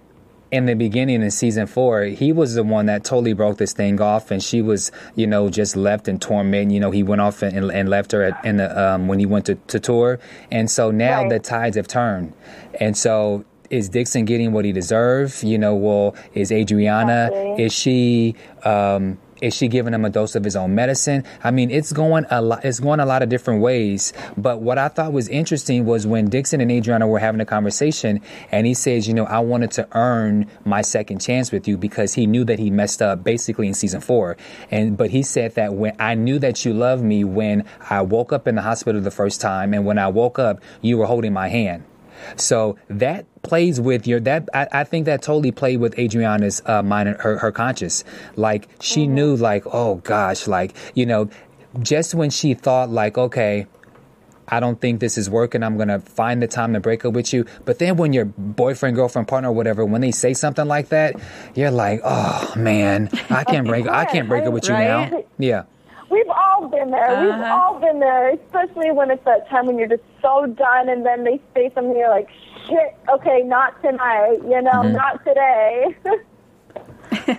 in 0.50 0.67
the 0.67 0.75
beginning 0.75 1.23
in 1.23 1.31
season 1.31 1.67
four, 1.67 2.03
he 2.05 2.33
was 2.33 2.55
the 2.55 2.62
one 2.62 2.87
that 2.87 3.05
totally 3.05 3.33
broke 3.33 3.59
this 3.59 3.73
thing 3.73 4.00
off, 4.00 4.31
and 4.31 4.43
she 4.43 4.62
was, 4.62 4.93
you 5.15 5.26
know, 5.26 5.49
just 5.50 5.76
left 5.76 6.07
in 6.09 6.19
torment. 6.19 6.71
You 6.71 6.81
know, 6.81 6.91
he 6.91 7.03
went 7.03 7.21
off 7.21 7.43
and, 7.43 7.71
and 7.71 7.88
left 7.88 8.12
her 8.12 8.23
at, 8.23 8.45
in 8.45 8.59
the 8.59 8.81
um, 8.81 9.09
when 9.09 9.19
he 9.19 9.26
went 9.26 9.47
to, 9.47 9.57
to 9.57 9.81
tour, 9.81 10.21
and 10.50 10.71
so 10.71 10.91
now 10.91 11.23
Right. 11.23 11.31
the 11.31 11.38
tides 11.38 11.76
have 11.76 11.88
turned, 11.88 12.33
and 12.81 12.97
so. 12.97 13.45
Is 13.69 13.88
Dixon 13.88 14.26
getting 14.26 14.53
what 14.53 14.65
he 14.65 14.71
deserves? 14.71 15.43
You 15.43 15.59
know, 15.59 15.75
well, 15.75 16.15
is 16.35 16.53
Adrianna? 16.53 17.26
Exactly. 17.26 17.65
Is 17.65 17.73
she? 17.73 18.35
Um, 18.62 19.19
is 19.40 19.55
she 19.55 19.69
giving 19.69 19.95
him 19.95 20.05
a 20.05 20.11
dose 20.11 20.35
of 20.35 20.45
his 20.45 20.57
own 20.57 20.75
medicine? 20.75 21.25
I 21.45 21.50
mean, 21.50 21.71
it's 21.71 21.93
going 21.93 22.26
a 22.31 22.40
lot. 22.40 22.64
It's 22.64 22.81
going 22.81 23.00
a 23.00 23.07
lot 23.07 23.23
of 23.23 23.28
different 23.28 23.61
ways. 23.61 24.12
But 24.37 24.61
what 24.62 24.78
I 24.78 24.88
thought 24.88 25.12
was 25.12 25.28
interesting 25.28 25.85
was 25.85 26.07
when 26.07 26.28
Dixon 26.28 26.61
and 26.61 26.71
Adrianna 26.71 27.09
were 27.09 27.19
having 27.19 27.40
a 27.40 27.45
conversation, 27.45 28.21
and 28.50 28.66
he 28.66 28.75
says, 28.75 29.07
"You 29.09 29.14
know, 29.14 29.25
I 29.25 29.40
wanted 29.40 29.71
to 29.73 29.88
earn 29.93 30.47
my 30.64 30.83
second 30.83 31.21
chance 31.21 31.52
with 31.52 31.69
you 31.69 31.76
because 31.76 32.14
he 32.14 32.26
knew 32.26 32.45
that 32.45 32.59
he 32.59 32.71
messed 32.71 33.02
up 33.02 33.25
basically 33.25 33.69
in 33.69 33.75
season 33.75 34.00
four. 34.00 34.37
And 34.71 34.97
but 34.97 35.11
he 35.11 35.23
said 35.23 35.55
that 35.55 35.75
when 35.75 35.95
I 35.99 36.14
knew 36.14 36.38
that 36.38 36.64
you 36.64 36.73
loved 36.73 37.02
me 37.02 37.25
when 37.25 37.64
I 37.90 38.02
woke 38.02 38.33
up 38.33 38.49
in 38.49 38.55
the 38.55 38.62
hospital 38.62 39.00
the 39.00 39.11
first 39.11 39.40
time, 39.40 39.75
and 39.75 39.85
when 39.85 39.99
I 39.99 40.09
woke 40.09 40.38
up, 40.38 40.61
you 40.81 40.99
were 40.99 41.07
holding 41.07 41.33
my 41.33 41.49
hand." 41.49 41.85
So 42.37 42.77
that 42.89 43.27
plays 43.43 43.81
with 43.81 44.07
your 44.07 44.21
that 44.21 44.49
I, 44.55 44.69
I 44.73 44.85
think 44.85 45.07
that 45.07 45.23
totally 45.23 45.53
played 45.53 45.79
with 45.79 45.95
Adrianna's 45.97 46.63
uh, 46.67 46.83
mind, 46.83 47.09
and 47.09 47.21
her 47.21 47.39
her 47.39 47.53
conscious. 47.53 48.05
Like 48.37 48.69
she 48.81 49.07
knew, 49.07 49.37
like 49.37 49.65
oh 49.67 49.97
gosh, 49.97 50.47
like 50.47 50.75
you 50.95 51.07
know, 51.07 51.29
just 51.81 52.15
when 52.15 52.31
she 52.31 52.55
thought 52.55 52.91
like 52.91 53.19
okay. 53.19 53.67
I 54.49 54.61
don't 54.61 54.81
think 54.81 55.01
this 55.01 55.19
is 55.19 55.29
working. 55.29 55.65
I'm 55.65 55.77
gonna 55.77 55.99
find 55.99 56.41
the 56.41 56.47
time 56.47 56.73
to 56.75 56.79
break 56.79 57.05
up 57.05 57.15
with 57.15 57.33
you. 57.33 57.47
But 57.65 57.81
then 57.81 57.97
when 57.97 58.13
your 58.13 58.27
boyfriend, 58.27 58.95
girlfriend, 58.95 59.27
partner, 59.27 59.51
whatever, 59.51 59.85
when 59.85 60.03
they 60.03 60.13
say 60.13 60.35
something 60.35 60.69
like 60.69 60.91
that, 60.91 61.17
you're 61.57 61.73
like, 61.73 62.01
oh 62.05 62.53
man, 62.57 63.11
I 63.29 63.43
can't 63.43 63.67
break. 63.67 63.89
I 63.89 64.05
can't 64.13 64.29
break 64.29 64.45
up 64.45 64.53
with 64.53 64.69
you 64.69 64.75
now. 64.75 65.25
Yeah. 65.37 65.65
We've 66.11 66.29
all 66.29 66.69
been 66.69 66.91
there. 66.91 67.21
We've 67.21 67.31
Uh-huh. 67.31 67.55
all 67.75 67.81
been 67.81 67.99
there, 68.01 68.31
especially 68.31 68.91
when 68.93 69.11
it's 69.11 69.25
that 69.25 69.49
time 69.49 69.67
when 69.67 69.79
you're 69.79 69.89
just 69.89 70.03
so 70.23 70.47
done, 70.47 70.89
and 70.89 71.05
then 71.05 71.25
they 71.25 71.41
say 71.55 71.71
something, 71.75 71.97
you're 71.97 72.09
like, 72.11 72.29
shit, 72.67 72.95
okay, 73.13 73.43
not 73.43 73.81
tonight, 73.83 74.39
you 74.45 74.63
know, 74.63 74.71
Mm-hmm. 74.83 74.93
not 74.97 75.25
today. 75.25 75.97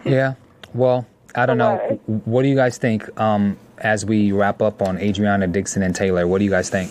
Yeah. 0.04 0.34
Well, 0.74 1.06
I 1.36 1.46
don't 1.46 1.58
know. 1.58 1.78
What 2.26 2.42
do 2.44 2.48
you 2.50 2.56
guys 2.56 2.78
think 2.78 3.08
um, 3.20 3.58
as 3.78 4.06
we 4.06 4.32
wrap 4.32 4.62
up 4.62 4.82
on 4.82 4.98
Adrianna 4.98 5.52
Dixon 5.52 5.82
and 5.84 5.96
Taylor? 5.96 6.28
What 6.28 6.40
do 6.40 6.46
you 6.46 6.50
guys 6.50 6.70
think? 6.70 6.90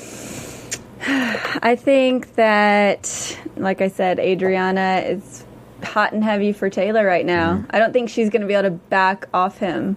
I 1.62 1.76
think 1.76 2.35
that, 2.37 3.38
like 3.56 3.80
I 3.80 3.88
said, 3.88 4.18
Adrianna 4.18 5.09
is 5.11 5.45
hot 5.83 6.12
and 6.12 6.23
heavy 6.25 6.52
for 6.52 6.71
Taylor 6.71 7.04
right 7.04 7.26
now. 7.26 7.54
Mm-hmm. 7.56 7.66
I 7.70 7.79
don't 7.79 7.92
think 7.92 8.09
she's 8.09 8.31
going 8.31 8.42
to 8.42 8.46
be 8.48 8.55
able 8.55 8.64
to 8.70 8.70
back 8.70 9.27
off 9.35 9.59
him. 9.59 9.96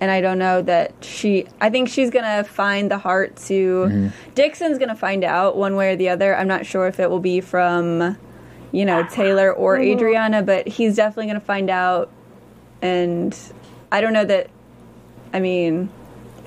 And 0.00 0.10
I 0.10 0.20
don't 0.20 0.38
know 0.38 0.60
that 0.62 0.92
she, 1.02 1.46
I 1.60 1.70
think 1.70 1.88
she's 1.88 2.10
going 2.10 2.24
to 2.24 2.48
find 2.48 2.90
the 2.90 2.98
heart 2.98 3.36
to, 3.46 3.86
Mm-hmm. 3.86 4.08
Dixon's 4.34 4.78
going 4.78 4.88
to 4.88 4.96
find 4.96 5.24
out 5.24 5.56
one 5.56 5.76
way 5.76 5.92
or 5.92 5.96
the 5.96 6.08
other. 6.08 6.36
I'm 6.36 6.48
not 6.48 6.66
sure 6.66 6.86
if 6.88 6.98
it 7.00 7.08
will 7.08 7.20
be 7.20 7.40
from, 7.40 8.18
you 8.72 8.84
know, 8.84 9.04
Taylor 9.04 9.52
or 9.52 9.78
Adrianna, 9.78 10.44
but 10.44 10.66
he's 10.66 10.96
definitely 10.96 11.26
going 11.26 11.40
to 11.40 11.46
find 11.46 11.70
out. 11.70 12.10
And 12.82 13.36
I 13.92 14.00
don't 14.00 14.12
know 14.12 14.24
that, 14.24 14.50
I 15.32 15.40
mean, 15.40 15.88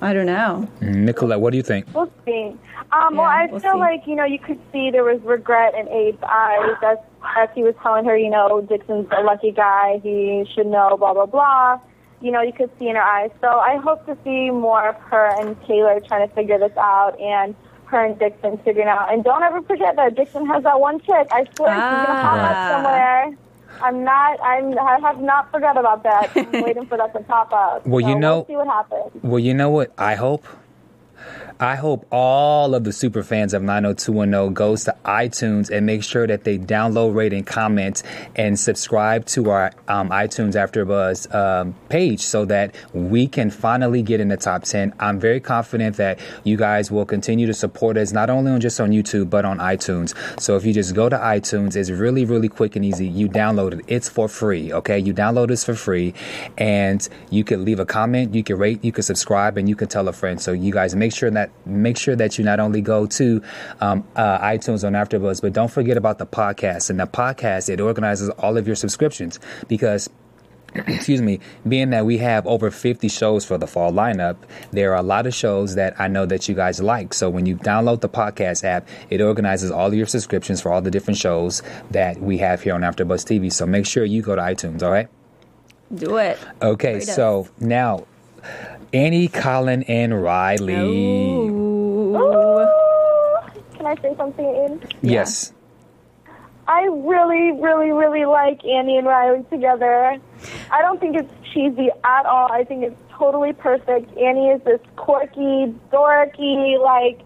I 0.02 0.14
don't 0.14 0.26
know. 0.28 0.68
Nicolette, 0.82 1.40
what 1.40 1.52
do 1.52 1.58
you 1.58 1.64
think? 1.64 1.88
We'll 1.94 2.12
see. 2.26 2.56
Um, 2.92 3.16
well, 3.16 3.26
I 3.26 3.48
we'll 3.50 3.60
feel 3.60 3.74
see. 3.74 3.80
like 3.80 4.08
you 4.08 4.16
know 4.16 4.24
you 4.24 4.40
could 4.40 4.60
see 4.72 4.92
there 4.92 5.04
was 5.04 5.20
regret 5.24 5.74
in 5.74 5.88
Abe's 5.88 6.22
eyes 6.24 6.78
as 6.86 6.98
as 7.36 7.50
he 7.56 7.64
was 7.64 7.74
telling 7.82 8.06
her, 8.06 8.16
you 8.16 8.30
know, 8.30 8.62
Dixon's 8.62 9.08
a 9.12 9.22
lucky 9.22 9.52
guy. 9.52 10.00
He 10.04 10.46
should 10.54 10.68
know, 10.68 10.96
blah 10.98 11.14
blah 11.14 11.26
blah. 11.26 11.80
You 12.22 12.32
know, 12.32 12.42
you 12.42 12.52
could 12.54 12.70
see 12.80 12.88
in 12.90 12.96
her 12.96 13.02
eyes. 13.02 13.32
So 13.42 13.48
I 13.48 13.78
hope 13.78 14.06
to 14.08 14.18
see 14.24 14.50
more 14.50 14.90
of 14.90 14.96
her 15.12 15.28
and 15.40 15.56
Taylor 15.66 16.00
trying 16.00 16.28
to 16.28 16.34
figure 16.34 16.58
this 16.58 16.76
out, 16.78 17.20
and 17.20 17.56
her 17.86 18.04
and 18.04 18.18
Dixon 18.20 18.58
figuring 18.60 18.88
out. 18.88 19.14
And 19.14 19.24
don't 19.24 19.44
ever 19.44 19.62
forget 19.62 19.96
that 19.96 20.16
Dixon 20.16 20.46
has 20.48 20.64
that 20.64 20.80
one 20.80 21.00
chick. 21.00 21.28
I 21.32 21.46
swear 21.56 21.70
she's 21.70 21.80
gonna 21.80 22.22
pop 22.22 22.38
Ah. 22.40 22.50
up 22.50 22.84
somewhere. 22.84 23.38
I'm 23.82 24.04
not. 24.04 24.40
I'm. 24.42 24.78
I 24.80 24.98
have 25.00 25.22
not 25.22 25.52
forgot 25.52 25.78
about 25.78 26.02
that. 26.04 26.32
I'm 26.36 26.52
waiting 26.64 26.86
for 26.88 26.98
that 26.98 27.14
to 27.14 27.20
pop 27.20 27.54
up. 27.54 27.86
Well, 27.86 28.02
you 28.02 28.18
know- 28.18 28.38
we'll 28.38 28.48
see 28.48 28.56
what 28.56 28.68
happens. 28.68 29.12
Well, 29.24 29.40
you 29.40 29.54
know 29.54 29.70
what? 29.70 29.92
I 29.98 30.16
hope. 30.16 30.46
I 31.60 31.76
hope 31.76 32.06
all 32.12 32.76
of 32.76 32.84
the 32.84 32.94
super 32.94 33.24
fans 33.24 33.54
of 33.54 33.64
90210 33.64 34.54
goes 34.54 34.84
to 34.84 34.96
iTunes 35.06 35.72
and 35.72 35.86
make 35.86 36.04
sure 36.04 36.28
that 36.28 36.44
they 36.44 36.60
download, 36.60 37.16
rate, 37.16 37.34
and 37.34 37.46
comment 37.46 38.04
and 38.36 38.60
subscribe 38.60 39.26
to 39.28 39.50
our 39.50 39.72
um, 39.88 40.10
iTunes 40.10 40.54
AfterBuzz 40.54 41.34
um, 41.34 41.76
page 41.90 42.22
so 42.22 42.46
that 42.46 42.76
we 42.94 43.28
can 43.28 43.50
finally 43.50 44.04
get 44.04 44.20
in 44.20 44.28
the 44.28 44.38
top 44.38 44.64
10. 44.64 44.94
I'm 45.00 45.20
very 45.20 45.40
confident 45.40 45.98
that 45.98 46.20
you 46.44 46.58
guys 46.58 46.92
will 46.92 47.06
continue 47.06 47.48
to 47.48 47.54
support 47.54 47.98
us 47.98 48.12
not 48.12 48.30
only 48.30 48.52
on 48.52 48.62
just 48.62 48.80
on 48.80 48.92
YouTube 48.92 49.30
but 49.30 49.46
on 49.46 49.58
iTunes. 49.58 50.14
So 50.40 50.58
if 50.58 50.66
you 50.66 50.74
just 50.74 50.94
go 50.94 51.10
to 51.10 51.18
iTunes, 51.18 51.76
it's 51.76 51.90
really 51.90 52.26
really 52.26 52.50
quick 52.50 52.76
and 52.76 52.86
easy. 52.86 53.08
You 53.08 53.30
download 53.30 53.80
it. 53.80 53.86
It's 53.88 54.10
for 54.10 54.28
free. 54.28 54.72
Okay, 54.72 55.00
you 55.00 55.14
download 55.14 55.48
this 55.48 55.64
for 55.64 55.76
free, 55.76 56.14
and 56.58 57.08
you 57.30 57.44
can 57.44 57.66
leave 57.66 57.80
a 57.80 57.86
comment, 57.86 58.36
you 58.36 58.44
can 58.44 58.58
rate, 58.58 58.84
you 58.84 58.92
can 58.92 59.04
subscribe, 59.04 59.58
and 59.58 59.68
you 59.68 59.76
can 59.76 59.88
tell 59.88 60.08
a 60.08 60.14
friend. 60.14 60.42
So 60.42 60.52
you 60.52 60.72
guys 60.72 60.96
make 61.08 61.16
sure 61.16 61.32
that 61.32 61.50
make 61.66 61.98
sure 61.98 62.18
that 62.18 62.38
you 62.38 62.44
not 62.44 62.60
only 62.60 62.82
go 62.82 63.06
to 63.06 63.42
um, 63.80 64.04
uh, 64.18 64.40
iTunes 64.40 64.86
on 64.86 64.92
AfterBuzz, 64.94 65.42
but 65.42 65.54
don't 65.54 65.72
forget 65.72 65.96
about 65.96 66.18
the 66.18 66.26
podcast. 66.26 66.90
And 66.90 67.00
the 67.00 67.08
podcast 67.08 67.70
it 67.70 67.80
organizes 67.80 68.30
all 68.32 68.58
of 68.58 68.68
your 68.68 68.76
subscriptions 68.76 69.40
because 69.70 70.10
excuse 70.76 71.22
me, 71.22 71.40
being 71.66 71.92
that 71.92 72.06
we 72.06 72.18
have 72.18 72.46
over 72.46 72.70
50 72.70 73.08
shows 73.08 73.46
for 73.46 73.58
the 73.58 73.68
fall 73.68 73.94
lineup, 73.94 74.36
there 74.72 74.92
are 74.92 74.98
a 74.98 75.02
lot 75.02 75.26
of 75.26 75.34
shows 75.34 75.76
that 75.76 75.98
I 75.98 76.10
know 76.10 76.26
that 76.26 76.50
you 76.50 76.56
guys 76.56 76.82
like. 76.82 77.14
So 77.14 77.30
when 77.30 77.46
you 77.46 77.56
download 77.56 78.02
the 78.02 78.10
podcast 78.10 78.66
app, 78.66 78.86
it 79.10 79.22
organizes 79.22 79.72
all 79.72 79.88
of 79.88 79.94
your 79.94 80.08
subscriptions 80.08 80.60
for 80.60 80.74
all 80.74 80.82
the 80.82 80.92
different 80.92 81.18
shows 81.18 81.64
that 81.92 82.20
we 82.20 82.38
have 82.40 82.62
here 82.62 82.76
on 82.76 82.82
AfterBuzz 82.82 83.24
TV. 83.24 83.52
So 83.52 83.66
make 83.66 83.86
sure 83.86 84.04
you 84.04 84.22
go 84.22 84.36
to 84.36 84.42
iTunes, 84.42 84.84
all 84.84 84.92
right? 84.92 85.08
Do 85.96 86.18
it. 86.18 86.38
Okay, 86.62 87.00
so 87.00 87.48
now 87.62 88.06
Annie, 88.94 89.28
Colin, 89.28 89.84
and 89.84 90.24
Riley. 90.24 90.76
Ooh. 90.76 92.14
Can 93.76 93.86
I 93.86 93.96
say 94.02 94.16
something? 94.16 94.46
Ian? 94.46 94.82
Yes. 95.02 95.54
I 96.68 96.84
really, 96.84 97.52
really, 97.62 97.92
really 97.92 98.26
like 98.26 98.64
Annie 98.66 98.98
and 98.98 99.08
Riley 99.08 99.46
together. 99.50 100.18
I 100.72 100.82
don't 100.82 101.00
think 101.00 101.16
it's 101.16 101.32
cheesy 101.54 101.90
at 102.04 102.26
all. 102.26 102.52
I 102.52 102.64
think 102.64 102.84
it's 102.84 103.02
totally 103.18 103.54
perfect. 103.54 104.16
Annie 104.18 104.50
is 104.50 104.62
this 104.64 104.82
quirky, 104.96 105.74
dorky, 105.92 106.80
like 106.82 107.22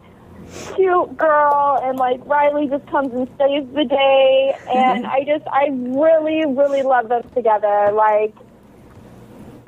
cute 0.75 1.17
girl, 1.17 1.79
and 1.83 1.97
like 1.97 2.23
Riley 2.25 2.67
just 2.67 2.85
comes 2.87 3.13
and 3.13 3.27
saves 3.37 3.73
the 3.73 3.85
day. 3.85 4.57
And 4.73 5.05
I 5.17 5.23
just, 5.23 5.47
I 5.47 5.69
really, 5.71 6.45
really 6.45 6.83
love 6.83 7.09
them 7.09 7.23
together. 7.33 7.91
Like, 7.93 8.35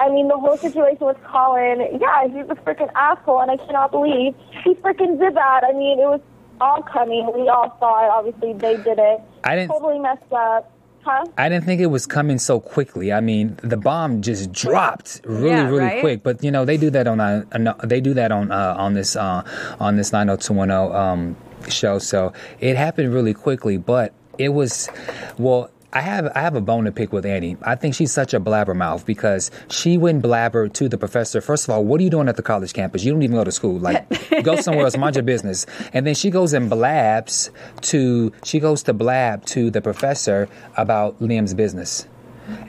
I 0.03 0.09
mean, 0.09 0.27
the 0.27 0.37
whole 0.37 0.57
situation 0.57 1.05
with 1.07 1.21
Colin, 1.23 1.79
yeah, 1.99 2.27
he's 2.27 2.49
a 2.49 2.55
freaking 2.65 2.89
asshole, 2.95 3.41
and 3.41 3.49
I 3.51 3.57
cannot 3.57 3.91
believe 3.91 4.35
he 4.63 4.73
freaking 4.75 5.19
did 5.19 5.35
that. 5.35 5.61
I 5.63 5.71
mean, 5.73 5.99
it 5.99 6.05
was 6.05 6.21
all 6.61 6.81
coming. 6.83 7.25
We 7.33 7.47
all 7.49 7.75
saw 7.79 8.05
it. 8.05 8.09
Obviously, 8.09 8.53
they 8.53 8.75
did 8.77 8.99
it. 8.99 9.21
I 9.43 9.55
didn't- 9.55 9.71
Totally 9.71 9.99
messed 9.99 10.31
up. 10.31 10.69
Huh? 11.05 11.25
I 11.37 11.49
didn't 11.49 11.65
think 11.65 11.81
it 11.81 11.87
was 11.87 12.05
coming 12.05 12.37
so 12.37 12.61
quickly. 12.61 13.11
I 13.11 13.19
mean, 13.19 13.57
the 13.61 13.75
bomb 13.75 14.21
just 14.21 14.53
dropped 14.53 15.19
really, 15.25 15.49
Yeah, 15.49 15.65
really 15.67 15.79
right? 15.79 15.99
quick. 15.99 16.23
But 16.23 16.41
you 16.41 16.49
know, 16.49 16.63
they 16.63 16.77
do 16.77 16.89
that 16.91 17.07
on 17.07 17.19
a, 17.19 17.45
a 17.51 17.87
they 17.87 17.99
do 17.99 18.13
that 18.13 18.31
on 18.31 18.53
uh, 18.53 18.75
on 18.77 18.93
this 18.93 19.17
uh, 19.17 19.43
on 19.81 19.97
this 19.97 20.13
90210 20.13 20.95
um, 20.95 21.35
show. 21.69 21.99
So 21.99 22.31
it 22.61 22.77
happened 22.77 23.13
really 23.13 23.33
quickly. 23.33 23.75
But 23.75 24.13
it 24.37 24.49
was 24.49 24.89
well. 25.37 25.69
I 25.95 26.01
have 26.01 26.31
I 26.35 26.41
have 26.41 26.55
a 26.55 26.61
bone 26.61 26.85
to 26.85 26.91
pick 26.91 27.13
with 27.13 27.23
Annie. 27.25 27.55
I 27.61 27.75
think 27.75 27.93
she's 27.93 28.11
such 28.11 28.33
a 28.33 28.39
blabbermouth 28.39 29.05
because 29.05 29.51
she 29.69 29.97
wouldn't 29.97 30.23
blabber 30.23 30.67
to 30.67 30.89
the 30.89 30.97
professor. 30.97 31.39
First 31.39 31.65
of 31.65 31.69
all, 31.69 31.85
what 31.85 32.01
are 32.01 32.03
you 32.03 32.09
doing 32.09 32.27
at 32.27 32.35
the 32.35 32.41
college 32.41 32.73
campus? 32.73 33.03
You 33.03 33.11
don't 33.11 33.21
even 33.21 33.35
go 33.35 33.43
to 33.43 33.51
school. 33.51 33.77
Like, 33.79 34.09
go 34.43 34.55
somewhere 34.55 34.85
else, 34.85 34.97
mind 34.97 35.15
your 35.15 35.23
business. 35.23 35.67
And 35.93 36.07
then 36.07 36.15
she 36.15 36.31
goes 36.31 36.53
and 36.53 36.67
blabs 36.69 37.51
to 37.81 38.31
she 38.43 38.59
goes 38.59 38.81
to 38.83 38.93
blab 38.93 39.45
to 39.45 39.69
the 39.69 39.81
professor 39.81 40.49
about 40.77 41.19
Liam's 41.21 41.53
business. 41.53 42.07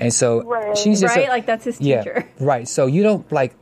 And 0.01 0.13
so 0.13 0.43
Right. 0.45 0.77
she's 0.77 1.01
just 1.01 1.17
a- 1.17 1.21
Right? 1.21 1.29
Like, 1.31 1.47
that's 1.47 1.65
his 1.65 1.79
teacher. 1.79 2.27
Yeah, 2.39 2.45
right. 2.45 2.69
So 2.69 2.87
you 2.87 3.03
don't 3.03 3.31
like 3.33 3.55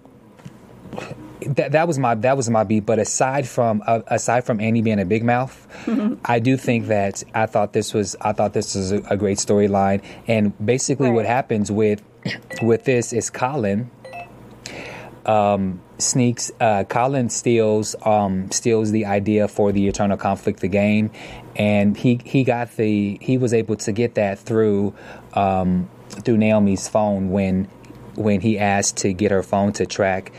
that. 1.45 1.73
That 1.73 1.87
was 1.87 1.99
my 1.99 2.15
that 2.17 2.37
was 2.37 2.49
my 2.51 2.65
beat. 2.65 2.87
But 2.87 2.99
aside 2.99 3.47
from 3.47 3.83
uh, 3.87 4.01
aside 4.07 4.45
from 4.45 4.61
Annie 4.61 4.83
being 4.83 5.01
a 5.01 5.05
big 5.05 5.25
mouth, 5.25 5.67
I 6.25 6.39
do 6.39 6.57
think 6.57 6.87
that 6.87 7.23
I 7.35 7.47
thought 7.47 7.73
this 7.73 7.95
was 7.95 8.17
I 8.21 8.33
thought 8.33 8.53
this 8.53 8.75
was 8.75 8.93
a, 8.93 9.03
a 9.11 9.17
great 9.17 9.39
storyline. 9.39 10.03
And 10.27 10.53
basically, 10.65 11.11
what 11.11 11.27
happens 11.27 11.71
with 11.71 12.03
with 12.63 12.85
this 12.85 13.13
is 13.13 13.31
Colin 13.31 13.91
um, 15.27 15.81
sneaks. 15.99 16.51
Uh, 16.61 16.85
Colin 16.85 17.29
steals 17.29 17.95
um, 18.05 18.51
steals 18.51 18.91
the 18.91 19.07
idea 19.07 19.49
for 19.49 19.73
the 19.73 19.89
eternal 19.89 20.17
conflict, 20.17 20.61
the 20.61 20.69
game, 20.69 21.11
and 21.57 21.97
he 21.97 22.21
he 22.25 22.45
got 22.45 22.77
the 22.77 23.19
he 23.21 23.39
was 23.39 23.55
able 23.55 23.77
to 23.77 23.93
get 23.93 24.15
that 24.15 24.39
through 24.39 24.95
um, 25.35 25.89
through 26.09 26.39
Naomi's 26.39 26.89
phone 26.89 27.31
when 27.31 27.69
when 28.15 28.41
he 28.41 28.59
asked 28.59 28.99
to 28.99 29.13
get 29.13 29.31
her 29.31 29.43
phone 29.43 29.73
to 29.73 29.87
track 29.87 30.33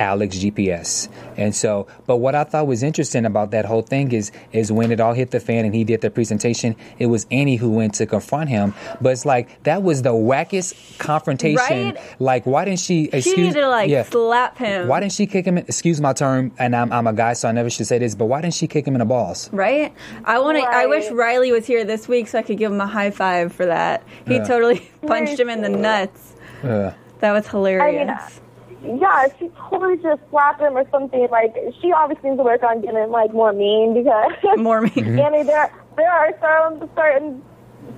Alex 0.00 0.36
GPS. 0.38 1.08
And 1.36 1.54
so, 1.54 1.86
but 2.06 2.16
what 2.16 2.34
I 2.34 2.44
thought 2.44 2.66
was 2.66 2.82
interesting 2.82 3.26
about 3.26 3.50
that 3.52 3.66
whole 3.66 3.82
thing 3.82 4.12
is 4.12 4.32
is 4.52 4.72
when 4.72 4.90
it 4.90 4.98
all 4.98 5.12
hit 5.12 5.30
the 5.30 5.40
fan 5.40 5.64
and 5.64 5.74
he 5.74 5.84
did 5.84 6.00
the 6.00 6.10
presentation, 6.10 6.74
it 6.98 7.06
was 7.06 7.26
Annie 7.30 7.56
who 7.56 7.70
went 7.70 7.94
to 7.94 8.06
confront 8.06 8.48
him. 8.48 8.74
But 9.00 9.10
it's 9.10 9.26
like 9.26 9.62
that 9.64 9.82
was 9.82 10.02
the 10.02 10.12
wackest 10.12 10.98
confrontation. 10.98 11.94
Right? 11.94 11.98
Like, 12.18 12.46
why 12.46 12.64
didn't 12.64 12.80
she? 12.80 13.10
She 13.20 13.36
needed 13.36 13.54
to 13.54 13.68
like 13.68 13.90
yeah. 13.90 14.02
slap 14.04 14.56
him. 14.56 14.88
Why 14.88 15.00
didn't 15.00 15.12
she 15.12 15.26
kick 15.26 15.44
him? 15.44 15.58
In, 15.58 15.64
excuse 15.64 16.00
my 16.00 16.12
term, 16.14 16.52
and 16.58 16.74
I'm, 16.74 16.90
I'm 16.92 17.06
a 17.06 17.12
guy, 17.12 17.34
so 17.34 17.48
I 17.48 17.52
never 17.52 17.68
should 17.68 17.86
say 17.86 17.98
this. 17.98 18.14
But 18.14 18.26
why 18.26 18.40
didn't 18.40 18.54
she 18.54 18.66
kick 18.66 18.86
him 18.86 18.94
in 18.94 19.00
the 19.00 19.04
balls? 19.04 19.50
Right? 19.52 19.92
I 20.24 20.38
want 20.38 20.58
to. 20.58 20.64
I 20.64 20.86
wish 20.86 21.10
Riley 21.10 21.52
was 21.52 21.66
here 21.66 21.84
this 21.84 22.08
week 22.08 22.28
so 22.28 22.38
I 22.38 22.42
could 22.42 22.56
give 22.58 22.72
him 22.72 22.80
a 22.80 22.86
high 22.86 23.10
five 23.10 23.52
for 23.52 23.66
that. 23.66 24.02
He 24.26 24.36
Yeah. 24.36 24.44
totally 24.44 24.88
punched 25.06 25.38
him 25.38 25.50
in 25.50 25.60
the 25.60 25.68
nuts. 25.68 26.34
Uh, 26.62 26.92
That 27.20 27.32
was 27.32 27.46
hilarious. 27.48 28.40
Yeah, 28.82 29.26
she 29.38 29.50
totally 29.68 29.96
just 29.98 30.20
slapped 30.30 30.60
him 30.60 30.76
or 30.76 30.88
something. 30.90 31.28
Like 31.30 31.54
she 31.80 31.92
obviously 31.92 32.30
needs 32.30 32.40
to 32.40 32.44
work 32.44 32.62
on 32.62 32.80
getting 32.80 33.10
like 33.10 33.32
more 33.32 33.52
mean 33.52 33.94
because 33.94 34.32
More 34.58 34.80
mean. 34.80 34.92
Mm-hmm. 34.92 35.18
Annie, 35.18 35.42
there 35.42 35.72
there 35.96 36.10
are 36.10 36.32
some 36.40 36.88
certain 36.96 37.42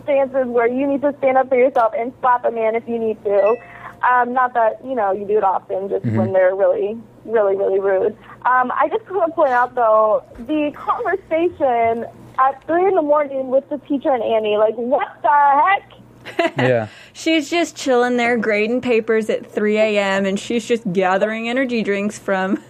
stances 0.03 0.47
where 0.49 0.67
you 0.67 0.87
need 0.87 1.03
to 1.03 1.15
stand 1.19 1.37
up 1.39 1.49
for 1.49 1.57
yourself 1.57 1.93
and 1.97 2.13
slap 2.21 2.45
a 2.45 2.51
man 2.51 2.75
if 2.75 2.89
you 2.89 2.99
need 2.99 3.23
to. 3.25 3.57
Um, 4.03 4.33
not 4.33 4.55
that 4.55 4.85
you 4.85 4.95
know 4.97 5.13
you 5.13 5.25
do 5.27 5.39
it 5.39 5.45
often, 5.45 5.89
just 5.89 6.05
Mm-hmm. 6.05 6.17
when 6.17 6.33
they're 6.33 6.55
really, 6.57 6.99
really, 7.25 7.55
really 7.57 7.79
rude. 7.79 8.17
Um, 8.45 8.73
I 8.75 8.89
just 8.91 9.09
want 9.09 9.31
to 9.31 9.35
point 9.37 9.51
out 9.51 9.77
though 9.77 10.25
the 10.37 10.73
conversation 10.75 12.07
at 12.39 12.67
three 12.67 12.87
in 12.89 12.95
the 12.97 13.03
morning 13.03 13.51
with 13.51 13.69
the 13.69 13.79
teacher 13.79 14.11
and 14.11 14.23
Annie. 14.23 14.57
Like, 14.57 14.75
what 14.75 15.07
the 15.23 15.29
heck? 15.29 16.02
Yeah. 16.39 16.89
She's 17.13 17.51
just 17.51 17.77
chilling 17.77 18.17
there 18.17 18.37
grading 18.37 18.81
papers 18.81 19.29
at 19.29 19.51
3 19.51 19.77
a.m. 19.79 20.25
and 20.25 20.41
she's 20.41 20.67
just 20.67 20.91
gathering 20.93 21.49
energy 21.49 21.83
drinks 21.83 22.19
from 22.19 22.63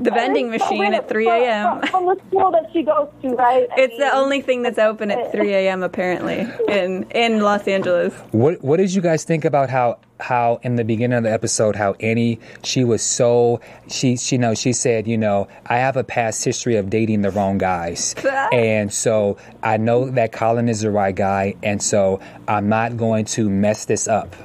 the 0.00 0.10
vending 0.10 0.50
machine 0.50 0.94
at 0.94 1.08
3 1.08 1.28
a.m. 1.28 1.80
From, 1.80 1.88
from 1.88 2.06
the 2.06 2.16
school 2.28 2.50
that 2.50 2.70
she 2.72 2.82
goes 2.82 3.08
to, 3.22 3.28
right? 3.34 3.68
I 3.76 3.80
It's 3.80 3.98
the 3.98 4.14
only 4.14 4.40
thing 4.40 4.62
that's 4.62 4.78
open 4.78 5.10
at 5.10 5.32
3 5.32 5.52
a.m. 5.54 5.82
apparently 5.82 6.48
in 6.68 7.04
in 7.10 7.40
Los 7.40 7.66
Angeles. 7.68 8.14
What 8.32 8.62
What 8.62 8.78
did 8.78 8.94
you 8.94 9.02
guys 9.02 9.24
think 9.24 9.44
about 9.44 9.70
how 9.70 9.98
how 10.20 10.60
in 10.62 10.76
the 10.76 10.84
beginning 10.84 11.18
of 11.18 11.24
the 11.24 11.32
episode 11.32 11.74
how 11.74 11.94
Annie 11.94 12.38
she 12.62 12.84
was 12.84 13.02
so 13.02 13.60
she 13.88 14.16
she 14.16 14.38
know 14.38 14.54
she 14.54 14.72
said 14.72 15.08
you 15.08 15.18
know 15.18 15.48
I 15.66 15.78
have 15.78 15.96
a 15.96 16.04
past 16.04 16.44
history 16.44 16.76
of 16.76 16.88
dating 16.90 17.22
the 17.22 17.32
wrong 17.32 17.58
guys 17.58 18.14
and 18.52 18.92
so 18.92 19.36
I 19.64 19.78
know 19.78 20.08
that 20.10 20.30
Colin 20.30 20.68
is 20.68 20.82
the 20.82 20.92
right 20.92 21.14
guy 21.14 21.56
and 21.64 21.82
so 21.82 22.20
I'm 22.46 22.68
not 22.68 22.96
going 22.96 23.24
to 23.26 23.50
mess 23.50 23.86
this 23.86 24.06
up. 24.06 24.36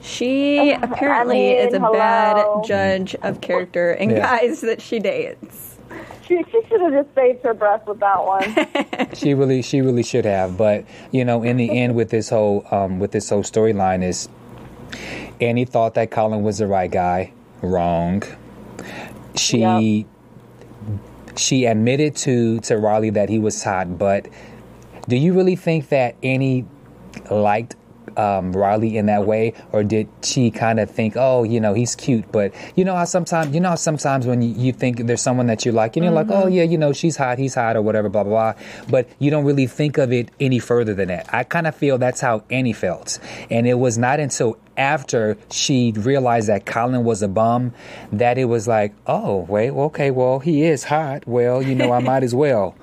She 0.00 0.72
apparently 0.72 1.58
I 1.58 1.60
mean, 1.60 1.68
is 1.68 1.74
a 1.74 1.78
hello. 1.80 1.92
bad 1.92 2.64
judge 2.64 3.14
of 3.22 3.40
character 3.40 3.90
and 3.92 4.10
Yeah. 4.10 4.38
guys 4.38 4.60
that 4.62 4.80
she 4.80 4.98
dates. 4.98 5.76
She, 6.26 6.42
she 6.50 6.60
should 6.68 6.80
have 6.80 6.92
just 6.92 7.14
saved 7.14 7.42
her 7.42 7.54
breath 7.54 7.86
with 7.86 7.98
that 8.00 8.24
one. 8.24 9.08
She 9.14 9.34
really 9.34 9.60
she 9.62 9.80
really 9.80 10.04
should 10.04 10.24
have 10.24 10.56
but 10.56 10.84
you 11.10 11.24
know 11.24 11.42
in 11.42 11.56
the 11.56 11.76
end 11.76 11.96
with 11.96 12.10
this 12.10 12.28
whole 12.28 12.64
um, 12.70 13.00
with 13.00 13.10
this 13.10 13.28
whole 13.28 13.42
storyline 13.42 14.04
is 14.04 14.28
Annie 15.40 15.64
thought 15.64 15.94
that 15.94 16.10
Colin 16.12 16.42
was 16.44 16.58
the 16.58 16.66
right 16.68 16.90
guy 16.90 17.32
wrong. 17.60 18.22
She 19.36 20.06
she 21.36 21.64
admitted 21.64 22.14
to 22.16 22.60
to 22.60 22.76
Riley 22.78 23.10
that 23.10 23.28
he 23.28 23.38
was 23.38 23.62
hot, 23.62 23.98
but 23.98 24.28
do 25.08 25.16
you 25.16 25.32
really 25.32 25.56
think 25.56 25.88
that 25.88 26.14
Annie 26.22 26.64
liked 27.30 27.74
um, 28.18 28.52
Riley 28.52 28.96
in 28.96 29.06
that 29.06 29.26
way, 29.26 29.54
or 29.72 29.82
did 29.82 30.08
she 30.22 30.50
kind 30.50 30.80
of 30.80 30.90
think, 30.90 31.14
oh, 31.16 31.42
you 31.42 31.60
know, 31.60 31.74
he's 31.74 31.94
cute, 31.94 32.30
but 32.32 32.52
you 32.76 32.84
know 32.84 32.94
how 32.94 33.04
sometimes, 33.04 33.54
you 33.54 33.60
know, 33.60 33.70
how 33.70 33.74
sometimes 33.74 34.26
when 34.26 34.42
you, 34.42 34.54
you 34.54 34.72
think 34.72 35.06
there's 35.06 35.22
someone 35.22 35.46
that 35.46 35.64
you 35.64 35.72
like, 35.72 35.96
and 35.96 36.04
you're 36.04 36.14
like, 36.14 36.30
oh 36.30 36.46
yeah, 36.46 36.62
you 36.62 36.78
know, 36.78 36.92
she's 36.92 37.16
hot, 37.16 37.38
he's 37.38 37.54
hot, 37.54 37.76
or 37.76 37.82
whatever, 37.82 38.08
blah 38.08 38.24
blah 38.24 38.52
blah, 38.52 38.62
but 38.88 39.08
you 39.18 39.30
don't 39.30 39.44
really 39.44 39.66
think 39.66 39.98
of 39.98 40.12
it 40.12 40.30
any 40.40 40.58
further 40.58 40.94
than 40.94 41.08
that. 41.08 41.32
I 41.32 41.44
kind 41.44 41.66
of 41.66 41.74
feel 41.74 41.98
that's 41.98 42.20
how 42.20 42.44
Annie 42.50 42.72
felt, 42.72 43.18
and 43.50 43.66
it 43.66 43.74
was 43.74 43.98
not 43.98 44.20
until 44.20 44.58
after 44.80 45.36
she 45.50 45.92
realized 45.92 46.48
that 46.48 46.64
Colin 46.64 47.04
was 47.04 47.22
a 47.22 47.28
bum 47.28 47.72
that 48.12 48.38
it 48.38 48.46
was 48.46 48.66
like, 48.66 48.92
oh 49.06 49.40
wait, 49.48 49.70
okay, 49.70 50.10
well 50.10 50.38
he 50.38 50.62
is 50.64 50.84
hot, 50.84 51.26
well, 51.28 51.60
you 51.62 51.74
know, 51.74 51.92
I 51.92 52.00
might 52.10 52.22
as 52.22 52.34
well. 52.34 52.74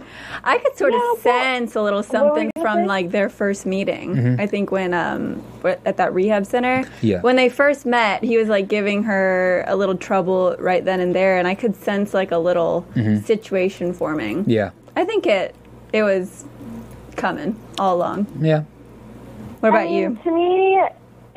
I 0.44 0.60
could 0.60 0.78
sort 0.78 0.94
Yeah, 0.94 1.00
of 1.12 1.24
but- 1.24 1.24
sense 1.24 1.76
a 1.76 1.82
little 1.82 2.04
something 2.04 2.46
you 2.46 2.52
gonna 2.56 2.64
from 2.78 2.86
like 2.86 3.12
their 3.12 3.30
first 3.30 3.66
meeting. 3.66 4.40
I 4.40 4.46
think 4.48 4.72
when 4.72 4.94
um 4.94 5.42
at 5.66 5.98
that 5.98 6.14
rehab 6.14 6.46
center, 6.46 6.86
Yeah. 7.02 7.22
when 7.22 7.36
they 7.36 7.50
first 7.50 7.86
met, 7.86 8.24
he 8.24 8.38
was 8.38 8.48
like 8.48 8.68
giving 8.68 9.04
her 9.04 9.64
a 9.68 9.76
little 9.76 9.96
trouble 9.98 10.56
right 10.60 10.86
then 10.86 11.00
and 11.00 11.14
there, 11.16 11.38
and 11.40 11.48
I 11.48 11.56
could 11.56 11.76
sense 11.76 12.14
like 12.14 12.32
a 12.32 12.38
little 12.38 12.86
situation 13.26 13.92
forming. 13.94 14.46
Yeah, 14.48 14.70
I 14.96 15.04
think 15.04 15.26
it 15.26 15.56
it 15.94 16.04
was 16.04 16.46
coming 17.16 17.56
all 17.80 17.96
along. 17.98 18.28
yeah. 18.40 18.64
What 19.60 19.70
about 19.70 19.82
I 19.82 19.86
mean, 19.86 19.94
you? 19.98 20.20
To 20.24 20.32
me, 20.32 20.80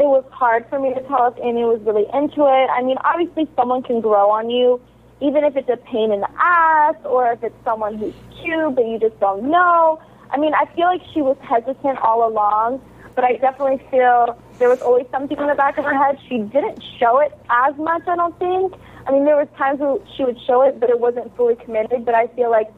it 0.00 0.08
was 0.08 0.24
hard 0.32 0.64
for 0.70 0.80
me 0.80 0.94
to 0.94 1.02
tell 1.02 1.28
if 1.28 1.36
Annie 1.44 1.64
was 1.64 1.80
really 1.82 2.06
into 2.14 2.48
it. 2.48 2.68
I 2.72 2.82
mean, 2.82 2.96
obviously, 3.04 3.46
someone 3.54 3.82
can 3.82 4.00
grow 4.00 4.30
on 4.30 4.48
you, 4.48 4.80
even 5.20 5.44
if 5.44 5.56
it's 5.56 5.68
a 5.68 5.76
pain 5.76 6.10
in 6.10 6.20
the 6.20 6.30
ass 6.38 6.96
or 7.04 7.32
if 7.32 7.44
it's 7.44 7.64
someone 7.64 7.98
who's 7.98 8.14
cute 8.40 8.74
but 8.74 8.86
you 8.88 8.98
just 8.98 9.18
don't 9.20 9.50
know. 9.50 10.00
I 10.30 10.38
mean, 10.38 10.54
I 10.54 10.64
feel 10.74 10.86
like 10.86 11.02
she 11.12 11.20
was 11.20 11.36
hesitant 11.42 11.98
all 11.98 12.26
along, 12.26 12.80
but 13.14 13.24
I 13.24 13.36
definitely 13.36 13.84
feel 13.90 14.38
there 14.58 14.70
was 14.70 14.80
always 14.80 15.06
something 15.10 15.36
in 15.36 15.46
the 15.46 15.54
back 15.54 15.76
of 15.76 15.84
her 15.84 15.96
head. 15.96 16.18
She 16.28 16.38
didn't 16.38 16.82
show 16.98 17.18
it 17.18 17.36
as 17.50 17.76
much, 17.76 18.02
I 18.06 18.16
don't 18.16 18.38
think. 18.38 18.74
I 19.06 19.12
mean, 19.12 19.24
there 19.24 19.36
was 19.36 19.48
times 19.58 19.80
where 19.80 19.98
she 20.16 20.24
would 20.24 20.40
show 20.46 20.62
it, 20.62 20.80
but 20.80 20.88
it 20.88 21.00
wasn't 21.00 21.34
fully 21.36 21.56
committed. 21.56 22.04
But 22.04 22.14
I 22.14 22.28
feel 22.28 22.50
like 22.50 22.72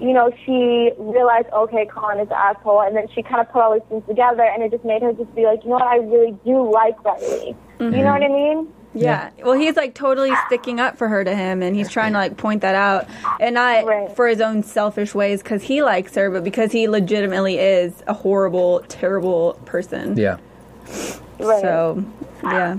you 0.00 0.12
know, 0.12 0.32
she 0.46 0.90
realized, 0.98 1.48
okay, 1.52 1.86
Colin 1.86 2.18
is 2.20 2.28
an 2.28 2.34
asshole, 2.34 2.80
and 2.82 2.96
then 2.96 3.06
she 3.14 3.22
kind 3.22 3.40
of 3.40 3.50
put 3.52 3.60
all 3.62 3.74
these 3.74 3.82
things 3.88 4.02
together, 4.08 4.42
and 4.42 4.62
it 4.62 4.70
just 4.70 4.84
made 4.84 5.02
her 5.02 5.12
just 5.12 5.34
be 5.34 5.44
like, 5.44 5.62
you 5.62 5.68
know 5.70 5.76
what, 5.76 5.82
I 5.82 5.96
really 5.96 6.32
do 6.44 6.70
like 6.72 7.02
Riley. 7.04 7.54
You 7.78 7.90
know 7.90 8.12
what 8.12 8.22
I 8.22 8.28
mean? 8.28 8.72
Yeah. 8.92 9.30
Well, 9.44 9.52
he's 9.54 9.76
like 9.76 9.94
totally 9.94 10.32
sticking 10.46 10.80
up 10.80 10.98
for 10.98 11.06
her 11.08 11.22
to 11.22 11.34
him, 11.34 11.62
and 11.62 11.76
he's 11.76 11.88
trying 11.88 12.12
to 12.12 12.18
like 12.18 12.36
point 12.36 12.62
that 12.62 12.74
out, 12.74 13.06
and 13.38 13.54
not 13.54 13.84
Right. 13.84 14.14
for 14.16 14.26
his 14.26 14.40
own 14.40 14.62
selfish 14.62 15.14
ways 15.14 15.42
because 15.42 15.62
he 15.62 15.82
likes 15.82 16.14
her, 16.16 16.30
but 16.30 16.42
because 16.44 16.72
he 16.72 16.88
legitimately 16.88 17.58
is 17.58 18.02
a 18.06 18.12
horrible, 18.14 18.80
terrible 18.88 19.54
person. 19.64 20.16
Yeah. 20.16 20.38
Right. 21.38 21.60
So, 21.62 22.04
yeah. 22.42 22.78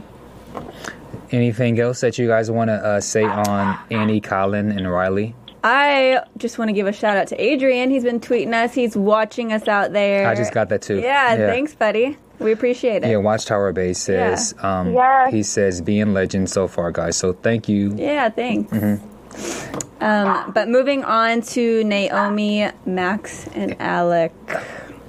Anything 1.31 1.79
else 1.79 2.01
that 2.01 2.17
you 2.17 2.27
guys 2.27 2.51
want 2.51 2.67
to 2.67 2.73
uh, 2.73 2.99
say 2.99 3.23
on 3.23 3.79
Annie, 3.89 4.19
Colin, 4.19 4.69
and 4.71 4.91
Riley? 4.91 5.33
I 5.63 6.23
just 6.37 6.57
want 6.57 6.69
to 6.69 6.73
give 6.73 6.87
a 6.87 6.93
shout 6.93 7.17
out 7.17 7.27
to 7.27 7.39
Adrian. 7.41 7.91
He's 7.91 8.03
been 8.03 8.19
tweeting 8.19 8.53
us. 8.53 8.73
He's 8.73 8.95
watching 8.97 9.53
us 9.53 9.67
out 9.67 9.93
there. 9.93 10.27
I 10.27 10.35
just 10.35 10.53
got 10.53 10.69
that 10.69 10.81
too. 10.81 10.99
Yeah, 10.99 11.35
thanks, 11.35 11.75
buddy. 11.75 12.17
We 12.39 12.51
appreciate 12.51 13.03
it. 13.03 13.09
Yeah, 13.09 13.17
Watchtower 13.17 13.71
Base 13.71 13.99
says 13.99 14.55
um, 14.63 14.93
Yeah. 14.93 15.29
he 15.29 15.43
says 15.43 15.79
being 15.81 16.13
legend 16.13 16.49
so 16.49 16.67
far, 16.67 16.91
guys. 16.91 17.15
So 17.15 17.33
thank 17.33 17.69
you. 17.69 17.93
Yeah, 17.95 18.29
thanks. 18.29 18.73
Mm-hmm. 18.73 20.03
Um, 20.03 20.51
but 20.51 20.67
moving 20.67 21.03
on 21.03 21.41
to 21.41 21.83
Naomi, 21.83 22.67
Max, 22.87 23.47
and 23.49 23.79
Alec. 23.79 24.33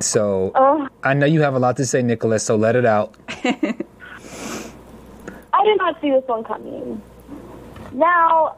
So 0.01 0.53
Oh. 0.55 0.87
I 1.03 1.15
know 1.15 1.25
you 1.25 1.41
have 1.41 1.55
a 1.55 1.59
lot 1.59 1.79
to 1.79 1.87
say, 1.87 2.03
Nicholas. 2.03 2.45
So 2.45 2.57
let 2.57 2.77
it 2.77 2.85
out. 2.85 3.15
I 3.29 3.43
did 5.65 5.79
not 5.79 5.99
see 6.03 6.11
this 6.11 6.25
one 6.27 6.45
coming. 6.45 7.01
Now, 7.93 8.57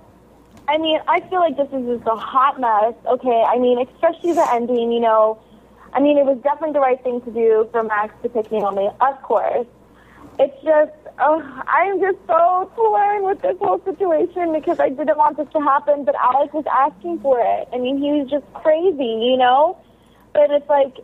I 0.66 0.78
mean, 0.78 0.98
I 1.08 1.20
feel 1.28 1.40
like 1.40 1.56
this 1.56 1.68
is 1.72 1.86
just 1.86 2.06
a 2.08 2.16
hot 2.16 2.58
mess. 2.58 2.94
Okay, 3.06 3.44
I 3.46 3.58
mean, 3.58 3.86
especially 3.86 4.32
the 4.32 4.46
ending. 4.52 4.92
You 4.92 5.00
know, 5.00 5.40
I 5.92 6.00
mean, 6.00 6.18
it 6.18 6.24
was 6.24 6.38
definitely 6.42 6.72
the 6.72 6.80
right 6.80 7.02
thing 7.02 7.20
to 7.22 7.30
do 7.30 7.68
for 7.70 7.82
Max 7.82 8.14
to 8.22 8.28
pick 8.28 8.50
Naomi, 8.50 8.88
of 9.00 9.22
course. 9.22 9.66
It's 10.38 10.54
just, 10.64 10.90
oh, 11.20 11.62
I'm 11.68 12.00
just 12.00 12.18
so 12.26 12.70
torn 12.74 13.22
with 13.22 13.40
this 13.42 13.56
whole 13.58 13.80
situation 13.84 14.52
because 14.52 14.80
I 14.80 14.88
didn't 14.88 15.16
want 15.16 15.36
this 15.36 15.46
to 15.52 15.60
happen, 15.60 16.04
but 16.04 16.16
Alex 16.16 16.52
was 16.52 16.64
asking 16.68 17.20
for 17.20 17.38
it. 17.38 17.68
I 17.72 17.78
mean, 17.78 17.98
he 17.98 18.10
was 18.10 18.28
just 18.28 18.44
crazy, 18.54 19.04
you 19.04 19.36
know. 19.36 19.78
But 20.32 20.50
it's 20.50 20.68
like, 20.68 20.96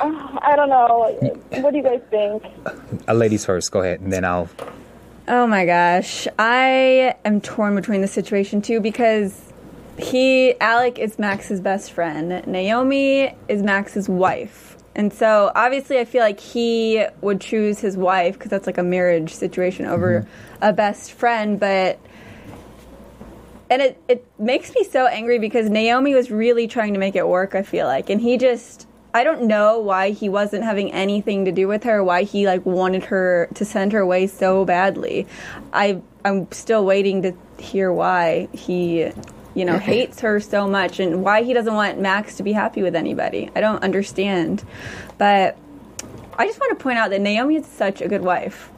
oh, 0.00 0.38
I 0.42 0.54
don't 0.54 0.68
know. 0.68 1.18
What 1.60 1.72
do 1.72 1.76
you 1.76 1.82
guys 1.82 2.02
think? 2.10 2.44
Uh, 3.08 3.14
ladies 3.14 3.44
first. 3.44 3.72
Go 3.72 3.80
ahead, 3.80 4.00
and 4.00 4.12
then 4.12 4.24
I'll. 4.24 4.48
Oh 5.30 5.46
my 5.46 5.66
gosh. 5.66 6.26
I 6.38 7.14
am 7.22 7.42
torn 7.42 7.74
between 7.74 8.00
the 8.00 8.08
situation 8.08 8.62
too 8.62 8.80
because 8.80 9.52
he, 9.98 10.58
Alec, 10.58 10.98
is 10.98 11.18
Max's 11.18 11.60
best 11.60 11.92
friend. 11.92 12.46
Naomi 12.46 13.34
is 13.46 13.62
Max's 13.62 14.08
wife. 14.08 14.78
And 14.94 15.12
so 15.12 15.52
obviously 15.54 15.98
I 15.98 16.06
feel 16.06 16.22
like 16.22 16.40
he 16.40 17.04
would 17.20 17.42
choose 17.42 17.78
his 17.78 17.94
wife 17.94 18.38
because 18.38 18.50
that's 18.50 18.66
like 18.66 18.78
a 18.78 18.82
marriage 18.82 19.34
situation 19.34 19.84
over 19.84 20.22
mm-hmm. 20.22 20.64
a 20.64 20.72
best 20.72 21.12
friend. 21.12 21.60
But. 21.60 22.00
And 23.68 23.82
it, 23.82 24.02
it 24.08 24.26
makes 24.38 24.74
me 24.74 24.82
so 24.82 25.06
angry 25.06 25.38
because 25.38 25.68
Naomi 25.68 26.14
was 26.14 26.30
really 26.30 26.66
trying 26.66 26.94
to 26.94 26.98
make 26.98 27.16
it 27.16 27.28
work, 27.28 27.54
I 27.54 27.62
feel 27.62 27.86
like. 27.86 28.08
And 28.08 28.18
he 28.18 28.38
just. 28.38 28.87
I 29.14 29.24
don't 29.24 29.42
know 29.42 29.78
why 29.78 30.10
he 30.10 30.28
wasn't 30.28 30.64
having 30.64 30.92
anything 30.92 31.44
to 31.46 31.52
do 31.52 31.66
with 31.66 31.84
her, 31.84 32.04
why 32.04 32.24
he 32.24 32.46
like 32.46 32.64
wanted 32.66 33.04
her 33.04 33.48
to 33.54 33.64
send 33.64 33.92
her 33.92 34.00
away 34.00 34.26
so 34.26 34.64
badly. 34.64 35.26
I 35.72 36.02
I'm 36.24 36.50
still 36.52 36.84
waiting 36.84 37.22
to 37.22 37.32
hear 37.58 37.92
why 37.92 38.48
he 38.52 39.10
you 39.54 39.64
know 39.64 39.78
hates 39.78 40.20
her 40.20 40.40
so 40.40 40.68
much 40.68 41.00
and 41.00 41.24
why 41.24 41.42
he 41.42 41.52
doesn't 41.54 41.74
want 41.74 41.98
Max 41.98 42.36
to 42.36 42.42
be 42.42 42.52
happy 42.52 42.82
with 42.82 42.94
anybody. 42.94 43.50
I 43.56 43.60
don't 43.60 43.82
understand. 43.82 44.62
But 45.16 45.56
I 46.38 46.46
just 46.46 46.60
want 46.60 46.78
to 46.78 46.82
point 46.82 46.98
out 46.98 47.10
that 47.10 47.20
Naomi 47.20 47.56
is 47.56 47.66
such 47.66 48.00
a 48.00 48.08
good 48.08 48.22
wife. 48.22 48.70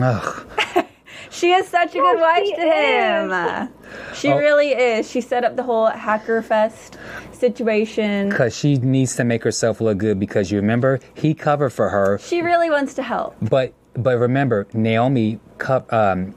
Ugh. 0.00 0.46
She 1.30 1.52
is 1.52 1.66
such 1.68 1.94
a 1.94 1.98
good 1.98 2.20
wife 2.20 2.48
to 2.56 2.62
him. 2.62 3.68
She 4.14 4.28
Oh. 4.32 4.38
really 4.38 4.70
is. 4.72 5.10
She 5.10 5.20
set 5.20 5.44
up 5.44 5.56
the 5.56 5.62
whole 5.62 5.86
hacker 5.86 6.42
fest 6.42 6.98
situation. 7.32 8.28
Because 8.28 8.56
she 8.56 8.76
needs 8.76 9.16
to 9.16 9.24
make 9.24 9.42
herself 9.44 9.80
look 9.80 9.98
good. 9.98 10.18
Because 10.18 10.50
you 10.50 10.58
remember 10.58 11.00
he 11.14 11.34
covered 11.34 11.70
for 11.70 11.88
her, 11.90 12.18
She 12.18 12.42
really 12.42 12.70
wants 12.70 12.94
to 12.94 13.02
help. 13.02 13.36
but 13.42 13.72
but 13.94 14.18
remember 14.18 14.66
Naomi 14.74 15.38
co- 15.58 15.84
um, 15.90 16.34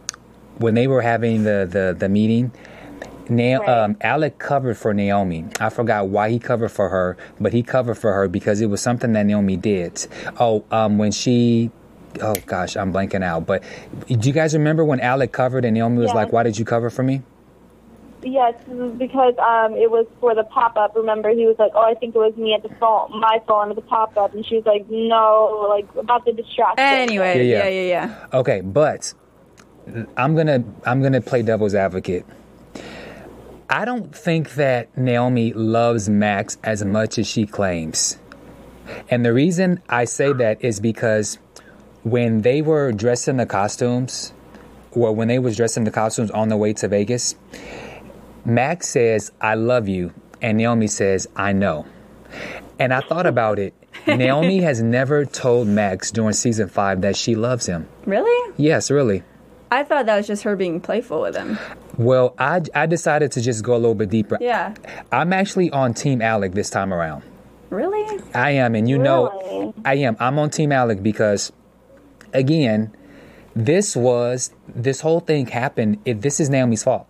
when 0.60 0.76
they 0.76 0.88
were 0.88 1.02
having 1.02 1.44
the 1.44 1.68
the 1.70 1.96
the 1.98 2.10
meeting. 2.10 2.52
Na- 3.32 3.60
Right. 3.60 3.70
um, 3.70 3.96
Alec 4.02 4.40
covered 4.40 4.76
for 4.76 4.92
Naomi. 4.92 5.46
I 5.60 5.70
forgot 5.70 6.08
why 6.08 6.32
he 6.32 6.40
covered 6.40 6.70
for 6.72 6.90
her, 6.90 7.16
but 7.40 7.54
he 7.54 7.62
covered 7.62 7.94
for 8.00 8.12
her 8.14 8.28
because 8.28 8.60
it 8.60 8.72
was 8.72 8.82
something 8.82 9.14
that 9.14 9.24
Naomi 9.28 9.56
did. 9.56 10.08
Oh, 10.40 10.64
um, 10.72 10.98
when 10.98 11.12
she, 11.12 11.70
oh 12.22 12.36
gosh, 12.46 12.76
I'm 12.76 12.92
blanking 12.94 13.24
out. 13.24 13.46
But 13.46 13.64
do 14.08 14.16
you 14.28 14.34
guys 14.34 14.54
remember 14.54 14.84
when 14.84 15.00
Alec 15.00 15.32
covered 15.32 15.66
and 15.66 15.74
Naomi 15.74 15.98
was 16.00 16.08
Yeah. 16.08 16.14
like, 16.16 16.32
"Why 16.34 16.44
did 16.44 16.58
you 16.58 16.66
cover 16.66 16.90
for 16.90 17.04
me?" 17.04 17.22
Yes, 18.22 18.54
because 18.98 19.36
um, 19.38 19.76
it 19.76 19.90
was 19.90 20.06
for 20.20 20.36
the 20.36 20.44
pop 20.44 20.76
up. 20.76 20.94
Remember, 20.96 21.30
he 21.30 21.46
was 21.48 21.56
like, 21.58 21.72
"Oh, 21.74 21.82
I 21.90 21.94
think 21.94 22.16
it 22.16 22.18
was 22.18 22.36
me 22.36 22.54
at 22.54 22.64
the 22.64 22.76
phone, 22.76 23.18
my 23.20 23.42
phone 23.48 23.70
at 23.70 23.76
the 23.78 23.82
pop 23.82 24.18
up," 24.18 24.34
and 24.34 24.46
she 24.46 24.56
was 24.58 24.66
like, 24.66 24.86
"No, 24.90 25.68
like 25.70 25.88
about 25.96 26.26
the 26.26 26.34
distraction." 26.34 26.80
Anyway, 26.86 27.48
Yeah, 27.48 27.64
yeah, 27.64 27.70
yeah. 27.70 27.82
yeah, 27.82 28.08
yeah. 28.32 28.40
Okay, 28.40 28.60
but 28.62 29.14
I'm 30.18 30.36
gonna 30.36 30.64
I'm 30.86 31.02
gonna 31.02 31.22
play 31.22 31.44
devil's 31.44 31.74
advocate. 31.76 32.26
I 33.70 33.86
don't 33.86 34.14
think 34.14 34.56
that 34.56 34.96
Naomi 34.98 35.54
loves 35.54 36.10
Max 36.10 36.58
as 36.64 36.84
much 36.84 37.18
as 37.20 37.28
she 37.28 37.46
claims. 37.46 38.18
And 39.10 39.24
the 39.24 39.32
reason 39.32 39.80
I 39.88 40.06
say 40.06 40.34
that 40.34 40.64
is 40.64 40.80
because 40.80 41.38
when 42.04 42.42
they 42.42 42.62
were 42.62 42.92
dressed 42.92 43.28
in 43.28 43.38
the 43.38 43.46
costumes, 43.46 44.34
or 44.92 45.14
when 45.14 45.28
they 45.28 45.40
was 45.40 45.58
dressed 45.58 45.78
in 45.78 45.84
the 45.84 45.92
costumes 45.92 46.32
on 46.32 46.50
the 46.50 46.58
way 46.58 46.74
to 46.74 46.88
Vegas, 46.88 47.36
Max 48.46 48.90
says, 48.90 49.32
I 49.42 49.56
love 49.56 49.88
you. 49.88 50.14
And 50.42 50.58
Naomi 50.58 50.88
says, 50.88 51.28
I 51.36 51.52
know. 51.52 51.86
And 52.80 52.94
I 52.94 53.02
thought 53.02 53.26
about 53.26 53.60
it. 53.60 53.74
Naomi 54.08 54.62
has 54.62 54.82
never 54.82 55.26
told 55.26 55.68
Max 55.68 56.12
during 56.12 56.34
season 56.34 56.70
five 56.70 57.02
that 57.02 57.16
she 57.16 57.36
loves 57.36 57.66
him. 57.66 57.88
Really? 58.06 58.54
Yes, 58.58 58.90
really. 58.90 59.24
I 59.72 59.84
thought 59.84 60.08
that 60.08 60.18
was 60.18 60.26
just 60.26 60.44
her 60.44 60.56
being 60.56 60.80
playful 60.80 61.22
with 61.22 61.36
him. 61.36 61.60
Well, 61.98 62.34
I, 62.40 62.62
I 62.74 62.86
decided 62.86 63.32
to 63.34 63.42
just 63.42 63.64
go 63.64 63.74
a 63.74 63.78
little 63.78 63.94
bit 63.94 64.10
deeper. 64.10 64.38
Yeah. 64.40 64.74
I'm 65.12 65.34
actually 65.34 65.70
on 65.72 65.94
Team 65.94 66.22
Alec 66.22 66.54
this 66.54 66.70
time 66.70 66.94
around. 66.94 67.24
Really? 67.70 68.20
I 68.34 68.52
am, 68.52 68.74
and 68.74 68.90
you 68.90 68.98
know, 68.98 69.74
I 69.86 69.96
am. 69.96 70.18
I'm 70.20 70.40
on 70.40 70.50
Team 70.50 70.72
Alec 70.72 71.04
because, 71.04 71.52
again, 72.34 72.96
this 73.56 73.96
was 73.96 74.52
this 74.68 75.02
whole 75.02 75.20
thing 75.20 75.48
happened. 75.48 76.00
It, 76.06 76.22
this 76.22 76.40
is 76.40 76.50
Naomi's 76.50 76.84
fault. 76.84 77.08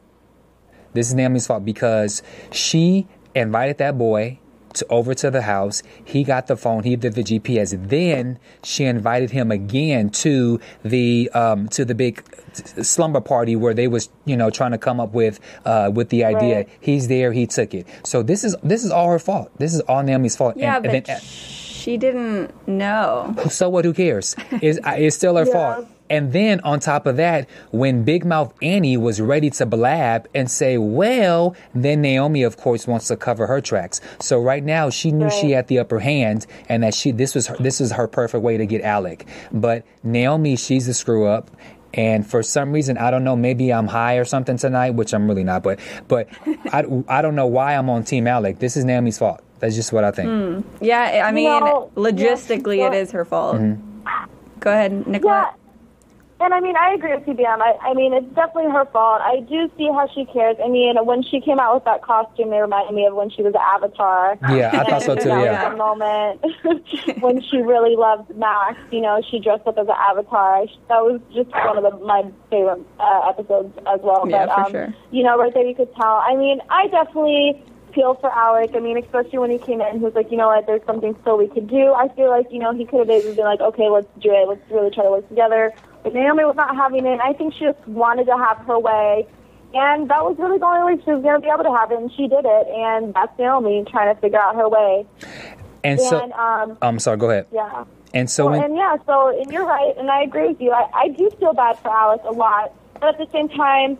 This 0.93 1.07
is 1.07 1.13
Naomi's 1.13 1.45
fault 1.47 1.63
because 1.65 2.23
she 2.51 3.07
invited 3.35 3.77
that 3.77 3.97
boy 3.97 4.39
to 4.73 4.85
over 4.89 5.13
to 5.15 5.29
the 5.31 5.41
house. 5.43 5.81
He 6.03 6.23
got 6.23 6.47
the 6.47 6.55
phone. 6.55 6.83
He 6.83 6.95
did 6.95 7.13
the 7.15 7.23
GPS. 7.23 7.89
Then 7.89 8.39
she 8.63 8.85
invited 8.85 9.31
him 9.31 9.51
again 9.51 10.09
to 10.11 10.59
the 10.83 11.29
um, 11.33 11.67
to 11.69 11.85
the 11.85 11.95
big 11.95 12.23
slumber 12.53 13.21
party 13.21 13.55
where 13.55 13.73
they 13.73 13.87
was 13.87 14.09
you 14.25 14.37
know 14.37 14.49
trying 14.49 14.71
to 14.71 14.77
come 14.77 14.99
up 14.99 15.13
with 15.13 15.39
uh, 15.65 15.91
with 15.93 16.09
the 16.09 16.23
idea. 16.23 16.55
Right. 16.57 16.69
He's 16.79 17.07
there. 17.07 17.33
He 17.33 17.45
took 17.47 17.73
it. 17.73 17.87
So 18.03 18.23
this 18.23 18.43
is 18.43 18.55
this 18.63 18.83
is 18.83 18.91
all 18.91 19.09
her 19.09 19.19
fault. 19.19 19.51
This 19.57 19.73
is 19.73 19.81
all 19.81 20.01
Naomi's 20.03 20.35
fault. 20.35 20.55
Yeah, 20.57 20.77
And- 20.77 20.85
and 20.85 20.93
but 20.93 21.05
then- 21.05 21.19
she 21.19 21.68
didn't 21.97 22.67
know. 22.67 23.35
so 23.49 23.69
what? 23.69 23.85
Who 23.85 23.93
cares? 23.93 24.35
It's, 24.61 24.79
it's 24.85 25.15
still 25.15 25.35
her 25.37 25.45
Yeah. 25.45 25.75
fault. 25.75 25.87
And 26.11 26.33
then 26.33 26.59
on 26.61 26.79
top 26.79 27.05
of 27.05 27.17
that, 27.17 27.47
when 27.69 28.03
Big 28.03 28.25
Mouth 28.25 28.51
Annie 28.63 28.97
was 28.97 29.21
ready 29.21 29.51
to 29.51 29.65
blab 29.67 30.27
and 30.33 30.49
say, 30.49 30.75
well, 30.79 31.55
then 31.75 32.01
Naomi, 32.01 32.41
of 32.41 32.57
course, 32.57 32.87
wants 32.87 33.07
to 33.09 33.15
cover 33.15 33.45
her 33.45 33.61
tracks. 33.61 34.01
So 34.19 34.39
right 34.39 34.63
now, 34.63 34.89
she 34.89 35.11
knew 35.11 35.29
she 35.29 35.51
had 35.51 35.67
the 35.67 35.77
upper 35.77 35.99
hand 35.99 36.47
and 36.67 36.81
that 36.81 36.95
she 36.95 37.11
this 37.11 37.35
was 37.35 37.45
her, 37.45 37.55
this 37.57 37.79
was 37.79 37.91
her 37.91 38.07
perfect 38.07 38.43
way 38.43 38.57
to 38.57 38.65
get 38.65 38.81
Alec. 38.81 39.27
But 39.51 39.85
Naomi, 40.01 40.55
she's 40.55 40.87
a 40.87 40.95
screw 40.95 41.27
up. 41.27 41.51
And 41.93 42.25
for 42.25 42.41
some 42.41 42.71
reason, 42.71 42.97
I 42.97 43.11
don't 43.11 43.23
know, 43.23 43.35
maybe 43.35 43.71
I'm 43.71 43.87
high 43.87 44.15
or 44.15 44.25
something 44.25 44.57
tonight, 44.57 44.91
which 44.91 45.13
I'm 45.13 45.27
really 45.27 45.43
not. 45.43 45.61
But 45.61 45.79
but 46.07 46.27
I, 46.73 46.85
I 47.07 47.21
don't 47.21 47.35
know 47.35 47.47
why 47.47 47.75
I'm 47.75 47.87
on 47.89 48.03
Team 48.03 48.25
Alec. 48.25 48.57
This 48.57 48.77
is 48.77 48.83
Naomi's 48.83 49.19
fault. 49.19 49.41
That's 49.59 49.75
just 49.75 49.91
what 49.93 50.03
I 50.03 50.11
think. 50.11 50.65
Yeah, 50.81 51.23
I 51.25 51.31
mean, 51.31 51.45
know, 51.45 51.91
logistically, 51.95 52.77
yeah, 52.77 52.87
it 52.87 52.91
well- 52.91 53.11
her 53.11 53.25
fault. 53.25 53.57
Mm-hmm. 53.57 53.85
Go 54.59 54.71
ahead, 54.71 55.05
Yeah, 55.23 55.51
and 56.41 56.53
I 56.53 56.61
mean, 56.61 56.75
I 56.77 56.93
agree 56.93 57.13
with 57.13 57.25
CBM. 57.25 57.59
I, 57.61 57.75
I 57.81 57.93
mean, 57.93 58.13
it's 58.13 58.27
definitely 58.33 58.71
her 58.71 58.85
fault. 58.85 59.21
I 59.21 59.41
do 59.41 59.69
see 59.77 59.87
how 59.87 60.07
she 60.13 60.23
cares. 60.25 60.55
I 60.63 60.69
mean, 60.69 60.95
when 61.05 61.21
she 61.21 61.41
came 61.41 61.59
out 61.59 61.75
with 61.75 61.83
that 61.83 62.01
costume, 62.01 62.53
it 62.53 62.57
reminded 62.57 62.95
me 62.95 63.05
of 63.05 63.13
when 63.13 63.29
she 63.29 63.41
was 63.41 63.53
an 63.55 63.61
Avatar. 63.61 64.37
Yeah, 64.49 64.71
I 64.73 64.83
thought 64.89 65.03
so 65.03 65.15
too. 65.23 65.27
that 65.29 65.43
Yeah. 65.43 65.69
was 65.69 65.71
the 65.71 65.77
moment 65.77 67.21
when 67.21 67.41
she 67.41 67.57
really 67.57 67.97
loved 67.97 68.35
Max. 68.37 68.77
You 68.91 69.01
know, 69.01 69.21
she 69.29 69.39
dressed 69.39 69.67
up 69.67 69.77
as 69.77 69.87
an 69.87 69.95
avatar. 69.97 70.65
That 70.87 71.03
was 71.03 71.19
just 71.33 71.49
one 71.51 71.77
of 71.77 71.83
the, 71.83 71.97
my 72.05 72.23
favorite 72.49 72.85
uh, 72.99 73.29
episodes 73.29 73.77
as 73.85 73.99
well. 74.01 74.25
Yeah, 74.29 74.45
but, 74.45 74.55
for 74.55 74.61
um, 74.61 74.71
sure. 74.71 74.95
You 75.11 75.23
know, 75.23 75.37
right 75.37 75.53
there 75.53 75.65
you 75.65 75.75
could 75.75 75.93
tell. 75.95 76.23
I 76.23 76.35
mean, 76.37 76.61
I 76.69 76.87
definitely 76.87 77.63
feel 77.93 78.15
for 78.15 78.31
Alec. 78.31 78.71
I 78.75 78.79
mean, 78.79 78.97
especially 78.97 79.39
when 79.39 79.51
he 79.51 79.57
came 79.57 79.81
in, 79.81 79.99
he 79.99 80.03
was 80.03 80.13
like, 80.13 80.31
you 80.31 80.37
know 80.37 80.47
what, 80.47 80.65
there's 80.67 80.85
something 80.85 81.15
still 81.21 81.37
we 81.37 81.47
could 81.47 81.67
do. 81.67 81.93
I 81.93 82.07
feel 82.15 82.29
like, 82.29 82.47
you 82.51 82.59
know, 82.59 82.73
he 82.73 82.85
could 82.85 82.99
have 82.99 83.07
maybe 83.07 83.33
been 83.33 83.45
like, 83.45 83.59
okay, 83.61 83.89
let's 83.89 84.07
do 84.19 84.31
it. 84.31 84.47
Let's 84.47 84.61
really 84.71 84.91
try 84.91 85.03
to 85.03 85.11
work 85.11 85.27
together. 85.29 85.73
But 86.03 86.13
Naomi 86.13 86.45
was 86.45 86.55
not 86.55 86.75
having 86.75 87.05
it. 87.05 87.19
I 87.21 87.33
think 87.33 87.53
she 87.53 87.65
just 87.65 87.85
wanted 87.87 88.25
to 88.25 88.37
have 88.37 88.57
her 88.65 88.79
way. 88.79 89.27
And 89.73 90.09
that 90.09 90.23
was 90.23 90.35
really 90.39 90.57
the 90.57 90.65
only 90.65 90.95
way 90.95 91.03
she 91.03 91.11
was 91.11 91.21
going 91.21 91.35
to 91.35 91.41
be 91.41 91.47
able 91.53 91.63
to 91.63 91.75
have 91.77 91.91
it, 91.91 91.99
and 91.99 92.11
she 92.13 92.27
did 92.27 92.43
it. 92.43 92.67
And 92.67 93.13
that's 93.13 93.37
Naomi 93.37 93.85
trying 93.89 94.13
to 94.13 94.19
figure 94.19 94.39
out 94.39 94.55
her 94.55 94.67
way. 94.67 95.05
And 95.83 95.99
so, 95.99 96.31
um, 96.31 96.77
I'm 96.81 96.97
sorry. 96.99 97.17
Go 97.17 97.29
ahead. 97.29 97.45
yeah. 97.51 97.85
And 98.11 98.27
so 98.29 98.45
Well, 98.45 98.59
when 98.59 98.71
and 98.71 98.75
yeah, 98.75 98.95
so 99.05 99.39
and 99.39 99.51
you're 99.51 99.65
right, 99.67 99.93
and 99.95 100.09
I 100.09 100.23
agree 100.23 100.47
with 100.47 100.59
you. 100.59 100.71
I, 100.71 100.89
I 100.95 101.07
do 101.09 101.29
feel 101.39 101.53
bad 101.53 101.77
for 101.77 101.89
Alice 101.89 102.21
a 102.25 102.31
lot, 102.31 102.73
but 102.99 103.09
at 103.09 103.17
the 103.17 103.27
same 103.31 103.49
time, 103.49 103.97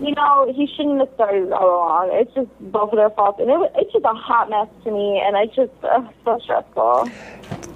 you 0.00 0.14
know, 0.14 0.52
he 0.54 0.66
shouldn't 0.76 1.00
have 1.00 1.08
started 1.14 1.46
it 1.48 1.52
all 1.52 1.76
along. 1.76 2.10
It's 2.12 2.32
just 2.34 2.48
both 2.72 2.90
of 2.92 2.96
their 2.96 3.10
faults, 3.10 3.40
and 3.40 3.50
it, 3.50 3.58
wa- 3.58 3.68
it's 3.76 3.92
just 3.92 4.04
a 4.04 4.14
hot 4.14 4.50
mess 4.50 4.68
to 4.84 4.90
me, 4.90 5.22
and 5.24 5.36
it's 5.36 5.54
just 5.56 5.72
uh, 5.82 6.02
so 6.24 6.38
stressful. 6.42 7.08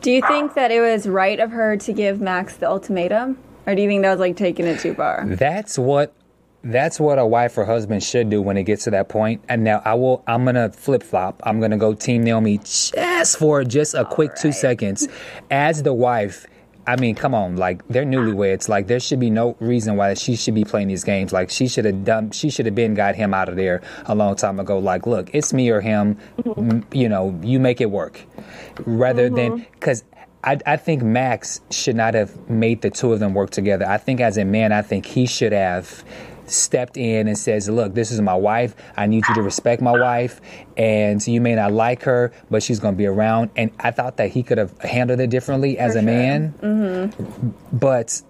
Do 0.00 0.10
you 0.10 0.22
think 0.28 0.54
that 0.54 0.70
it 0.70 0.80
was 0.80 1.08
right 1.08 1.40
of 1.40 1.50
her 1.50 1.76
to 1.78 1.92
give 1.92 2.20
Max 2.20 2.56
the 2.56 2.68
ultimatum? 2.68 3.38
Or 3.66 3.74
do 3.74 3.82
you 3.82 3.88
think 3.88 4.02
that 4.02 4.10
was 4.12 4.20
like 4.20 4.36
taking 4.36 4.66
it 4.66 4.78
too 4.78 4.94
far? 4.94 5.24
That's 5.26 5.76
what 5.78 6.12
that's 6.62 6.98
what 6.98 7.18
a 7.18 7.26
wife 7.26 7.56
or 7.58 7.64
husband 7.64 8.02
should 8.02 8.28
do 8.30 8.42
when 8.42 8.56
it 8.56 8.64
gets 8.64 8.84
to 8.84 8.90
that 8.90 9.08
point. 9.08 9.42
And 9.48 9.64
now 9.64 9.82
I 9.84 9.94
will 9.94 10.22
I'm 10.28 10.44
gonna 10.44 10.70
flip 10.70 11.02
flop. 11.02 11.40
I'm 11.44 11.58
gonna 11.60 11.76
go 11.76 11.92
team 11.94 12.22
Naomi 12.22 12.58
just 12.58 12.94
just 12.94 13.38
for 13.38 13.64
just 13.64 13.94
a 13.94 14.04
quick 14.04 14.36
two 14.36 14.52
seconds, 14.52 15.08
as 15.50 15.82
the 15.82 15.92
wife. 15.92 16.46
I 16.86 16.96
mean, 16.96 17.14
come 17.14 17.34
on, 17.34 17.56
like 17.56 17.86
they're 17.88 18.04
newlyweds. 18.04 18.68
Like 18.68 18.86
there 18.86 19.00
should 19.00 19.20
be 19.20 19.30
no 19.30 19.56
reason 19.60 19.96
why 19.96 20.14
she 20.14 20.36
should 20.36 20.54
be 20.54 20.64
playing 20.64 20.88
these 20.88 21.04
games. 21.04 21.32
Like 21.32 21.50
she 21.50 21.66
should 21.68 21.84
have 21.84 22.04
done, 22.04 22.30
she 22.30 22.48
should 22.50 22.66
have 22.66 22.74
been 22.74 22.94
got 22.94 23.16
him 23.16 23.34
out 23.34 23.48
of 23.48 23.56
there 23.56 23.82
a 24.06 24.14
long 24.14 24.36
time 24.36 24.60
ago. 24.60 24.78
Like, 24.78 25.06
look, 25.06 25.30
it's 25.34 25.52
me 25.52 25.70
or 25.70 25.80
him. 25.80 26.16
Mm-hmm. 26.38 26.70
M- 26.70 26.86
You 26.92 27.08
know, 27.08 27.38
you 27.42 27.58
make 27.58 27.80
it 27.80 27.90
work, 27.90 28.20
rather 28.84 29.26
mm-hmm. 29.26 29.56
than 29.56 29.66
because. 29.72 30.04
I, 30.44 30.58
I 30.64 30.76
think 30.76 31.02
Max 31.02 31.60
should 31.72 31.96
not 31.96 32.14
have 32.14 32.48
made 32.48 32.82
the 32.82 32.90
two 32.90 33.12
of 33.12 33.18
them 33.18 33.34
work 33.34 33.50
together. 33.50 33.84
I 33.84 33.96
think 33.98 34.20
as 34.20 34.38
a 34.38 34.44
man, 34.44 34.70
I 34.70 34.80
think 34.80 35.04
he 35.04 35.26
should 35.26 35.50
have 35.50 36.04
stepped 36.46 36.96
in 36.96 37.28
and 37.28 37.36
says, 37.36 37.68
"Look, 37.68 37.94
this 37.94 38.10
is 38.10 38.20
my 38.20 38.34
wife. 38.34 38.74
I 38.96 39.06
need 39.06 39.24
you 39.28 39.34
to 39.34 39.42
respect 39.42 39.82
my 39.82 39.98
wife, 39.98 40.40
and 40.76 41.24
you 41.26 41.40
may 41.40 41.54
not 41.54 41.72
like 41.72 42.02
her, 42.04 42.32
but 42.50 42.62
she's 42.62 42.80
going 42.80 42.94
to 42.94 42.98
be 42.98 43.06
around." 43.06 43.50
And 43.56 43.70
I 43.80 43.90
thought 43.90 44.16
that 44.18 44.30
he 44.30 44.42
could 44.42 44.58
have 44.58 44.78
handled 44.80 45.20
it 45.20 45.30
differently 45.30 45.78
as 45.78 45.96
a 45.96 46.02
man, 46.02 47.12
but 47.72 48.22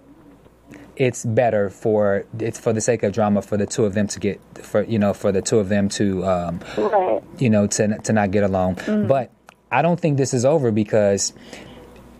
it's 0.95 1.23
better 1.23 1.69
for 1.69 2.25
it's 2.39 2.59
for 2.59 2.73
the 2.73 2.81
sake 2.81 3.03
of 3.03 3.13
drama 3.13 3.41
for 3.41 3.55
the 3.55 3.67
two 3.67 3.85
of 3.85 3.93
them 3.93 4.07
to 4.07 4.19
get 4.19 4.41
for 4.63 4.81
you 4.83 4.97
know 4.97 5.13
for 5.13 5.31
the 5.31 5.41
two 5.41 5.59
of 5.59 5.69
them 5.69 5.87
to 5.89 6.25
um, 6.25 6.59
Right. 6.75 7.21
you 7.37 7.49
know 7.51 7.67
to 7.67 7.97
to 7.99 8.13
not 8.13 8.31
get 8.31 8.43
along. 8.43 8.79
But 9.07 9.31
I 9.71 9.81
don't 9.81 9.99
think 9.99 10.17
this 10.17 10.33
is 10.33 10.43
over 10.45 10.71
because 10.71 11.33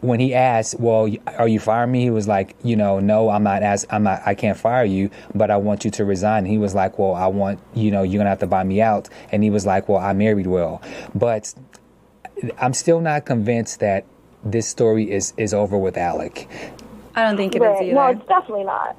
when 0.02 0.20
he 0.20 0.34
asked, 0.34 0.80
"Well, 0.80 1.10
are 1.38 1.48
you 1.48 1.60
firing 1.60 1.92
me?" 1.92 2.02
He 2.02 2.10
was 2.10 2.28
like, 2.28 2.56
"You 2.64 2.76
know, 2.76 3.00
no, 3.00 3.30
I'm 3.30 3.44
not. 3.44 3.64
As 3.64 3.86
I'm 3.90 4.04
not. 4.04 4.22
I 4.26 4.36
can't 4.36 4.58
fire 4.58 4.86
you, 4.86 5.10
but 5.34 5.50
I 5.52 5.58
want 5.58 5.86
you 5.86 5.92
to 5.92 6.06
resign." 6.06 6.40
And 6.40 6.48
he 6.48 6.58
was 6.58 6.76
like, 6.76 6.98
"Well, 7.00 7.16
I 7.16 7.28
want 7.28 7.60
you 7.74 7.92
know, 7.92 8.04
you're 8.04 8.20
gonna 8.20 8.30
have 8.30 8.40
to 8.40 8.48
buy 8.48 8.64
me 8.64 8.82
out." 8.82 9.10
And 9.32 9.44
he 9.44 9.50
was 9.50 9.66
like, 9.66 9.90
"Well, 9.90 10.00
I 10.00 10.14
married 10.14 10.48
well," 10.48 10.82
but 11.16 11.54
I'm 12.60 12.74
still 12.74 13.00
not 13.02 13.26
convinced 13.26 13.80
that 13.80 14.06
this 14.44 14.68
story 14.68 15.12
is 15.12 15.34
is 15.38 15.54
over 15.54 15.78
with 15.78 15.98
Alec. 15.98 16.48
I 17.16 17.24
don't 17.24 17.38
think 17.38 17.56
it 17.56 17.62
is 17.62 17.68
Right. 17.68 17.82
either. 17.84 17.94
No, 17.96 18.08
it's 18.08 18.26
definitely 18.28 18.64
not. 18.66 18.96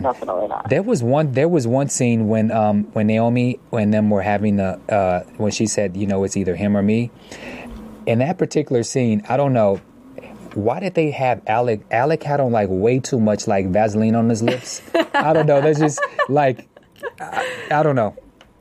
Definitely 0.00 0.48
not. 0.48 0.68
There 0.70 0.82
was 0.82 1.02
one. 1.02 1.32
There 1.32 1.48
was 1.48 1.66
one 1.66 1.88
scene 1.88 2.28
when 2.28 2.50
um 2.50 2.84
when 2.92 3.06
Naomi 3.08 3.58
when 3.70 3.90
them 3.90 4.10
were 4.10 4.22
having 4.22 4.56
the 4.56 4.78
uh 4.88 5.24
when 5.36 5.50
she 5.50 5.66
said 5.66 5.96
you 5.96 6.06
know 6.06 6.24
it's 6.24 6.36
either 6.36 6.56
him 6.56 6.76
or 6.76 6.82
me. 6.82 7.10
In 8.06 8.20
that 8.20 8.38
particular 8.38 8.82
scene, 8.84 9.22
I 9.28 9.36
don't 9.36 9.52
know 9.52 9.80
why 10.58 10.80
did 10.80 10.94
they 10.94 11.10
have 11.10 11.40
Alec. 11.46 11.80
Alec 11.90 12.22
had 12.22 12.40
on 12.40 12.52
like 12.52 12.68
way 12.70 12.98
too 12.98 13.20
much 13.20 13.46
like 13.46 13.66
Vaseline 13.68 14.14
on 14.14 14.28
his 14.28 14.42
lips. 14.42 14.82
I 15.14 15.32
don't 15.32 15.46
know. 15.46 15.60
That's 15.60 15.78
just 15.78 16.00
like 16.28 16.66
I, 17.20 17.46
I 17.70 17.82
don't 17.82 17.96
know. 17.96 18.16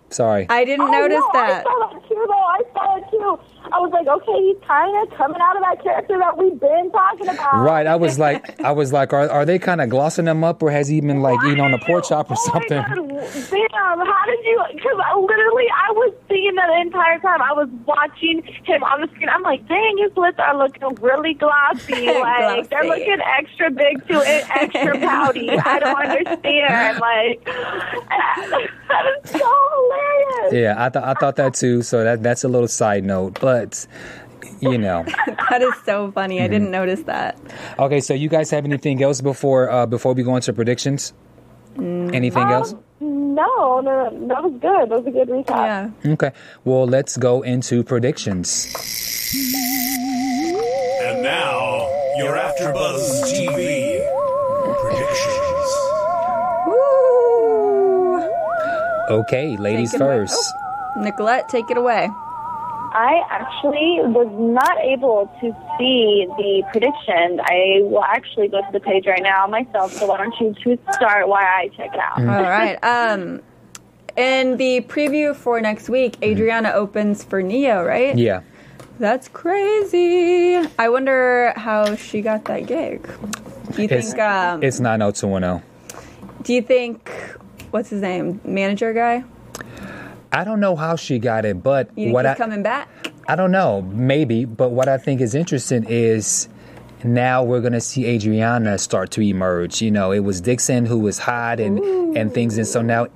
Sorry. 0.09 0.45
I 0.49 0.63
didn't 0.63 0.87
Oh, 0.87 0.91
notice 0.91 1.19
no, 1.19 1.29
that. 1.33 1.59
I 1.59 1.63
saw 1.63 1.89
that 1.93 2.07
too, 2.07 2.25
though. 2.27 2.33
I 2.33 2.61
saw 2.73 2.95
it 2.97 3.03
too. 3.11 3.39
I 3.73 3.79
was 3.79 3.91
like, 3.91 4.07
okay, 4.07 4.37
he's 4.43 4.57
kind 4.67 4.95
of 5.01 5.17
coming 5.17 5.41
out 5.41 5.55
of 5.57 5.63
that 5.63 5.83
character 5.83 6.17
that 6.19 6.37
we've 6.37 6.59
been 6.59 6.91
talking 6.91 7.27
about. 7.27 7.63
Right. 7.63 7.87
I 7.87 7.95
was 7.95 8.19
like 8.19 8.59
I 8.61 8.71
was 8.71 8.93
like 8.93 9.13
are 9.13 9.29
are 9.29 9.45
they 9.45 9.59
kind 9.59 9.81
of 9.81 9.89
glossing 9.89 10.27
him 10.27 10.43
up 10.43 10.61
or 10.61 10.71
has 10.71 10.87
he 10.87 11.01
been 11.01 11.21
like 11.21 11.39
eating 11.45 11.59
on 11.59 11.73
a 11.73 11.79
pork 11.79 12.05
chop 12.05 12.29
or 12.31 12.35
Oh 12.37 12.45
my 12.47 12.53
something? 12.53 12.81
God, 12.81 13.17
Damn, 13.49 13.99
how 14.05 14.25
did 14.25 14.45
you? 14.45 14.63
Because 14.75 14.99
I 15.03 15.17
literally, 15.17 15.65
I 15.73 15.91
was 15.91 16.13
thinking 16.27 16.55
that 16.55 16.67
the 16.67 16.81
entire 16.81 17.19
time. 17.19 17.41
I 17.41 17.53
was 17.53 17.69
watching 17.85 18.43
him 18.63 18.83
on 18.83 19.01
the 19.01 19.07
screen. 19.07 19.29
I'm 19.29 19.41
like, 19.41 19.67
dang, 19.67 19.97
his 19.97 20.15
lips 20.15 20.37
are 20.39 20.57
looking 20.57 20.83
really 21.01 21.33
glossy. 21.33 22.07
Like 22.27 22.69
they're 22.69 22.83
looking 22.83 23.17
extra 23.39 23.69
big 23.71 24.05
too, 24.07 24.19
it, 24.19 24.45
extra 24.49 24.97
pouty. 24.99 25.49
I 25.51 25.79
don't 25.79 25.95
understand. 26.05 26.99
Like 26.99 27.47
that 28.87 29.05
is 29.23 29.31
so 29.31 29.37
hilarious. 29.39 30.53
Yeah, 30.53 30.75
I 30.77 30.89
thought 30.89 31.03
I 31.03 31.13
thought 31.13 31.35
that 31.37 31.53
too. 31.53 31.81
So 31.81 32.03
that 32.03 32.23
that's 32.23 32.43
a 32.43 32.47
little 32.47 32.67
side 32.67 33.03
note, 33.03 33.39
but 33.39 33.85
you 34.61 34.77
know. 34.77 35.05
That 35.49 35.61
is 35.61 35.73
so 35.85 36.11
funny. 36.11 36.39
I 36.41 36.43
Mm-hmm. 36.43 36.51
didn't 36.53 36.71
notice 36.71 37.03
that. 37.03 37.37
Okay, 37.79 38.01
so 38.01 38.13
you 38.13 38.27
guys 38.27 38.49
have 38.51 38.65
anything 38.65 39.01
else 39.01 39.21
before 39.21 39.69
uh, 39.71 39.85
before 39.85 40.13
we 40.13 40.23
go 40.23 40.35
into 40.35 40.51
predictions? 40.51 41.13
Anything 41.77 42.49
else? 42.49 42.73
No, 42.99 43.79
no, 43.81 44.09
no, 44.09 44.27
that 44.27 44.43
was 44.43 44.51
good. 44.59 44.89
That 44.89 44.97
was 44.97 45.05
a 45.07 45.11
good 45.11 45.29
recap. 45.29 45.93
Yeah. 46.03 46.11
Okay. 46.13 46.31
Well, 46.65 46.85
let's 46.87 47.15
go 47.17 47.43
into 47.43 47.83
predictions. 47.83 48.73
And 51.05 51.21
now, 51.21 51.87
you're 52.17 52.35
AfterBuzz 52.35 53.23
TV 53.29 53.86
Okay, 59.09 59.55
ladies 59.57 59.91
Take 59.91 60.01
it 60.01 60.03
away. 60.03 60.17
first. 60.27 60.53
Nicolette, 60.97 61.49
take 61.49 61.69
it 61.69 61.77
away. 61.77 62.09
I 62.89 63.21
actually 63.29 63.99
was 64.11 64.27
not 64.31 64.77
able 64.79 65.29
to 65.41 65.55
see 65.77 66.25
the 66.37 66.63
prediction. 66.71 67.39
I 67.43 67.81
will 67.83 68.03
actually 68.03 68.47
go 68.47 68.59
to 68.61 68.67
the 68.71 68.79
page 68.79 69.05
right 69.05 69.21
now 69.21 69.45
myself. 69.45 69.91
So 69.93 70.07
why 70.07 70.17
don't 70.17 70.33
you 70.39 70.55
two 70.63 70.77
start 70.93 71.27
while 71.27 71.43
I 71.43 71.69
check 71.77 71.91
it 71.93 71.99
out? 71.99 72.17
Mm-hmm. 72.17 72.29
All 72.29 72.43
right. 72.43 72.79
Um, 72.83 73.41
in 74.15 74.57
the 74.57 74.81
preview 74.81 75.35
for 75.35 75.61
next 75.61 75.89
week, 75.89 76.19
Adrianna 76.21 76.73
opens 76.73 77.23
for 77.23 77.43
Neo, 77.43 77.83
right? 77.83 78.09
Mm-hmm. 78.09 78.17
Yeah. 78.17 78.41
That's 78.99 79.27
crazy. 79.27 80.55
I 80.79 80.89
wonder 80.89 81.53
how 81.55 81.95
she 81.95 82.21
got 82.21 82.45
that 82.45 82.65
gig. 82.65 83.07
Do 83.73 83.83
you 83.83 83.87
It's 83.91 84.09
think? 84.13 84.19
Um, 84.19 84.63
it's 84.63 84.79
90210. 84.79 85.61
do 86.41 86.53
you 86.53 86.61
think? 86.63 87.11
What's 87.71 87.89
his 87.89 88.01
name? 88.01 88.39
Manager 88.43 88.93
guy. 88.93 89.23
I 90.31 90.43
don't 90.43 90.59
know 90.59 90.75
how 90.75 90.95
she 90.95 91.19
got 91.19 91.45
it, 91.45 91.63
but 91.63 91.89
You 91.95 92.05
think 92.05 92.13
what 92.13 92.25
I 92.25 92.35
coming 92.35 92.63
back? 92.63 92.89
I 93.27 93.35
don't 93.35 93.51
know, 93.51 93.81
maybe, 93.81 94.45
but 94.45 94.69
what 94.69 94.87
I 94.87 94.97
think 94.97 95.19
is 95.19 95.35
interesting 95.35 95.85
is 95.87 96.47
now 97.03 97.43
we're 97.43 97.61
going 97.61 97.73
to 97.73 97.81
see 97.81 98.03
Adrianna 98.03 98.79
start 98.79 99.11
to 99.11 99.21
emerge. 99.21 99.81
You 99.81 99.91
know, 99.91 100.11
it 100.11 100.19
was 100.19 100.41
Dixon 100.41 100.85
who 100.85 100.99
was 100.99 101.19
hot 101.19 101.59
and 101.59 101.79
and 102.17 102.33
things 102.33 102.57
and 102.57 102.67
so 102.67 102.81
now 102.81 103.07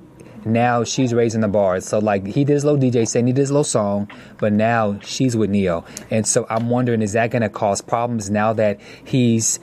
now 0.45 0.83
she's 0.83 1.13
raising 1.13 1.41
the 1.41 1.47
bar. 1.47 1.79
So 1.81 1.99
like 1.99 2.25
he 2.25 2.43
did 2.43 2.53
his 2.53 2.65
little 2.65 2.79
DJ 2.79 3.07
set, 3.07 3.25
he 3.25 3.31
did 3.31 3.39
his 3.39 3.51
little 3.51 3.63
song, 3.63 4.09
but 4.37 4.53
now 4.53 4.99
she's 5.01 5.35
with 5.35 5.49
Neo. 5.49 5.85
And 6.09 6.25
so 6.27 6.45
I'm 6.49 6.69
wondering 6.69 7.01
is 7.01 7.13
that 7.13 7.31
to 7.31 7.49
cause 7.49 7.81
problems 7.81 8.29
now 8.29 8.53
that 8.53 8.79
he's 9.03 9.59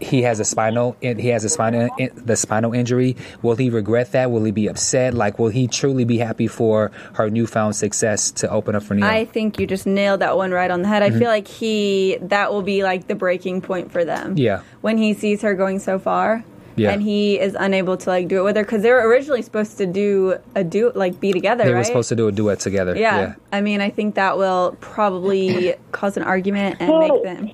he 0.00 0.22
has 0.22 0.40
a 0.40 0.44
spinal 0.44 0.96
he 1.00 1.28
has 1.28 1.44
a 1.44 1.48
spinal 1.48 1.88
the 2.14 2.36
spinal 2.36 2.72
injury 2.72 3.16
will 3.42 3.56
he 3.56 3.70
regret 3.70 4.12
that 4.12 4.30
will 4.30 4.44
he 4.44 4.50
be 4.52 4.66
upset 4.68 5.14
like 5.14 5.38
will 5.38 5.48
he 5.48 5.66
truly 5.66 6.04
be 6.04 6.18
happy 6.18 6.46
for 6.46 6.90
her 7.14 7.30
newfound 7.30 7.74
success 7.76 8.30
to 8.30 8.48
open 8.50 8.74
up 8.74 8.82
for 8.82 8.94
Neo 8.94 9.06
I 9.06 9.24
think 9.24 9.58
you 9.58 9.66
just 9.66 9.86
nailed 9.86 10.20
that 10.20 10.36
one 10.36 10.50
right 10.52 10.70
on 10.70 10.82
the 10.82 10.88
head. 10.88 11.02
Mm-hmm. 11.02 11.16
I 11.16 11.18
feel 11.18 11.28
like 11.28 11.48
he 11.48 12.18
that 12.22 12.52
will 12.52 12.62
be 12.62 12.82
like 12.82 13.06
the 13.06 13.14
breaking 13.14 13.60
point 13.62 13.90
for 13.92 14.04
them. 14.04 14.36
Yeah. 14.36 14.62
When 14.80 14.98
he 14.98 15.14
sees 15.14 15.42
her 15.42 15.54
going 15.54 15.78
so 15.78 15.98
far. 15.98 16.44
Yeah. 16.76 16.92
And 16.92 17.02
he 17.02 17.40
is 17.40 17.56
unable 17.58 17.96
to 17.96 18.08
like 18.08 18.28
do 18.28 18.38
it 18.38 18.42
with 18.44 18.54
her 18.56 18.62
because 18.62 18.82
they 18.84 18.92
were 18.92 19.04
originally 19.08 19.42
supposed 19.42 19.78
to 19.78 19.86
do 19.86 20.38
a 20.54 20.62
do 20.62 20.92
like 20.94 21.18
be 21.18 21.32
together, 21.32 21.64
They 21.64 21.72
right? 21.72 21.78
were 21.78 21.84
supposed 21.84 22.08
to 22.10 22.14
do 22.14 22.28
a 22.28 22.32
duet 22.32 22.60
together. 22.60 22.94
yeah. 22.96 23.34
I 23.52 23.60
mean, 23.62 23.80
I 23.80 23.90
think 23.90 24.14
that 24.14 24.38
will 24.38 24.76
probably 24.80 25.74
cause 25.90 26.16
an 26.16 26.22
argument 26.22 26.76
and 26.80 26.98
make 27.00 27.22
them, 27.24 27.50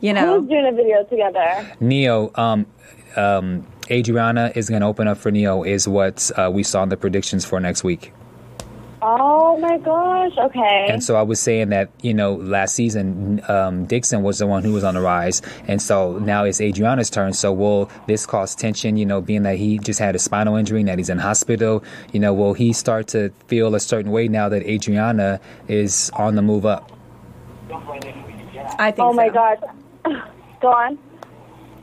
you 0.00 0.12
know, 0.12 0.40
Who's 0.40 0.48
doing 0.48 0.66
a 0.66 0.72
video 0.72 1.04
together? 1.04 1.76
Neo, 1.80 2.30
um, 2.34 2.66
um, 3.16 3.66
Adrianna 3.88 4.56
is 4.56 4.68
going 4.68 4.82
to 4.82 4.86
open 4.86 5.08
up 5.08 5.18
for 5.18 5.30
Neo, 5.30 5.62
is 5.62 5.88
what 5.88 6.30
uh, 6.36 6.50
we 6.52 6.62
saw 6.62 6.82
in 6.82 6.88
the 6.88 6.96
predictions 6.96 7.44
for 7.44 7.58
next 7.60 7.84
week. 7.84 8.12
Oh 9.00 9.56
my 9.58 9.78
gosh. 9.78 10.32
Okay. 10.36 10.88
And 10.90 11.02
so 11.02 11.14
I 11.14 11.22
was 11.22 11.38
saying 11.38 11.68
that, 11.68 11.90
you 12.02 12.12
know, 12.12 12.34
last 12.34 12.74
season, 12.74 13.40
um, 13.48 13.86
Dixon 13.86 14.22
was 14.22 14.38
the 14.40 14.46
one 14.46 14.64
who 14.64 14.72
was 14.72 14.82
on 14.82 14.94
the 14.94 15.00
rise. 15.00 15.40
And 15.68 15.80
so 15.80 16.18
now 16.18 16.44
it's 16.44 16.58
Adrianna's 16.58 17.08
turn. 17.08 17.32
So 17.32 17.52
will 17.52 17.90
this 18.08 18.26
cause 18.26 18.56
tension, 18.56 18.96
you 18.96 19.06
know, 19.06 19.20
being 19.20 19.44
that 19.44 19.56
he 19.56 19.78
just 19.78 20.00
had 20.00 20.16
a 20.16 20.18
spinal 20.18 20.56
injury 20.56 20.80
and 20.80 20.88
that 20.88 20.98
he's 20.98 21.10
in 21.10 21.18
hospital? 21.18 21.84
You 22.12 22.18
know, 22.18 22.34
will 22.34 22.54
he 22.54 22.72
start 22.72 23.06
to 23.08 23.30
feel 23.46 23.74
a 23.74 23.80
certain 23.80 24.10
way 24.10 24.26
now 24.26 24.48
that 24.48 24.64
Adriana 24.64 25.40
is 25.68 26.10
on 26.14 26.34
the 26.34 26.42
move 26.42 26.66
up? 26.66 26.90
I 28.80 28.90
think 28.90 28.98
oh 29.00 29.12
my 29.12 29.28
so. 29.28 29.34
gosh. 29.34 29.58
Go 30.60 30.68
on. 30.68 30.98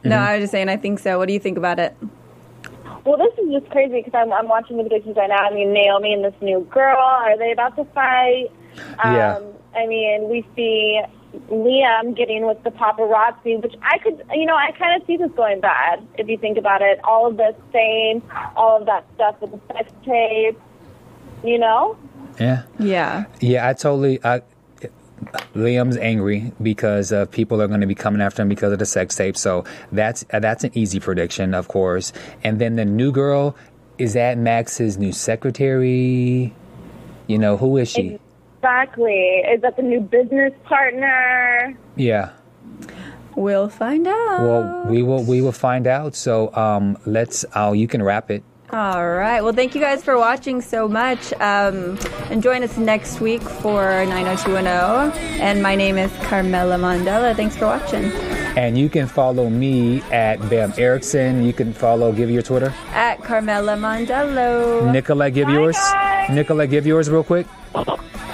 No, 0.03 0.17
I 0.17 0.35
was 0.35 0.43
just 0.43 0.51
saying, 0.51 0.69
I 0.69 0.77
think 0.77 0.99
so. 0.99 1.17
What 1.17 1.27
do 1.27 1.33
you 1.33 1.39
think 1.39 1.57
about 1.57 1.79
it? 1.79 1.95
Well, 3.05 3.17
this 3.17 3.33
is 3.43 3.51
just 3.51 3.71
crazy 3.71 4.01
because 4.01 4.13
I'm, 4.13 4.31
I'm 4.31 4.47
watching 4.47 4.77
the 4.77 4.83
predictions 4.83 5.15
right 5.15 5.29
now. 5.29 5.37
I 5.37 5.53
mean, 5.53 5.73
Naomi 5.73 6.13
and 6.13 6.23
this 6.23 6.33
new 6.41 6.61
girl, 6.71 6.97
are 6.97 7.37
they 7.37 7.51
about 7.51 7.75
to 7.77 7.85
fight? 7.85 8.51
Um, 9.03 9.13
Yeah. 9.15 9.39
I 9.75 9.87
mean, 9.87 10.29
we 10.29 10.45
see 10.55 11.01
Liam 11.49 12.15
getting 12.15 12.47
with 12.47 12.63
the 12.63 12.69
paparazzi, 12.71 13.61
which 13.61 13.75
I 13.81 13.97
could, 13.97 14.23
you 14.31 14.45
know, 14.45 14.55
I 14.55 14.71
kind 14.71 14.99
of 14.99 15.05
see 15.05 15.17
this 15.17 15.31
going 15.31 15.59
bad 15.59 16.05
if 16.17 16.29
you 16.29 16.37
think 16.37 16.57
about 16.57 16.81
it. 16.81 16.99
All 17.03 17.27
of 17.27 17.37
this 17.37 17.55
fame, 17.73 18.23
all 18.55 18.79
of 18.79 18.85
that 18.85 19.05
stuff 19.15 19.35
with 19.41 19.51
the 19.51 19.59
sex 19.73 19.91
tape, 20.05 20.59
you 21.43 21.59
know? 21.59 21.97
Yeah. 22.39 22.63
Yeah. 22.79 23.25
Yeah, 23.39 23.67
I 23.67 23.73
totally. 23.73 24.23
I, 24.23 24.41
Liam's 25.53 25.97
angry 25.97 26.51
because 26.61 27.11
uh, 27.11 27.25
people 27.27 27.61
are 27.61 27.67
going 27.67 27.81
to 27.81 27.87
be 27.87 27.95
coming 27.95 28.21
after 28.21 28.41
him 28.41 28.49
because 28.49 28.71
of 28.73 28.79
the 28.79 28.85
sex 28.85 29.15
tape. 29.15 29.37
So 29.37 29.65
that's 29.91 30.25
uh, 30.31 30.39
that's 30.39 30.63
an 30.63 30.71
easy 30.73 30.99
prediction, 30.99 31.53
of 31.53 31.67
course. 31.67 32.13
And 32.43 32.59
then 32.59 32.75
the 32.75 32.85
new 32.85 33.11
girl 33.11 33.55
is 33.97 34.13
that 34.13 34.37
Max's 34.37 34.97
new 34.97 35.11
secretary. 35.11 36.53
You 37.27 37.37
know 37.37 37.57
who 37.57 37.77
is 37.77 37.89
she? 37.89 38.19
exactly. 38.65 39.43
Is 39.53 39.61
that 39.61 39.75
the 39.75 39.83
new 39.83 39.99
business 39.99 40.53
partner? 40.63 41.77
Yeah. 41.95 42.31
We'll 43.35 43.69
find 43.69 44.07
out. 44.07 44.41
Well, 44.41 44.85
we 44.87 45.03
will 45.03 45.23
we 45.23 45.41
will 45.41 45.51
find 45.51 45.87
out. 45.87 46.15
So 46.15 46.53
um, 46.55 46.97
let's. 47.05 47.45
Oh, 47.53 47.73
you 47.73 47.87
can 47.87 48.01
wrap 48.01 48.31
it. 48.31 48.43
All 48.75 49.07
right. 49.07 49.39
Well, 49.41 49.53
thank 49.53 49.73
you 49.73 49.79
guys 49.79 50.03
for 50.03 50.17
watching 50.17 50.59
so 50.59 50.85
much. 50.89 51.31
Um, 51.39 51.97
and 52.29 52.43
join 52.43 52.61
us 52.61 52.77
next 52.77 53.21
week 53.21 53.41
for 53.41 54.05
90210. 54.05 55.39
And 55.39 55.63
my 55.63 55.77
name 55.77 55.97
is 55.97 56.11
Carmela 56.23 56.75
Mandela. 56.75 57.33
Thanks 57.33 57.55
for 57.55 57.67
watching. 57.67 58.11
And 58.57 58.77
you 58.77 58.89
can 58.89 59.07
follow 59.07 59.49
me 59.49 60.01
at 60.11 60.41
Bam 60.49 60.73
Erickson. 60.77 61.45
You 61.45 61.53
can 61.53 61.71
follow. 61.71 62.11
Give 62.11 62.29
your 62.29 62.41
Twitter. 62.41 62.73
At 62.91 63.23
Carmela 63.23 63.77
Mandelo. 63.77 64.91
Nicolette, 64.91 65.33
give 65.33 65.47
Bye, 65.47 65.53
yours. 65.53 65.77
guys. 65.77 66.35
Nicolette, 66.35 66.69
give 66.69 66.85
yours 66.85 67.09
real 67.09 67.23
quick. 67.23 67.47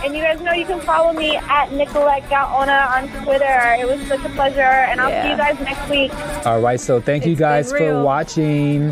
And 0.04 0.16
you 0.16 0.24
guys 0.24 0.42
know 0.42 0.54
you 0.54 0.66
can 0.66 0.80
follow 0.82 1.14
me 1.14 1.36
at 1.38 1.72
Nicolette 1.72 2.24
Gaona 2.24 2.89
on 2.89 3.24
Twitter. 3.24 3.76
It 3.80 3.88
was 3.88 4.02
such 4.08 4.26
a 4.26 4.30
pleasure, 4.30 4.62
and 4.62 5.00
I'll 5.00 5.24
see 5.24 5.30
you 5.30 5.38
guys 5.38 5.60
next 5.60 5.88
week. 5.88 6.12
All 6.48 6.60
right. 6.60 6.80
So 6.80 7.00
thank 7.00 7.28
you 7.28 7.36
guys 7.36 7.72
for 7.72 8.04
watching. 8.04 8.92